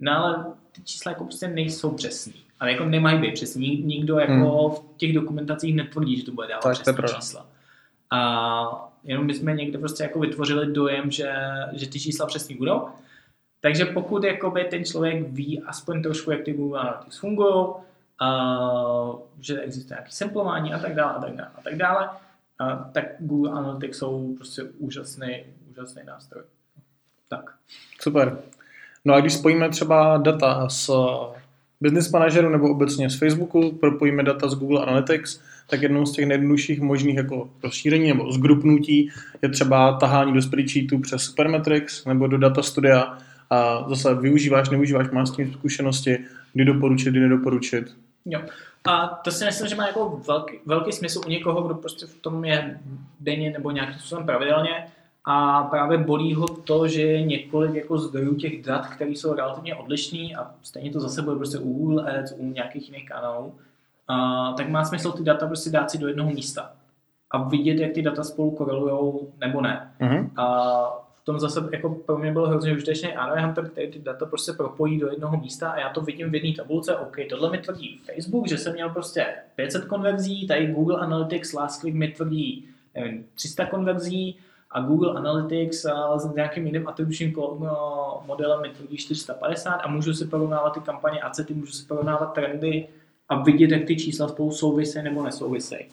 No 0.00 0.12
ale 0.12 0.44
ty 0.72 0.82
čísla 0.82 1.12
jako 1.12 1.24
prostě 1.24 1.48
nejsou 1.48 1.90
přesný. 1.90 2.34
Ale 2.60 2.72
jako 2.72 2.84
nemají 2.84 3.20
být 3.20 3.34
přesný. 3.34 3.82
Nikdo 3.82 4.18
jako 4.18 4.32
hmm. 4.32 4.70
v 4.70 4.96
těch 4.96 5.12
dokumentacích 5.12 5.74
netvrdí, 5.74 6.16
že 6.16 6.24
to 6.24 6.32
bude 6.32 6.48
dávat 6.48 6.84
tak 6.84 6.96
to 6.96 7.02
čísla. 7.02 7.46
A 8.10 8.92
jenom 9.04 9.26
my 9.26 9.34
jsme 9.34 9.54
někde 9.54 9.78
prostě 9.78 10.02
jako 10.02 10.18
vytvořili 10.18 10.72
dojem, 10.72 11.10
že, 11.10 11.32
že 11.72 11.88
ty 11.88 12.00
čísla 12.00 12.26
přesný 12.26 12.54
budou. 12.54 12.88
Takže 13.60 13.84
pokud 13.84 14.24
jakoby 14.24 14.64
ten 14.64 14.84
člověk 14.84 15.28
ví 15.28 15.62
aspoň 15.62 16.02
trošku, 16.02 16.30
jak 16.30 16.42
ty 16.44 16.52
Google 16.52 16.80
Analytics 16.80 17.18
fungují, 17.18 17.66
uh, 18.22 19.20
že 19.40 19.60
existuje 19.60 19.96
nějaké 19.96 20.10
samplování 20.10 20.74
a 20.74 20.78
tak 20.78 20.94
dále 20.94 21.14
a 21.14 21.20
tak 21.20 21.36
dále 21.36 21.50
a 21.56 21.60
tak 21.60 21.76
dále, 21.76 22.08
uh, 22.60 22.92
tak 22.92 23.04
Google 23.18 23.50
Analytics 23.50 23.98
jsou 23.98 24.34
prostě 24.36 24.62
úžasný, 24.62 25.44
úžasný 25.70 26.02
nástroj. 26.06 26.42
Tak. 27.28 27.54
Super. 28.00 28.38
No 29.04 29.14
a 29.14 29.20
když 29.20 29.34
spojíme 29.34 29.68
třeba 29.68 30.16
data 30.16 30.68
z 30.68 30.90
Business 31.80 32.12
Manageru 32.12 32.48
nebo 32.48 32.70
obecně 32.70 33.10
z 33.10 33.18
Facebooku, 33.18 33.72
propojíme 33.72 34.22
data 34.22 34.48
z 34.48 34.54
Google 34.54 34.82
Analytics, 34.82 35.40
tak 35.70 35.82
jednou 35.82 36.06
z 36.06 36.12
těch 36.12 36.26
nejjednodušších 36.26 36.80
možných 36.80 37.16
jako 37.16 37.50
rozšíření 37.62 38.08
nebo 38.08 38.32
zgrupnutí 38.32 39.10
je 39.42 39.48
třeba 39.48 39.92
tahání 39.92 40.32
do 40.32 40.42
spreadsheetu 40.42 40.98
přes 40.98 41.22
Supermetrics 41.22 42.04
nebo 42.04 42.26
do 42.26 42.38
Data 42.38 42.62
Studia 42.62 43.18
a 43.50 43.88
zase 43.88 44.14
využíváš, 44.14 44.70
nevyužíváš, 44.70 45.10
máš 45.10 45.28
s 45.28 45.32
tím 45.32 45.52
zkušenosti, 45.52 46.18
kdy 46.52 46.64
doporučit, 46.64 47.10
kdy 47.10 47.20
nedoporučit. 47.20 47.96
Jo. 48.26 48.40
A 48.84 49.06
to 49.06 49.30
si 49.30 49.44
myslím, 49.44 49.68
že 49.68 49.74
má 49.74 49.86
jako 49.86 50.20
velký, 50.26 50.58
velký 50.66 50.92
smysl 50.92 51.20
u 51.26 51.28
někoho, 51.28 51.62
kdo 51.62 51.74
prostě 51.74 52.06
v 52.06 52.14
tom 52.20 52.44
je 52.44 52.80
denně 53.20 53.50
nebo 53.50 53.70
nějakým 53.70 53.98
způsobem 53.98 54.26
pravidelně 54.26 54.86
a 55.24 55.62
právě 55.62 55.98
bolí 55.98 56.34
ho 56.34 56.48
to, 56.48 56.88
že 56.88 57.02
je 57.02 57.22
několik 57.22 57.74
jako 57.74 57.98
zdrojů 57.98 58.34
těch 58.34 58.62
dat, 58.62 58.86
které 58.86 59.10
jsou 59.10 59.34
relativně 59.34 59.74
odlišný 59.74 60.36
a 60.36 60.50
stejně 60.62 60.90
to 60.90 61.00
zase 61.00 61.22
bude 61.22 61.36
prostě 61.36 61.58
u 61.58 61.72
Google 61.72 62.18
Ads, 62.18 62.32
u 62.36 62.46
nějakých 62.46 62.88
jiných 62.88 63.08
kanálů, 63.08 63.54
a, 64.08 64.52
tak 64.52 64.68
má 64.68 64.84
smysl 64.84 65.12
ty 65.12 65.22
data 65.22 65.46
prostě 65.46 65.70
dát 65.70 65.90
si 65.90 65.98
do 65.98 66.08
jednoho 66.08 66.30
místa 66.30 66.72
a 67.30 67.42
vidět, 67.42 67.78
jak 67.82 67.92
ty 67.92 68.02
data 68.02 68.24
spolu 68.24 68.50
korelují 68.50 69.12
nebo 69.40 69.60
ne. 69.60 69.92
Mm-hmm. 70.00 70.30
A 70.36 71.05
tom 71.26 71.38
zase 71.40 71.68
jako 71.72 71.94
pro 71.94 72.18
mě 72.18 72.32
bylo 72.32 72.48
hrozně 72.48 72.72
užitečný 72.72 73.12
AI 73.12 73.42
Hunter, 73.42 73.68
který 73.68 73.92
ty 73.92 73.98
data 73.98 74.26
prostě 74.26 74.52
propojí 74.52 74.98
do 74.98 75.10
jednoho 75.10 75.36
místa 75.36 75.70
a 75.70 75.80
já 75.80 75.88
to 75.88 76.00
vidím 76.00 76.30
v 76.30 76.34
jedné 76.34 76.52
tabulce, 76.56 76.96
OK, 76.96 77.16
tohle 77.30 77.50
mi 77.50 77.58
tvrdí 77.58 78.00
Facebook, 78.14 78.48
že 78.48 78.58
jsem 78.58 78.72
měl 78.72 78.90
prostě 78.90 79.26
500 79.54 79.84
konverzí, 79.84 80.46
tady 80.46 80.66
Google 80.66 80.98
Analytics 80.98 81.52
last 81.52 81.80
click 81.80 81.96
mi 81.96 82.08
tvrdí 82.08 82.68
nevím, 82.94 83.24
300 83.34 83.66
konverzí 83.66 84.36
a 84.70 84.80
Google 84.80 85.14
Analytics 85.14 85.84
a 85.84 86.18
s 86.18 86.34
nějakým 86.34 86.66
jiným 86.66 86.88
atribučním 86.88 87.32
no, 87.36 88.22
modelem 88.26 88.62
mi 88.62 88.68
tvrdí 88.68 88.96
450 88.96 89.70
a 89.70 89.88
můžu 89.88 90.14
si 90.14 90.26
porovnávat 90.26 90.74
ty 90.74 90.80
kampaně 90.80 91.20
ACETy, 91.20 91.54
můžu 91.54 91.72
si 91.72 91.86
porovnávat 91.86 92.32
trendy 92.32 92.88
a 93.28 93.42
vidět, 93.42 93.70
jak 93.70 93.84
ty 93.84 93.96
čísla 93.96 94.28
spolu 94.28 94.52
souvisejí 94.52 95.04
nebo 95.04 95.22
nesouvisejí. 95.22 95.86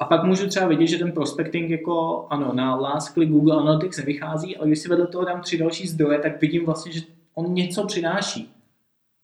A 0.00 0.04
pak 0.04 0.24
můžu 0.24 0.48
třeba 0.48 0.66
vidět, 0.66 0.86
že 0.86 0.98
ten 0.98 1.12
prospecting 1.12 1.70
jako, 1.70 2.26
ano, 2.30 2.52
na 2.54 2.74
last 2.74 3.12
click 3.12 3.32
Google 3.32 3.56
Analytics 3.56 3.98
nevychází, 3.98 4.56
ale 4.56 4.66
když 4.66 4.78
si 4.78 4.88
vedle 4.88 5.06
toho 5.06 5.24
dám 5.24 5.40
tři 5.40 5.58
další 5.58 5.86
zdroje, 5.86 6.18
tak 6.18 6.40
vidím 6.40 6.64
vlastně, 6.66 6.92
že 6.92 7.00
on 7.34 7.54
něco 7.54 7.86
přináší. 7.86 8.50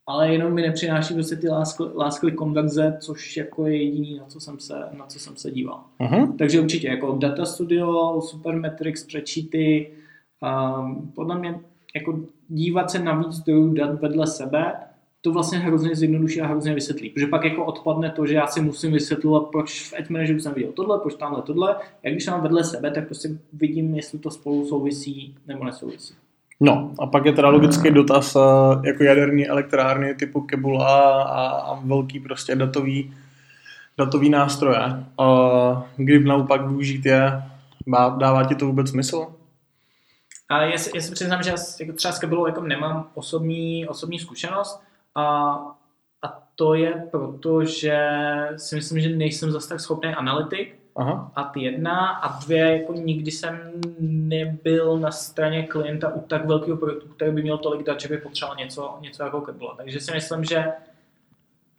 Ale 0.09 0.33
jenom 0.33 0.53
mi 0.55 0.63
nepřináší 0.63 1.15
prostě 1.15 1.37
ty 1.37 1.49
last, 1.49 1.81
last 1.95 2.19
click 2.19 2.37
konverze, 2.37 2.97
což 3.01 3.37
jako 3.37 3.67
je 3.67 3.83
jediný, 3.83 4.19
na 4.19 4.25
co 4.25 4.41
jsem 4.41 4.59
se, 4.59 4.75
na 4.99 5.07
co 5.07 5.19
jsem 5.19 5.37
se 5.37 5.51
díval. 5.51 5.85
Uh-huh. 6.01 6.37
Takže 6.37 6.61
určitě 6.61 6.89
jako 6.89 7.17
Data 7.19 7.45
Studio, 7.45 8.21
Supermetrics, 8.21 9.05
přečíty, 9.05 9.91
um, 10.79 11.13
podle 11.15 11.39
mě 11.39 11.61
jako 11.95 12.21
dívat 12.49 12.91
se 12.91 12.99
na 12.99 13.19
víc 13.19 13.33
zdrojů 13.33 13.75
dat 13.75 14.01
vedle 14.01 14.27
sebe, 14.27 14.75
to 15.27 15.33
vlastně 15.33 15.59
hrozně 15.59 15.97
zjednoduší 15.97 16.41
a 16.41 16.47
hrozně 16.47 16.75
vysvětlí. 16.75 17.11
Protože 17.11 17.27
pak 17.27 17.45
jako 17.45 17.65
odpadne 17.65 18.11
to, 18.11 18.27
že 18.27 18.35
já 18.35 18.47
si 18.47 18.61
musím 18.61 18.93
vysvětlovat, 18.93 19.41
proč 19.41 19.91
v 19.91 19.95
Ad 19.99 20.11
Manageru 20.11 20.41
jsem 20.41 20.55
viděl 20.55 20.73
tohle, 20.73 20.99
proč 20.99 21.15
tamhle 21.15 21.43
tohle. 21.43 21.77
Jak 22.03 22.15
když 22.15 22.27
mám 22.27 22.43
vedle 22.43 22.65
sebe, 22.65 22.91
tak 22.91 23.05
prostě 23.05 23.29
vidím, 23.53 23.95
jestli 23.95 24.19
to 24.19 24.31
spolu 24.31 24.67
souvisí 24.67 25.35
nebo 25.47 25.65
nesouvisí. 25.65 26.15
No 26.61 26.95
a 26.99 27.07
pak 27.07 27.25
je 27.25 27.33
teda 27.33 27.49
logický 27.49 27.91
dotaz 27.91 28.37
eh, 28.37 28.41
jako 28.89 29.03
jaderní 29.03 29.49
elektrárny 29.49 30.15
typu 30.15 30.41
Kebula 30.41 31.23
a, 31.23 31.47
a 31.49 31.81
velký 31.81 32.21
prostě 32.21 32.57
datový, 32.57 33.15
datový 33.99 34.31
nástroje. 34.31 34.79
A 35.19 35.87
kdy 35.97 36.25
naopak 36.25 36.69
využít 36.69 37.07
je, 37.07 37.43
dává 38.19 38.45
ti 38.45 38.55
to 38.55 38.67
vůbec 38.67 38.91
smysl? 38.91 39.27
A 40.49 40.63
já, 40.63 40.79
si, 40.79 40.91
já 40.95 41.03
si 41.03 41.13
přiznám, 41.13 41.43
že 41.43 41.51
já 41.51 41.57
jako 41.81 41.93
třeba 41.93 42.13
s 42.13 42.19
Kebulou 42.19 42.47
jako 42.47 42.61
nemám 42.61 43.09
osobní, 43.15 43.89
osobní 43.89 44.19
zkušenost, 44.19 44.87
a, 45.17 45.57
a 46.23 46.43
to 46.55 46.75
je 46.75 47.09
proto, 47.11 47.65
že 47.65 47.99
si 48.57 48.75
myslím, 48.75 49.01
že 49.01 49.09
nejsem 49.09 49.51
zase 49.51 49.69
tak 49.69 49.81
schopný 49.81 50.15
analytik, 50.15 50.79
Aha. 50.97 51.33
a 51.37 51.45
ty 51.45 51.63
jedna, 51.63 52.09
a 52.09 52.41
dvě, 52.41 52.79
jako 52.79 52.93
nikdy 52.93 53.31
jsem 53.31 53.73
nebyl 54.01 54.99
na 54.99 55.11
straně 55.11 55.63
klienta 55.63 56.15
u 56.15 56.21
tak 56.21 56.47
velkého 56.47 56.77
projektu, 56.77 57.09
který 57.09 57.33
by 57.33 57.43
měl 57.43 57.59
tolik 57.59 57.87
dat, 57.87 58.01
že 58.01 58.09
by 58.09 58.19
potřeboval 58.19 58.57
něco, 58.57 58.99
něco 59.01 59.23
jako 59.23 59.41
Kebla. 59.41 59.75
Takže 59.77 60.01
si 60.01 60.13
myslím, 60.13 60.45
že 60.45 60.65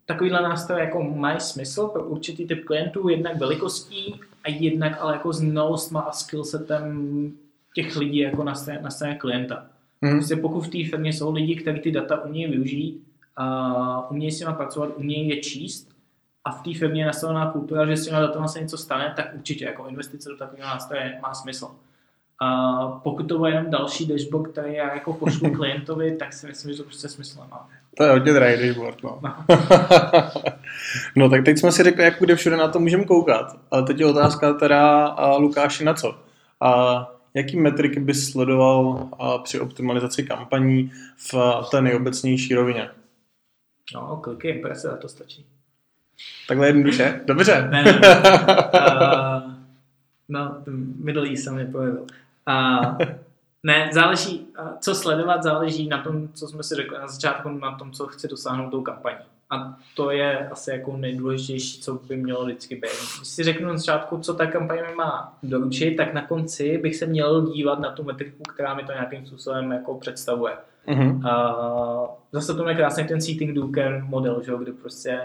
takovýhle 0.05 0.41
nástroje 0.41 0.83
jako 0.83 1.03
mají 1.03 1.39
smysl 1.39 1.87
pro 1.87 2.03
určitý 2.03 2.47
typ 2.47 2.65
klientů, 2.65 3.09
jednak 3.09 3.37
velikostí 3.37 4.19
a 4.43 4.49
jednak 4.49 4.97
ale 4.99 5.13
jako 5.13 5.33
znalostma 5.33 5.99
a 5.99 6.11
skillsetem 6.11 7.31
těch 7.75 7.95
lidí 7.95 8.17
jako 8.17 8.43
na 8.43 8.55
straně, 8.55 8.79
na 8.81 8.89
straně 8.89 9.15
klienta. 9.15 9.65
Hmm. 10.01 10.13
Prostě 10.13 10.35
pokud 10.35 10.61
v 10.61 10.69
té 10.69 10.89
firmě 10.89 11.13
jsou 11.13 11.33
lidi, 11.33 11.55
kteří 11.55 11.79
ty 11.79 11.91
data 11.91 12.23
umějí 12.23 12.51
využít, 12.51 13.06
uh, 13.39 14.11
umějí 14.11 14.31
s 14.31 14.39
nimi 14.39 14.53
pracovat, 14.53 14.89
umějí 14.97 15.29
je 15.29 15.41
číst 15.41 15.89
a 16.45 16.51
v 16.51 16.61
té 16.61 16.79
firmě 16.79 17.01
je 17.01 17.05
nastavená 17.05 17.51
kultura, 17.51 17.85
že 17.85 17.97
s 17.97 18.05
těma 18.05 18.19
datama 18.19 18.47
se 18.47 18.61
něco 18.61 18.77
stane, 18.77 19.13
tak 19.15 19.25
určitě 19.35 19.65
jako 19.65 19.87
investice 19.87 20.29
do 20.29 20.37
takového 20.37 20.67
nástroje 20.67 21.19
má 21.21 21.33
smysl. 21.33 21.67
A 22.41 22.87
pokud 23.03 23.23
to 23.23 23.37
bude 23.37 23.51
jenom 23.51 23.71
další 23.71 24.05
dashboard, 24.05 24.51
který 24.51 24.73
já 24.73 24.93
jako 24.93 25.13
pošlu 25.13 25.51
klientovi, 25.55 26.15
tak 26.15 26.33
si 26.33 26.47
myslím, 26.47 26.71
že 26.71 26.77
to 26.77 26.83
prostě 26.83 27.09
smysl 27.09 27.39
nemá. 27.41 27.69
To 27.97 28.03
je 28.03 28.11
hodně 28.11 28.33
drahý 28.33 28.67
dashboard, 28.67 29.03
no. 29.03 29.19
no. 29.21 29.35
no 31.15 31.29
tak 31.29 31.45
teď 31.45 31.57
jsme 31.57 31.71
si 31.71 31.83
řekli, 31.83 32.03
jak 32.03 32.19
kde 32.19 32.35
všude 32.35 32.57
na 32.57 32.67
to 32.67 32.79
můžeme 32.79 33.03
koukat. 33.05 33.59
Ale 33.71 33.83
teď 33.83 33.99
je 33.99 34.05
otázka 34.05 34.53
teda, 34.53 35.05
a 35.05 35.37
Lukáši, 35.37 35.83
na 35.83 35.93
co? 35.93 36.17
A 36.61 37.11
jaký 37.33 37.59
metriky 37.59 37.99
bys 37.99 38.31
sledoval 38.31 39.07
při 39.43 39.59
optimalizaci 39.59 40.23
kampaní 40.23 40.91
v 41.31 41.33
té 41.71 41.81
nejobecnější 41.81 42.55
rovině? 42.55 42.89
No, 43.93 44.17
kliky 44.17 44.49
imprese 44.49 44.89
a 44.89 44.97
to 44.97 45.09
stačí. 45.09 45.45
Takhle 46.47 46.67
jednoduše? 46.67 47.21
Dobře. 47.25 47.67
ne, 47.71 47.83
ne, 47.83 47.99
ne. 47.99 48.21
Uh, 48.73 49.53
no, 50.29 50.63
Middle 51.03 51.29
East 51.29 51.43
jsem 51.43 51.55
neprojevil. 51.55 52.05
Uh, 52.47 52.97
ne, 53.63 53.89
záleží, 53.93 54.47
co 54.79 54.95
sledovat, 54.95 55.43
záleží 55.43 55.87
na 55.87 56.03
tom, 56.03 56.27
co 56.33 56.47
jsme 56.47 56.63
si 56.63 56.75
řekli 56.75 56.97
na 56.97 57.07
začátku, 57.07 57.49
na 57.49 57.77
tom, 57.77 57.91
co 57.91 58.07
chci 58.07 58.27
dosáhnout 58.27 58.69
tou 58.69 58.81
kampaní. 58.81 59.25
A 59.49 59.77
to 59.95 60.11
je 60.11 60.49
asi 60.49 60.71
jako 60.71 60.97
nejdůležitější, 60.97 61.81
co 61.81 61.93
by 61.93 62.17
mělo 62.17 62.45
vždycky 62.45 62.75
být. 62.75 63.17
Když 63.17 63.27
si 63.27 63.43
řeknu 63.43 63.67
na 63.67 63.77
začátku, 63.77 64.17
co 64.17 64.33
ta 64.33 64.45
kampaň 64.45 64.79
má 64.95 65.37
doručit, 65.43 65.95
tak 65.95 66.13
na 66.13 66.21
konci 66.21 66.77
bych 66.77 66.95
se 66.95 67.05
měl 67.05 67.45
dívat 67.45 67.79
na 67.79 67.91
tu 67.91 68.03
metriku, 68.03 68.43
která 68.53 68.73
mi 68.73 68.83
to 68.83 68.91
nějakým 68.91 69.25
způsobem 69.25 69.71
jako 69.71 69.95
představuje. 69.95 70.53
Mm-hmm. 70.87 71.27
A 71.27 72.17
zase 72.31 72.53
to 72.53 72.69
je 72.69 72.75
krásný 72.75 73.03
ten 73.03 73.21
seating 73.21 73.55
Duker 73.55 74.03
model, 74.07 74.43
že, 74.43 74.51
kde 74.59 74.71
prostě 74.71 75.19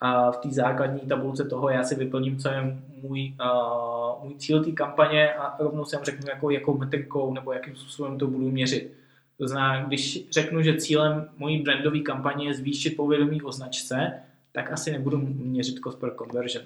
a 0.00 0.30
v 0.30 0.36
té 0.36 0.48
základní 0.50 1.00
tabulce 1.00 1.44
toho 1.44 1.68
já 1.68 1.84
si 1.84 1.94
vyplním, 1.94 2.38
co 2.38 2.48
je 2.48 2.78
můj, 3.02 3.34
uh, 3.40 4.24
můj 4.24 4.34
cíl 4.34 4.64
té 4.64 4.72
kampaně 4.72 5.34
a 5.34 5.62
rovnou 5.62 5.84
si 5.84 5.96
řeknu, 6.02 6.28
jako, 6.28 6.50
jakou 6.50 6.78
metrikou 6.78 7.34
nebo 7.34 7.52
jakým 7.52 7.76
způsobem 7.76 8.18
to 8.18 8.26
budu 8.26 8.50
měřit. 8.50 8.92
To 9.38 9.48
znamená, 9.48 9.84
když 9.84 10.28
řeknu, 10.30 10.62
že 10.62 10.76
cílem 10.76 11.28
mojí 11.36 11.62
brandové 11.62 11.98
kampaně 11.98 12.46
je 12.46 12.54
zvýšit 12.54 12.96
povědomí 12.96 13.42
o 13.42 13.52
značce, 13.52 14.12
tak 14.52 14.72
asi 14.72 14.92
nebudu 14.92 15.18
měřit 15.18 15.78
cost 15.78 16.00
per 16.00 16.12
conversion. 16.18 16.64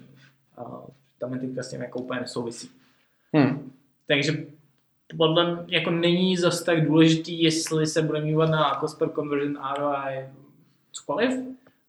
A 0.57 0.83
ta 1.19 1.27
metrika 1.27 1.63
s 1.63 1.71
tím 1.71 1.83
jako 1.83 1.99
úplně 1.99 2.21
nesouvisí. 2.21 2.71
Hmm. 3.33 3.73
Takže 4.07 4.47
podle 5.17 5.55
mě 5.55 5.77
jako 5.77 5.91
není 5.91 6.37
zase 6.37 6.65
tak 6.65 6.87
důležitý, 6.87 7.43
jestli 7.43 7.87
se 7.87 8.03
bude 8.03 8.21
mývat 8.21 8.51
na 8.51 8.79
cost 8.81 8.99
per 8.99 9.09
conversion, 9.09 9.59
ROI, 9.79 10.29
cokoliv. 10.93 11.31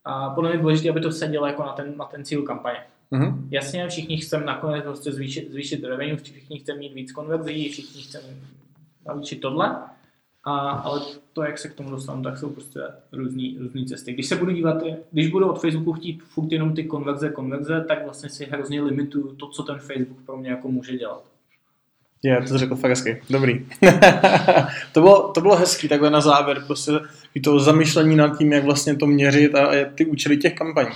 A 0.06 0.30
podle 0.30 0.50
mě 0.50 0.58
je 0.58 0.62
důležité, 0.62 0.90
aby 0.90 1.02
to 1.02 1.12
sedělo 1.12 1.48
jako 1.48 1.64
na 1.64 1.74
ten, 1.74 1.94
na 1.98 2.06
ten 2.06 2.26
cíl 2.26 2.44
kampaně. 2.44 2.80
Mhm. 3.12 3.48
Jasně, 3.52 3.88
všichni 3.88 4.18
chceme 4.18 4.46
nakonec 4.46 4.84
prostě 4.84 5.12
zvýšit, 5.12 5.52
zvýšit 5.52 5.84
revenue, 5.84 6.18
všichni 6.18 6.60
chceme 6.60 6.80
mít 6.80 6.94
víc 6.94 7.12
konverzí, 7.12 7.70
všichni 7.70 8.02
chceme 8.02 8.28
navýšit 9.08 9.36
tohle. 9.36 9.76
A, 10.44 10.70
ale 10.70 11.02
to, 11.34 11.44
jak 11.44 11.58
se 11.58 11.70
k 11.70 11.74
tomu 11.74 11.90
dostanu, 11.90 12.24
tak 12.24 12.38
jsou 12.38 12.50
prostě 12.50 12.80
různý, 13.12 13.58
různý 13.60 13.86
cesty. 13.86 14.14
Když 14.14 14.28
se 14.28 14.36
budu 14.36 14.52
dívat, 14.52 14.78
když 15.12 15.32
budu 15.32 15.50
od 15.50 15.62
Facebooku 15.62 15.94
chtít 15.94 16.24
furt 16.24 16.52
jenom 16.52 16.76
ty 16.76 16.84
konverze, 16.84 17.30
konverze, 17.30 17.86
tak 17.88 18.04
vlastně 18.04 18.30
si 18.30 18.46
hrozně 18.46 18.82
limituju 18.82 19.36
to, 19.36 19.48
co 19.48 19.64
ten 19.64 19.80
Facebook 19.80 20.26
pro 20.26 20.38
mě 20.38 20.50
jako 20.50 20.72
může 20.72 20.98
dělat. 20.98 21.35
Je, 22.24 22.42
to 22.42 22.58
řekl 22.58 22.76
fakt 22.76 22.90
hezky. 22.90 23.22
Dobrý. 23.30 23.66
to, 24.94 25.02
bylo, 25.02 25.32
to 25.32 25.42
bylo 25.42 25.56
hezký 25.56 25.88
takhle 25.88 26.10
na 26.10 26.22
závěr, 26.22 26.64
prostě 26.68 26.92
i 27.36 27.42
to 27.42 27.60
zamyšlení 27.60 28.16
nad 28.16 28.38
tím, 28.38 28.54
jak 28.54 28.64
vlastně 28.64 28.96
to 28.96 29.08
měřit 29.08 29.56
a, 29.56 29.66
a 29.66 29.86
ty 29.96 30.06
účely 30.06 30.38
těch 30.38 30.54
kampaní. 30.54 30.90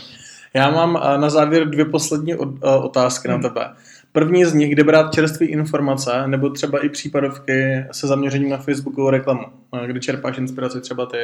Já 0.54 0.72
mám 0.72 0.98
a, 0.98 1.18
na 1.18 1.30
závěr 1.30 1.70
dvě 1.70 1.86
poslední 1.86 2.34
a, 2.34 2.76
otázky 2.78 3.28
hmm. 3.28 3.42
na 3.42 3.50
tebe. 3.50 3.74
První 4.12 4.46
z 4.46 4.54
nich, 4.54 4.72
kde 4.72 4.84
brát 4.84 5.14
čerstvé 5.14 5.46
informace, 5.46 6.28
nebo 6.28 6.50
třeba 6.50 6.86
i 6.86 6.90
případovky 6.90 7.86
se 7.92 8.08
zaměřením 8.08 8.50
na 8.50 8.58
Facebookovou 8.58 9.10
reklamu. 9.10 9.46
A 9.72 9.86
Kde 9.86 10.00
čerpáš 10.00 10.38
inspiraci 10.38 10.82
třeba 10.82 11.06
ty? 11.06 11.18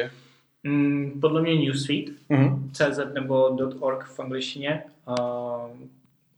Mm, 0.64 1.12
podle 1.20 1.42
mě 1.42 1.54
Newsfeed, 1.54 2.04
Mhm. 2.28 2.70
CZ 2.72 3.00
nebo 3.14 3.58
.org 3.80 4.04
v 4.04 4.20
angličtině. 4.20 4.82
Uh, 5.08 5.16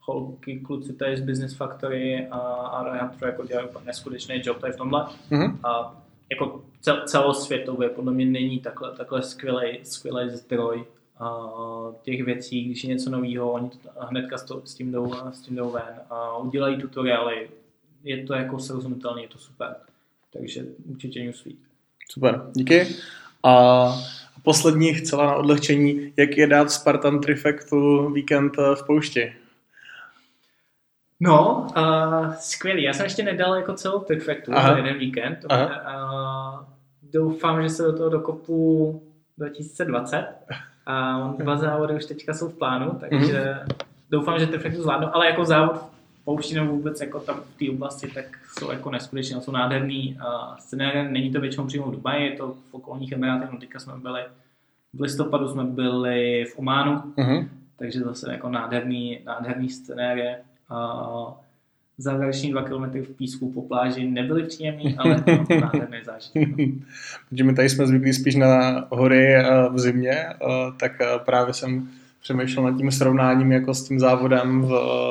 holky, 0.09 0.61
kluci 0.61 0.93
tady 0.93 1.17
z 1.17 1.21
Business 1.21 1.55
Factory 1.55 2.27
a, 2.31 2.39
a 2.39 2.97
já 2.97 3.15
to 3.19 3.27
jako 3.27 3.47
dělají 3.47 3.69
úplně 3.69 3.87
neskutečný 3.87 4.43
job 4.45 4.61
tady 4.61 4.73
v 4.73 4.77
tomhle. 4.77 5.07
Mhm. 5.31 5.59
A 5.65 6.03
jako 6.31 6.65
cel, 6.81 7.03
celosvětově 7.07 7.89
podle 7.89 8.13
mě 8.13 8.27
není 8.27 8.61
takhle, 8.61 8.93
takhle 8.93 9.23
skvělý, 9.23 9.79
skvělý 9.83 10.31
zdroj 10.31 10.85
a 11.19 11.49
těch 12.03 12.25
věcí, 12.25 12.65
když 12.65 12.85
je 12.85 12.89
něco 12.89 13.11
nového, 13.11 13.53
oni 13.53 13.71
to 13.71 13.79
hnedka 14.01 14.39
s, 14.39 14.43
to, 14.43 14.63
s, 14.65 14.75
tím 14.75 14.93
jdou, 14.93 15.15
s 15.31 15.41
tím 15.41 15.57
jdou 15.57 15.71
ven 15.71 16.01
a 16.11 16.37
udělají 16.39 16.77
tutoriály. 16.77 17.51
Je 18.05 18.25
to 18.25 18.35
jako 18.35 18.59
srozumitelné, 18.59 19.23
je 19.23 19.29
to 19.29 19.39
super. 19.39 19.77
Takže 20.33 20.65
určitě 20.91 21.25
Newsfeed. 21.25 21.57
Super, 22.11 22.43
díky. 22.53 22.87
A 23.43 23.87
poslední 24.43 24.95
chcela 24.95 25.27
na 25.27 25.35
odlehčení, 25.35 26.13
jak 26.17 26.37
je 26.37 26.47
dát 26.47 26.71
Spartan 26.71 27.21
Trifectu 27.21 28.11
víkend 28.11 28.57
v 28.57 28.87
poušti. 28.87 29.33
No, 31.21 31.67
uh, 31.77 32.35
skvělý. 32.35 32.83
Já 32.83 32.93
jsem 32.93 33.05
ještě 33.05 33.23
nedal 33.23 33.55
jako 33.55 33.75
celou 33.75 34.01
Perfectu 34.01 34.53
Aha. 34.55 34.71
za 34.71 34.77
jeden 34.77 34.99
víkend. 34.99 35.39
Uh, 35.51 36.65
doufám, 37.13 37.63
že 37.63 37.69
se 37.69 37.83
do 37.83 37.97
toho 37.97 38.09
dokopu 38.11 39.03
2020. 39.39 40.27
A 40.87 41.19
uh, 41.25 41.39
dva 41.39 41.57
závody 41.57 41.95
už 41.95 42.05
teďka 42.05 42.35
jsou 42.35 42.49
v 42.49 42.59
plánu, 42.59 42.91
takže 43.01 43.55
doufám, 44.11 44.39
že 44.41 44.47
Perfectu 44.47 44.83
zvládnu. 44.83 45.09
Ale 45.17 45.27
jako 45.27 45.45
závod 45.45 45.77
v 45.77 46.25
poušti 46.25 46.55
nebo 46.55 46.73
vůbec 46.73 47.01
jako 47.01 47.21
tam 47.21 47.41
v 47.41 47.59
té 47.59 47.71
oblasti, 47.71 48.07
tak 48.15 48.25
jsou 48.59 48.71
jako 48.71 48.91
neskutečně, 48.91 49.41
jsou 49.41 49.53
nádherný 49.53 50.19
uh, 50.21 50.57
scenéry. 50.57 51.13
Není 51.13 51.33
to 51.33 51.41
většinou 51.41 51.67
přímo 51.67 51.87
v 51.87 51.93
Dubaji, 51.93 52.31
je 52.31 52.37
to 52.37 52.49
v 52.71 52.75
okolních 52.75 53.13
emirátech. 53.13 53.51
No, 53.53 53.59
teďka 53.59 53.79
jsme 53.79 53.93
byli 53.97 54.23
v 54.95 55.01
listopadu 55.01 55.49
jsme 55.49 55.65
byli 55.65 56.45
v 56.45 56.59
Ománu, 56.59 57.03
Mhm. 57.17 57.49
takže 57.79 58.01
zase 58.01 58.33
jako 58.33 58.49
nádherný, 58.49 59.21
nádherný 59.25 59.69
scenérie. 59.69 60.41
A 60.71 61.35
závěreční 61.99 62.51
dva 62.51 62.63
kilometry 62.63 63.03
v 63.03 63.17
písku 63.17 63.53
po 63.53 63.63
pláži 63.63 64.11
nebyly 64.11 64.43
příjemný, 64.43 64.97
ale 64.99 65.21
to 65.49 65.55
nádherný 65.61 65.99
zážitek. 66.05 66.49
Protože 67.31 67.45
my 67.45 67.55
tady 67.55 67.69
jsme 67.69 67.87
zvyklí 67.87 68.13
spíš 68.13 68.35
na 68.35 68.85
hory 68.91 69.35
eh, 69.35 69.45
v 69.71 69.79
zimě, 69.79 70.13
eh, 70.13 70.37
tak 70.81 71.01
eh, 71.01 71.07
právě 71.25 71.55
jsem 71.55 71.89
přemýšlel 72.21 72.65
nad 72.65 72.77
tím 72.79 72.91
srovnáním 72.91 73.53
jako 73.53 73.75
s 73.75 73.89
tím 73.89 74.01
závodem 74.01 74.63
v, 74.63 74.69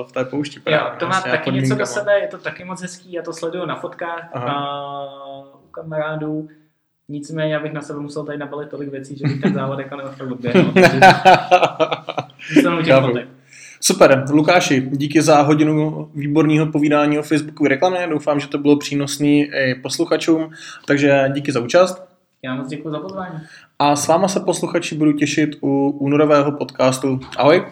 v 0.09 0.11
té 0.11 0.25
poušti. 0.25 0.59
Jo, 0.59 0.63
Právě, 0.63 0.99
to 0.99 1.07
má 1.07 1.21
taky 1.21 1.51
něco 1.51 1.75
do 1.75 1.85
sebe, 1.85 2.19
je 2.19 2.27
to 2.27 2.37
taky 2.37 2.63
moc 2.63 2.81
hezký, 2.81 3.13
já 3.13 3.21
to 3.21 3.33
sleduju 3.33 3.65
na 3.65 3.75
fotkách 3.75 4.29
a 4.33 4.73
u 5.55 5.67
kamarádů. 5.71 6.49
Nicméně, 7.09 7.53
já 7.53 7.59
bych 7.59 7.73
na 7.73 7.81
sebe 7.81 7.99
musel 7.99 8.25
tady 8.25 8.37
nabalit 8.37 8.69
tolik 8.69 8.89
věcí, 8.89 9.17
že 9.17 9.27
bych 9.27 9.41
ten 9.41 9.53
závod 9.53 9.79
jako 9.79 9.95
nemohl 9.95 10.33
odběhnout. 10.33 10.73
takže 10.73 10.99
Zůstanu 12.53 12.83
těch 12.83 12.95
fotek. 12.95 13.36
Super, 13.81 14.25
Lukáši, 14.29 14.89
díky 14.91 15.21
za 15.21 15.41
hodinu 15.41 16.09
výborného 16.15 16.65
povídání 16.71 17.19
o 17.19 17.23
Facebookové 17.23 17.69
reklamě. 17.69 18.07
Doufám, 18.09 18.39
že 18.39 18.47
to 18.47 18.57
bylo 18.57 18.77
přínosný 18.77 19.41
i 19.41 19.75
posluchačům, 19.75 20.49
takže 20.85 21.29
díky 21.33 21.51
za 21.51 21.59
účast. 21.59 22.03
Já 22.43 22.55
moc 22.55 22.67
děkuji 22.67 22.89
za 22.89 22.99
pozvání. 22.99 23.39
A 23.79 23.95
s 23.95 24.07
váma 24.07 24.27
se 24.27 24.39
posluchači 24.39 24.95
budu 24.95 25.13
těšit 25.13 25.49
u 25.61 25.89
únorového 25.89 26.51
podcastu. 26.51 27.19
Ahoj! 27.37 27.65